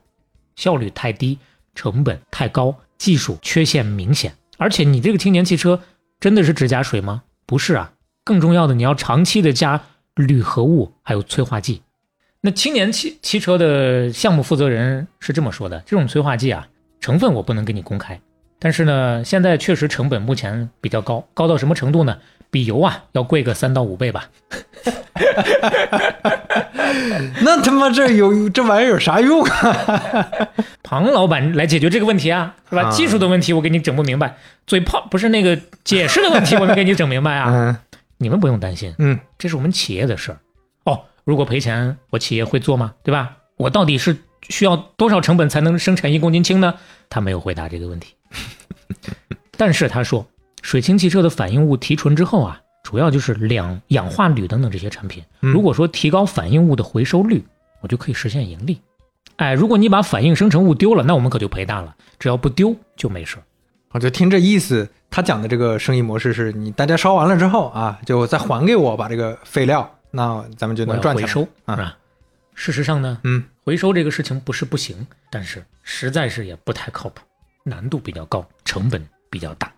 [0.55, 1.39] 效率太低，
[1.73, 4.35] 成本太高，技术缺陷明显。
[4.59, 5.81] 而且你这个青年汽车
[6.19, 7.23] 真的是只加水吗？
[7.47, 7.93] 不是啊，
[8.23, 9.81] 更重要的你要长期的加
[10.13, 11.81] 铝合物还有催化剂。
[12.41, 16.67] 那青年汽汽车的项目负责人是这么说的：这种催化剂啊，
[16.99, 18.21] 成分我不能给你公开，
[18.63, 22.17] 但是呢，现在确实成本目前比较高，高到什么程度呢？
[22.49, 24.29] 比油啊要贵个三到五倍吧。
[27.41, 30.17] 那他妈这有这玩意儿有啥用啊？
[30.81, 32.83] 庞老板来解决这个问题啊，是吧？
[32.83, 37.49] 啊技术的问题我给你整不明白，嘴炮不是那个解释的问题，我能给你整明白啊。
[37.51, 37.75] 嗯
[38.17, 40.37] 你们不用担心，嗯这是我们企业的事儿。
[40.85, 42.93] 哦，如果赔钱，我企业会做吗？
[43.03, 43.31] 对吧？
[43.57, 44.15] 我到底是
[44.49, 46.73] 需要多少成本才能生产一公斤氢呢？
[47.09, 48.13] 他没有回答这个问题。
[49.57, 50.25] 但是他说，
[50.61, 55.23] 水氢汽车的反应物提纯之后啊，主要就是两氧化铝等等这些产品。
[55.41, 57.43] 嗯如果说提高反应物的回收率，
[57.81, 58.81] 我就可以实现盈利。
[59.37, 61.95] 哎，如果你把反应生成物丢了，那我们可就赔大了。
[62.19, 63.43] 只要不丢就没事儿。
[63.91, 71.95] 我就听这意思，他讲的这个生意模式是你大家烧完了之后啊，就再还给我把这个废料，那咱们就能赚钱回收，啊？
[72.55, 77.21] 事实上呢，嗯，回收这个事情不是不行，但是实在是也不太靠谱，
[77.63, 79.71] 难度比较高，成本比较大，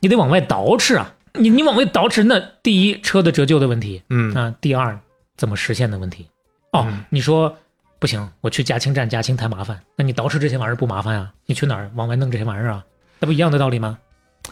[0.00, 1.14] 你得往外倒饬啊！
[1.34, 4.98] 你你往外倒饬，那第一车的折旧的问题嗯啊，第二
[5.36, 6.26] 怎么实现的问题。
[6.72, 7.56] 哦，嗯你说
[7.98, 11.32] 不行，我去加氢站加氢太麻烦，那你倒饬这些玩意儿不麻烦啊？
[11.46, 12.84] 你去哪儿往外弄这些玩意儿啊？
[13.18, 13.98] 那不一样的道理吗？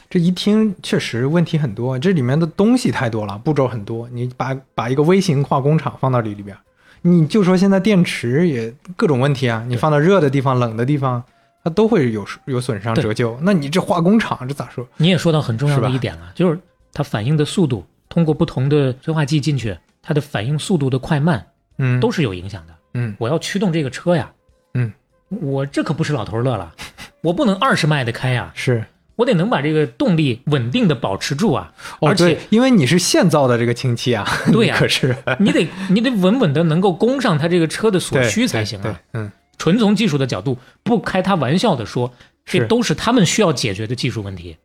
[0.09, 4.09] 这一听确实问题很多，这里面的东西太多了，步骤很多。
[4.11, 6.57] 你把把一个微型化工厂放到里里边，
[7.03, 11.23] 你就说现在电池也各种问题啊，你放到热的地方、冷的地方，
[11.65, 13.39] 它都会有有损伤折旧。
[13.43, 14.87] 那你这化工厂这咋说？
[14.97, 16.59] 你也说到很重要的一点了，就是
[16.93, 21.47] 它反应的速度，通过不同的催化剂进去，它的反应速度的快慢
[21.79, 22.75] 嗯，都是有影响的。
[22.95, 23.15] 嗯。
[23.19, 24.31] 我要驱动这个车呀，
[24.75, 24.93] 嗯，
[25.29, 26.75] 我这可不是老头乐了，
[27.23, 28.85] 我不能二十迈的开呀，是
[29.21, 39.01] 我得能把这个动力稳定的保持住啊，哦，而且对，因为你是现造的这个氢气啊， 对呀 可是你得你得稳稳的能够供上它这个车的所需才行啊。
[39.13, 42.11] 嗯纯从技术的角度，不开他玩笑的说，
[42.47, 44.57] 这都是他们需要解决的技术问题。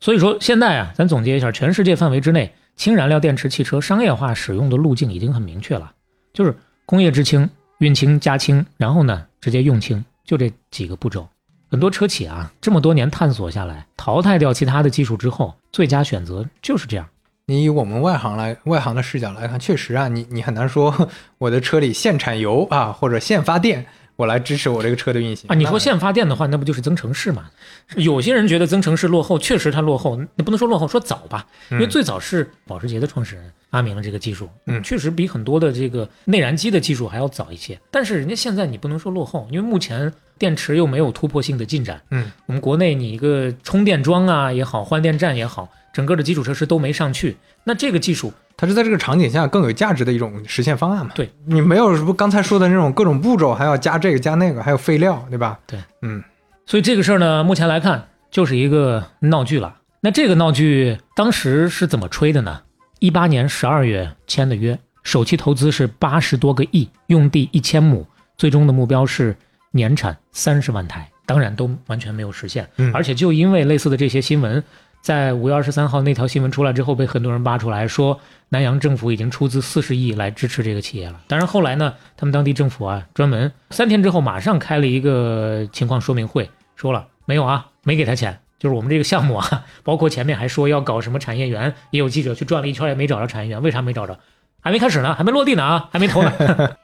[0.00, 5.92] 所以说现在啊，咱总结一下，全世界范围之内，氢燃料电池汽车商业化使用的路径已经很明确了，
[6.32, 6.52] 就是
[6.84, 11.28] 工业制氢、运氢、加氢，然后呢直接用氢，就这几个步骤。
[11.70, 17.06] 很多车企啊，这么多年探索下来，淘汰掉其他的技术之后，最佳选择就是这样。
[17.46, 23.86] 你以我们外行来外行的视角来看，确实啊，你你很难说我的车里现产油啊或者现发电，
[24.20, 25.48] 我来支持我这个车的运行。
[25.48, 27.50] 啊，你说那现发电的话，那不就是增程式嘛？
[27.96, 31.88] 有些人觉得增程式落后，确实它落后，你不能说落后，说早吧，因为嗯。
[31.88, 34.82] 最早是保时捷的创始人发明了这个技术，嗯。
[34.82, 37.80] 确实比很多的这个内燃机的技术还要早一些。
[37.90, 48.30] 但是人家现在你不能说落后，因为目前电池又没有突破性的进展，嗯，我们国内你一个充电桩啊也好，换电站也好，整个的基础设施都没上去，那这个技术
[48.60, 51.12] 它是在这个场景下更有价值的一种实现方案嘛？
[51.14, 55.58] 对，你没有什么刚才说的那种各种步骤，还要加这个加那个，还有废料，对吧？
[55.66, 56.22] 对，嗯
[56.66, 59.76] 所以这个事儿呢，目前来看就是一个闹剧了。
[60.02, 62.60] 那这个闹剧当时是怎么吹的呢？
[62.98, 68.06] 一八年十二月签的约，首期投资是八十多个亿，用地一千亩，
[68.36, 69.34] 最终的目标是
[69.70, 72.68] 年产三十万台，当然都完全没有实现。
[72.76, 74.62] 嗯而且就因为类似的这些新闻，
[75.00, 78.20] 在五月二十三号那条新闻出来之后，被很多人扒出来说，
[78.50, 81.20] 南阳政府已经出资四十亿来支持这个企业了。
[81.26, 88.38] 当然后来呢，他们当地政府啊，专门三天之后马上开了一个情况说明会，说了没有啊，没给他钱。
[88.58, 94.18] 就是我们这个项目啊，包括前面还说要搞什么产业园，也有记者去转了一圈也没找着产业园，为啥没找着？
[94.60, 96.30] 还没开始呢，还没落地呢啊，还没投呢。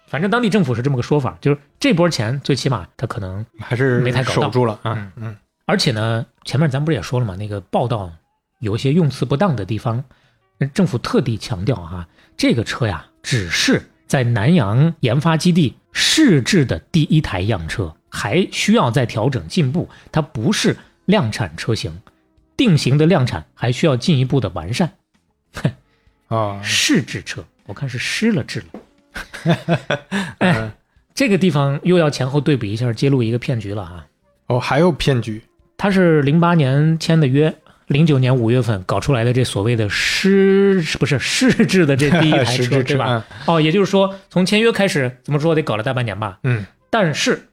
[0.07, 5.13] 反正当地政府是这么个说法，就是这波钱最起码他可能还是没太搞住了啊。
[5.17, 5.37] 嗯
[5.67, 7.37] 而且呢，前面咱不是也说了吗？
[7.37, 8.13] 那个报道
[8.61, 10.03] 有一些用词不当的地方，
[10.59, 22.01] 那政府特地强调哈，这个车呀，只是在南阳研发基地试制的第一台样车，还需要再调整进步，它不是量产车型，
[22.57, 24.93] 定型的量产还需要进一步的完善。
[26.29, 29.57] 啊，试制车，我看是失了智了。
[30.39, 30.71] 哎，
[31.13, 34.07] 这个地方又要前后对比一下，揭露一个骗局了啊！
[34.47, 35.43] 哦，还有骗局，
[35.77, 37.55] 他是零八年签的约，
[37.87, 43.25] 零九年五月份搞出来的这所谓的失不是试制的这第一 台实车，质对吧？？
[43.47, 46.39] 哦，也就是说从签约开始，怎么说得搞了大半年吧。
[46.43, 47.49] 嗯但是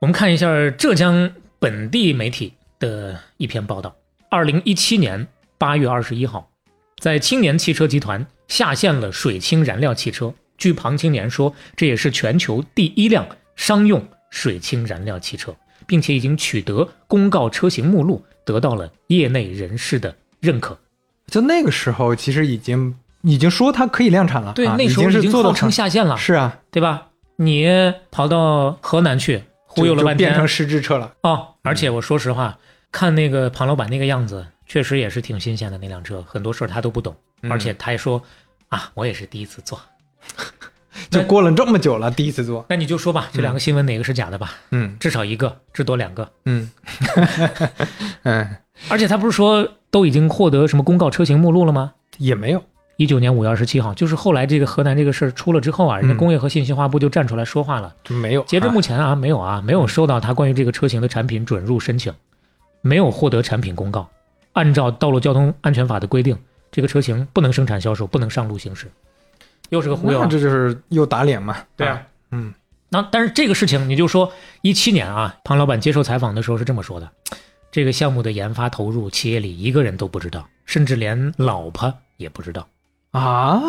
[0.00, 3.94] 我们看一下浙江本地媒体的一篇报道，
[4.30, 5.26] 二零一七年
[5.56, 6.50] 八月二十一号，
[6.98, 10.34] 在青年汽车集团下线了水氢燃料汽车。
[10.56, 13.24] 据庞青年说，这也是全球第一辆
[13.54, 15.54] 商用水氢燃料汽车，
[15.88, 20.78] 并且已经取得公告车型目录，得到了业内人士的认可。
[21.26, 27.08] 就那个时候，其实已经已经说它可以量产了，对，啊、那时候已经号称是做到成下线了，是啊，对吧？
[27.36, 27.66] 你
[28.10, 31.14] 跑到河南去忽悠了半天，就变成实质车了。
[31.22, 32.58] 哦，而且我说实话，
[32.92, 38.22] 看那个庞老板那个样子，确实也是挺新鲜的那辆车，很多事儿他都不懂，嗯而且他还说
[38.68, 39.80] 啊，我也是第一次做。
[41.10, 44.52] 就过了这么久了，第一次做，那你就说吧，这两个新闻哪个是假的吧？
[44.70, 46.30] 嗯至少一个，至多两个。
[46.44, 46.70] 嗯
[48.24, 48.56] 嗯，
[48.88, 51.92] 而且他不是说都已经获得什么公告车型目录了吗？
[52.18, 52.62] 也没有，
[52.96, 57.94] 一九年五月二十七号，就是后来这个河南这个事儿出了之后啊，人家嗯工业和信息化部就站出来说话了。
[58.04, 58.42] 就没有。
[58.42, 62.12] 截至啊目前啊，没有啊，没有收到他关于这个车型的产品准入申请，
[62.82, 64.08] 没有获得产品公告。
[64.52, 66.36] 按照道路交通安全法的规定，
[66.70, 68.90] 这个车型不能生产销售，不能上路行驶。
[69.70, 70.26] 又是个忽悠啊。
[70.26, 71.56] 这就是又打脸嘛。
[71.76, 72.52] 对啊，嗯
[72.90, 74.32] 那但是这个事情，你就说
[74.62, 77.10] 一七年啊，庞老板接受采访的时候是这么说的：
[77.70, 82.66] 这个项目的研发投入，企业里一个人都不知道，甚至连老婆也不知道，
[83.10, 83.62] 啊，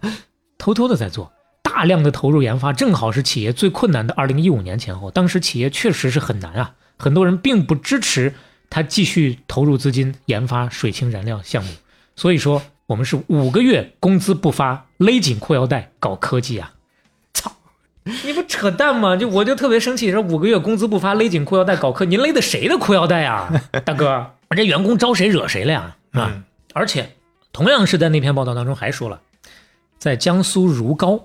[0.58, 1.30] 偷偷的在做。
[1.62, 5.10] 大量的投入研发，正好是企业最困难的二零一五年前后。
[5.10, 8.32] 当时企业确实是很难啊，很多人并不支持
[8.70, 11.70] 他继续投入资金研发水氢燃料项目。
[12.14, 16.72] 所以说，我们是五个月工资不发，勒紧裤腰带搞科技啊！
[17.32, 17.52] 操，
[18.24, 19.16] 你不扯淡吗？
[19.16, 23.50] 就我就特别生气，说五个月工资不发，勒紧裤腰带搞科，您勒的谁的裤腰带啊，
[23.84, 24.32] 大哥？
[24.50, 25.96] 这员工招谁惹谁了呀？
[26.12, 26.30] 啊！
[26.34, 26.44] 嗯
[26.74, 27.12] 而且
[27.52, 29.20] 同样是在那篇报道当中还说了，
[29.96, 31.22] 在江苏如皋，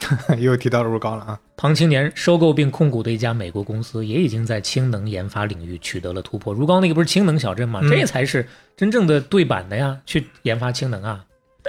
[0.38, 1.40] 又提到入高了啊。
[1.56, 6.52] 庞青年收购并控股的一家美国公司，也已经在氢能研发领域取得了突破。
[6.52, 7.80] 如皋那个不是氢能小镇吗？
[7.82, 8.46] 嗯这才是
[8.76, 11.24] 真正的对版的呀，去研发氢能啊！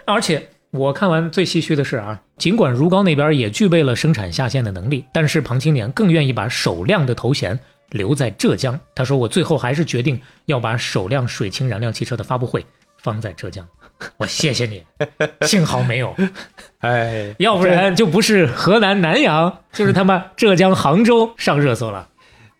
[0.06, 7.58] 而且我看完最唏嘘的是啊，尽管如皋那边也具备了生产下线的能力，但是庞青年更愿意把首辆的头衔
[7.91, 8.78] 留在浙江。
[8.94, 12.66] 他说：“我最后还是决定要把首辆水氢燃料汽车的发布会
[12.98, 13.66] 放在浙江。”
[14.18, 14.84] 我谢谢你，
[15.41, 16.15] 幸好没有。
[16.80, 22.07] 哎，要不然就不是河南南阳，就是他妈浙江杭州上热搜了。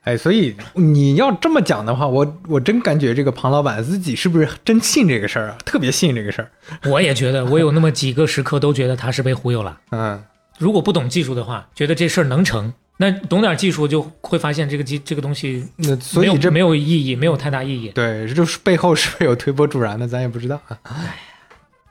[0.04, 5.58] 哎，所以你要这么讲的话，我我真感觉这个庞老板自己是不是真信这个事儿啊？
[5.66, 6.50] 特别信这个事儿。
[6.90, 9.78] 我也觉得，我有那么几个时刻都觉得他是被忽悠了。
[9.92, 10.24] 嗯，
[10.58, 17.90] 如果不懂技术的话，觉得这事儿能成；那懂点技术就会发现这个机这个东西那所以这没有意义，没有太大意义。
[17.90, 20.78] 对，这就是背后是不是有推波助澜的，咱也不知道啊。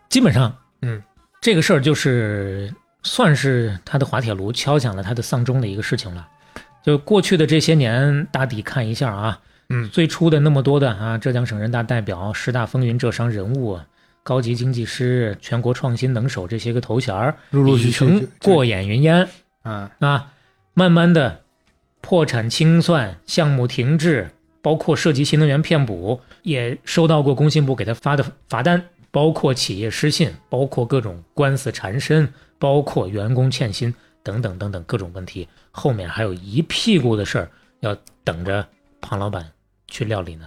[0.09, 1.03] 基本上，嗯，
[1.41, 2.73] 这个事儿就是
[3.03, 6.27] 算是他的滑铁卢敲响了他的丧钟的一个事情了。
[6.83, 9.89] 就过去的这些年，大抵看一下啊，嗯。
[9.91, 13.78] 最初的那么多的啊，浙江省人大代表、十大风云浙商人物、
[14.23, 19.28] 高级经济师、全国创新能手这些个头衔儿，陆陆续续已成过眼云烟。
[19.65, 20.33] 嗯啊，
[20.74, 21.41] 慢慢的
[22.01, 24.31] 破产清算、项目停滞，
[24.62, 28.85] 包括涉及新能源骗补，也收到过工信部给他发的罚单，
[29.16, 38.68] 包括企业失信，包括各种官司缠身，包括员工欠薪等等等等各种问题，后面还有一屁股的事儿要等着
[39.01, 39.51] 庞老板
[39.88, 40.47] 去料理呢。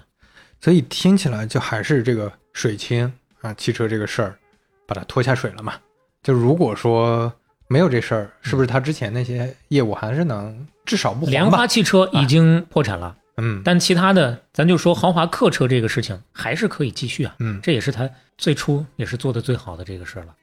[0.61, 4.37] 所以听起来就还是这个水清啊汽车这个事儿，
[4.85, 5.73] 把它拖下水了嘛。
[6.21, 7.33] 就如果说
[7.67, 11.65] 没有这事儿，是不是他之前那些业务还是能至少不莲花？
[11.65, 17.35] 汽车已经破产了，嗯但其他的咱就说豪华客车这个事情还是可以继续啊。
[17.39, 20.35] 嗯这也是他最初也是做的最好的这个事儿了。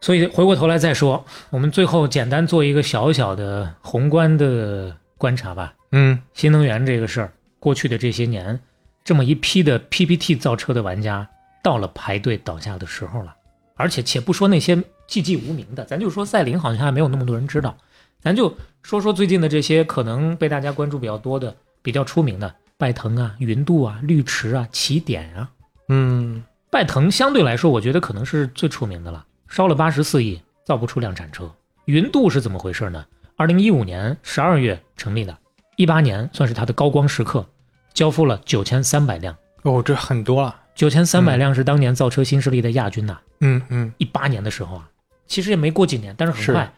[0.00, 5.74] 所以回过头来再说，我们最后简单做一个小小的宏观的观察吧。
[5.92, 8.58] 嗯新能源这个事儿，过去的这些年，
[9.04, 11.28] 这么一批的 PPT 造车的玩家，
[11.62, 13.34] 到了排队倒下的时候了。
[13.74, 14.76] 而且且不说那些
[15.08, 17.76] 寂寂无名的，咱就说赛麟好像还没有那么多人知道，
[18.20, 25.50] 咱就说说最近的这些可能被大家关注比较多的、比较出名的拜腾啊、云度啊、绿驰啊、起点啊。
[25.88, 31.52] 嗯拜腾相对来说，我觉得可能是最出名的了，烧了八十四亿，造不出量产车。
[31.86, 33.04] 云度是怎么回事呢？
[33.34, 35.36] 二零一五年十二月成立的，
[35.76, 37.44] 一八年算是它的高光时刻，
[37.92, 40.54] 交付了九千三百辆，哦，这很多了。
[40.74, 43.18] 九千三百辆是当年造车新势力的亚军呐。
[43.40, 44.88] 嗯嗯一八年的时候啊，
[45.26, 46.72] 其实也没过几年，但是很快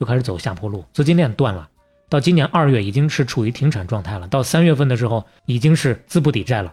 [0.00, 1.68] 就开始走下坡路，资金链断了。
[2.08, 6.72] 到今年二月已经是处于停产状态了，到三月份的时候已经是资不抵债了。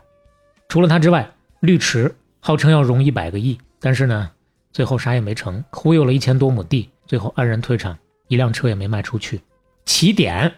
[0.69, 1.29] 除了它之外，
[1.59, 4.29] 绿池号称要融一百个亿，但是呢，
[4.71, 7.97] 最后啥也没成，忽悠了一千多亩地，最后黯然退场，
[8.27, 9.41] 一辆车也没卖出去。
[9.85, 10.53] 起点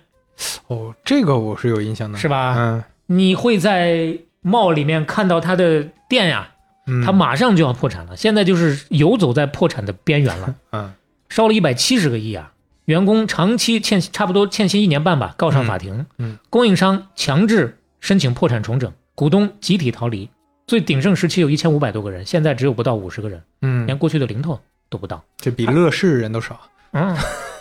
[0.67, 2.55] 哦，这个我是有印象的，是吧？
[2.57, 6.51] 嗯，你会在 mall 里面看到它的店呀，
[6.87, 10.55] 嗯它马上就要破产了，现在就是游走在破产的边缘了。
[10.71, 10.93] 嗯
[11.27, 12.53] 烧了一百七十个亿啊！
[12.85, 16.05] 员工长期欠差不多欠薪一年半吧，告上法庭。
[16.17, 20.29] 嗯供应商强制申请破产重整，股东集体逃离。
[20.67, 24.59] 最鼎盛时期有一千五百多个人，现在只有不到五十个人，嗯，连过去的零头
[24.89, 25.23] 都不到。
[25.37, 26.59] 这比乐视人都少。
[26.91, 27.15] 嗯，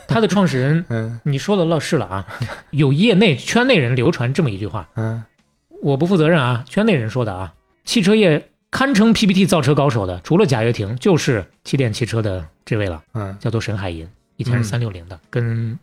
[0.06, 2.26] 他的创始人， 嗯你说的乐视了啊？
[2.70, 5.22] 有业内圈内人流传这么一句话，嗯
[5.82, 7.52] 我不负责任啊，圈内人说的啊。
[7.84, 13.02] 汽车业堪称 PPT 造车高手的，除了贾跃亭，就是起点汽车的这位了。
[13.12, 15.78] 嗯叫做沈海银，以前是嗯三六零的，跟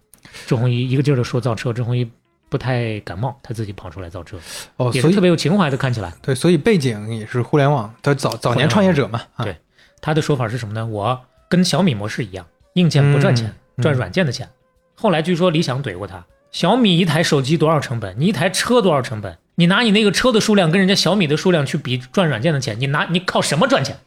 [0.46, 2.10] 周鸿祎一个劲儿的说造车，周鸿祎
[2.50, 4.38] 不太感冒，他自己跑出来造车，
[4.78, 6.14] 哦，也是所以特别有情怀的，看起来。
[6.22, 9.22] 对，所以背景也是互联网，他早早年创业者嘛。
[9.36, 9.56] 啊对
[10.02, 10.86] 他的说法是什么呢？
[10.86, 14.50] 我跟小米模式一样，硬件不赚钱，嗯赚软件的钱。
[14.96, 18.16] 后来据说理想怼过他，小米一台手机多少成本？
[18.20, 19.38] 你一台车多少成本？
[19.56, 23.98] 你拿你那个车的数量跟人家小米的数量去比赚软件的钱，你拿你靠什么赚钱？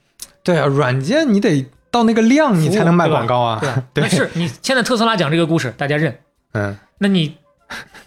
[0.42, 1.64] 对啊，软件你得
[1.94, 3.58] 到那个量，你才能卖广告啊。
[3.60, 3.82] 对吧？
[3.94, 6.18] 对那是你现在特斯拉讲这个故事，大家认，
[6.52, 7.36] 嗯，那你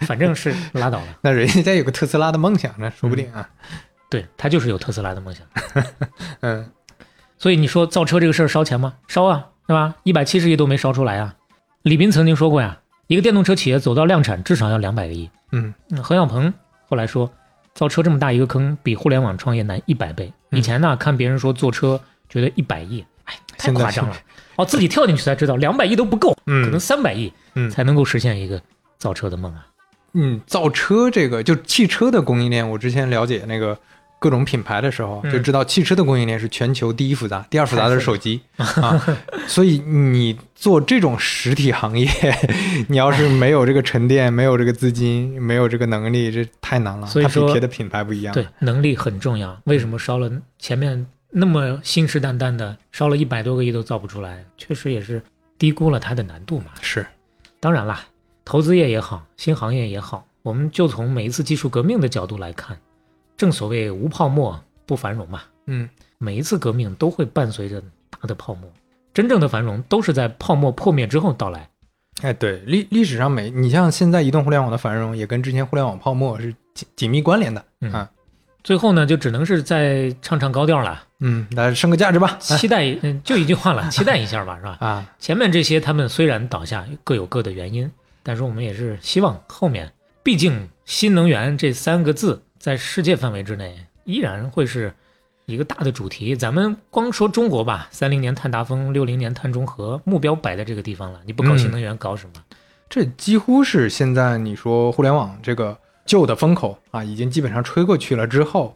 [0.02, 1.08] 反正是拉倒了。
[1.24, 3.50] 那人家有个特斯拉的梦想呢，说不定啊。
[4.10, 5.46] 对他就是有特斯拉的梦想。
[6.42, 6.70] 嗯
[7.38, 8.96] 所以你说造车这个事儿烧钱吗？
[9.08, 9.96] 烧啊，是吧？
[10.04, 11.36] 一百七十亿都没烧出来啊。
[11.84, 15.30] 李斌曾经说过呀，一个电动车企业走到量产至少要两百个亿。
[15.52, 16.54] 嗯嗯，何小鹏
[16.90, 17.32] 后来说，
[17.74, 20.34] 造车这么大一个坑，比互联网创业难一百倍。
[20.52, 23.06] 嗯以前呢，看别人说做车，觉得一百亿，哎，
[23.58, 24.16] 太现在夸张了。
[24.58, 28.62] 哦，自己跳进去才知道，两百亿都不够，可能嗯三百亿嗯才能够实现一个
[28.98, 29.68] 造车的梦啊。
[30.14, 33.78] 嗯，造车这个就汽车的供应链，我之前了解那个
[34.18, 39.00] 各种品牌的时候，嗯就知道汽车的供应链是全球第一复杂，第二复杂的是手机啊。
[39.46, 42.10] 所以你做这种实体行业，
[42.90, 47.06] 你要是没有这个沉淀，没有这个资金，没有这个能力，这太难了。
[47.06, 48.34] 所以说别的品牌不一样。
[48.34, 49.56] 对，能力很重要。
[49.66, 54.44] 为什么烧了前面那么信誓旦旦的烧了一百多个亿都造不出来？
[54.58, 55.22] 确实也是
[55.58, 56.68] 低估了它的难度嘛。
[56.82, 57.06] 是，
[57.60, 58.06] 当然啦，
[58.46, 62.78] 投资业也好，新行业也好，我们就从每一次技术革命的角度来看，
[63.36, 65.42] 正所谓无泡沫不繁荣嘛。
[65.66, 68.72] 嗯每一次革命都会伴随着大的泡沫，
[69.14, 71.70] 真正的繁荣都是在泡沫破灭之后到来。
[72.22, 78.10] 哎，对历历史上每你像现在移动互联网的繁荣，也跟之前互联网泡沫是紧紧密关联的嗯啊。
[78.68, 82.36] 最后呢，就只能是再唱唱高调了，嗯，来升个价值吧。
[82.38, 84.78] 期待，嗯，就一句话了， 期待一下吧，是吧？
[84.82, 87.90] 啊，前面这些他们虽然倒下，各有各的原因，
[88.24, 93.74] 但是我们也是希望后面，毕竟新能源这三个字在世界范围之内
[94.04, 94.94] 依然会是
[95.46, 96.36] 一个大的主题。
[96.36, 102.44] 咱们光说中国吧，三零年碳达峰，六零年碳中和，目标摆在这个地方了，你不搞新能源搞什么？
[102.90, 105.78] 这几乎是现在你说互联网这个
[106.08, 108.76] 旧的风口啊，已经基本上吹过去了之后，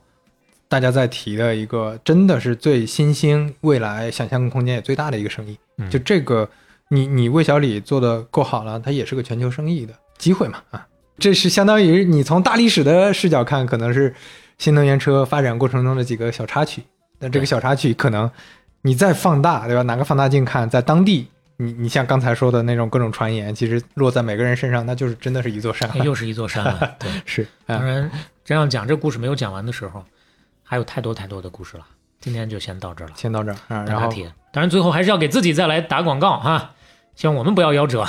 [0.67, 5.57] 大家在提的一个真的是最新兴、未来想象空间也最大的一个生意。
[5.77, 6.47] 嗯就这个，
[6.89, 10.85] 你你魏小李做的够好了，它也是个全球生意的机会嘛啊。
[11.17, 14.13] 这是相当于你从大历史的视角看，可能是
[14.57, 16.83] 新能源车发展过程中的几个小插曲，
[17.17, 18.29] 但这个小插曲可能
[18.81, 19.81] 你再放大，对吧？
[19.83, 25.89] 拿个放大镜看，在当地，你你像刚才说的那种各种传言，其实落在每个人身上，那就是真的是一座山。
[26.03, 26.95] 又是一座山了。
[26.99, 28.09] 对，是，啊，当然
[28.43, 30.03] 这样讲，这故事没有讲完的时候，
[30.63, 31.85] 还有太多太多的故事了。
[32.19, 33.13] 今天就先到这儿了。
[33.15, 34.25] 先到这儿啊，然后铁。
[34.51, 36.73] 当然，最后还是要给自己再来打广告哈，
[37.15, 38.05] 希望我们不要夭折。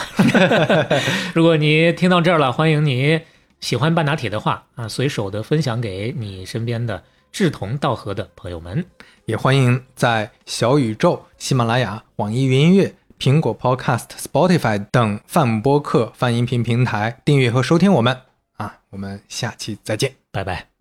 [1.34, 3.20] 如果你听到这儿了，欢迎你
[3.60, 8.84] 喜欢半打铁的话啊，随手的分享给你身边的志同道合的朋友们。
[9.24, 12.92] 也欢迎在小宇宙、喜马拉雅、网易云音乐、
[13.22, 18.22] 苹果 Podcast、Spotify 等泛播客泛音频平台订阅和收听我们
[18.56, 20.16] 啊，我们下期再见。
[20.32, 20.71] 拜拜。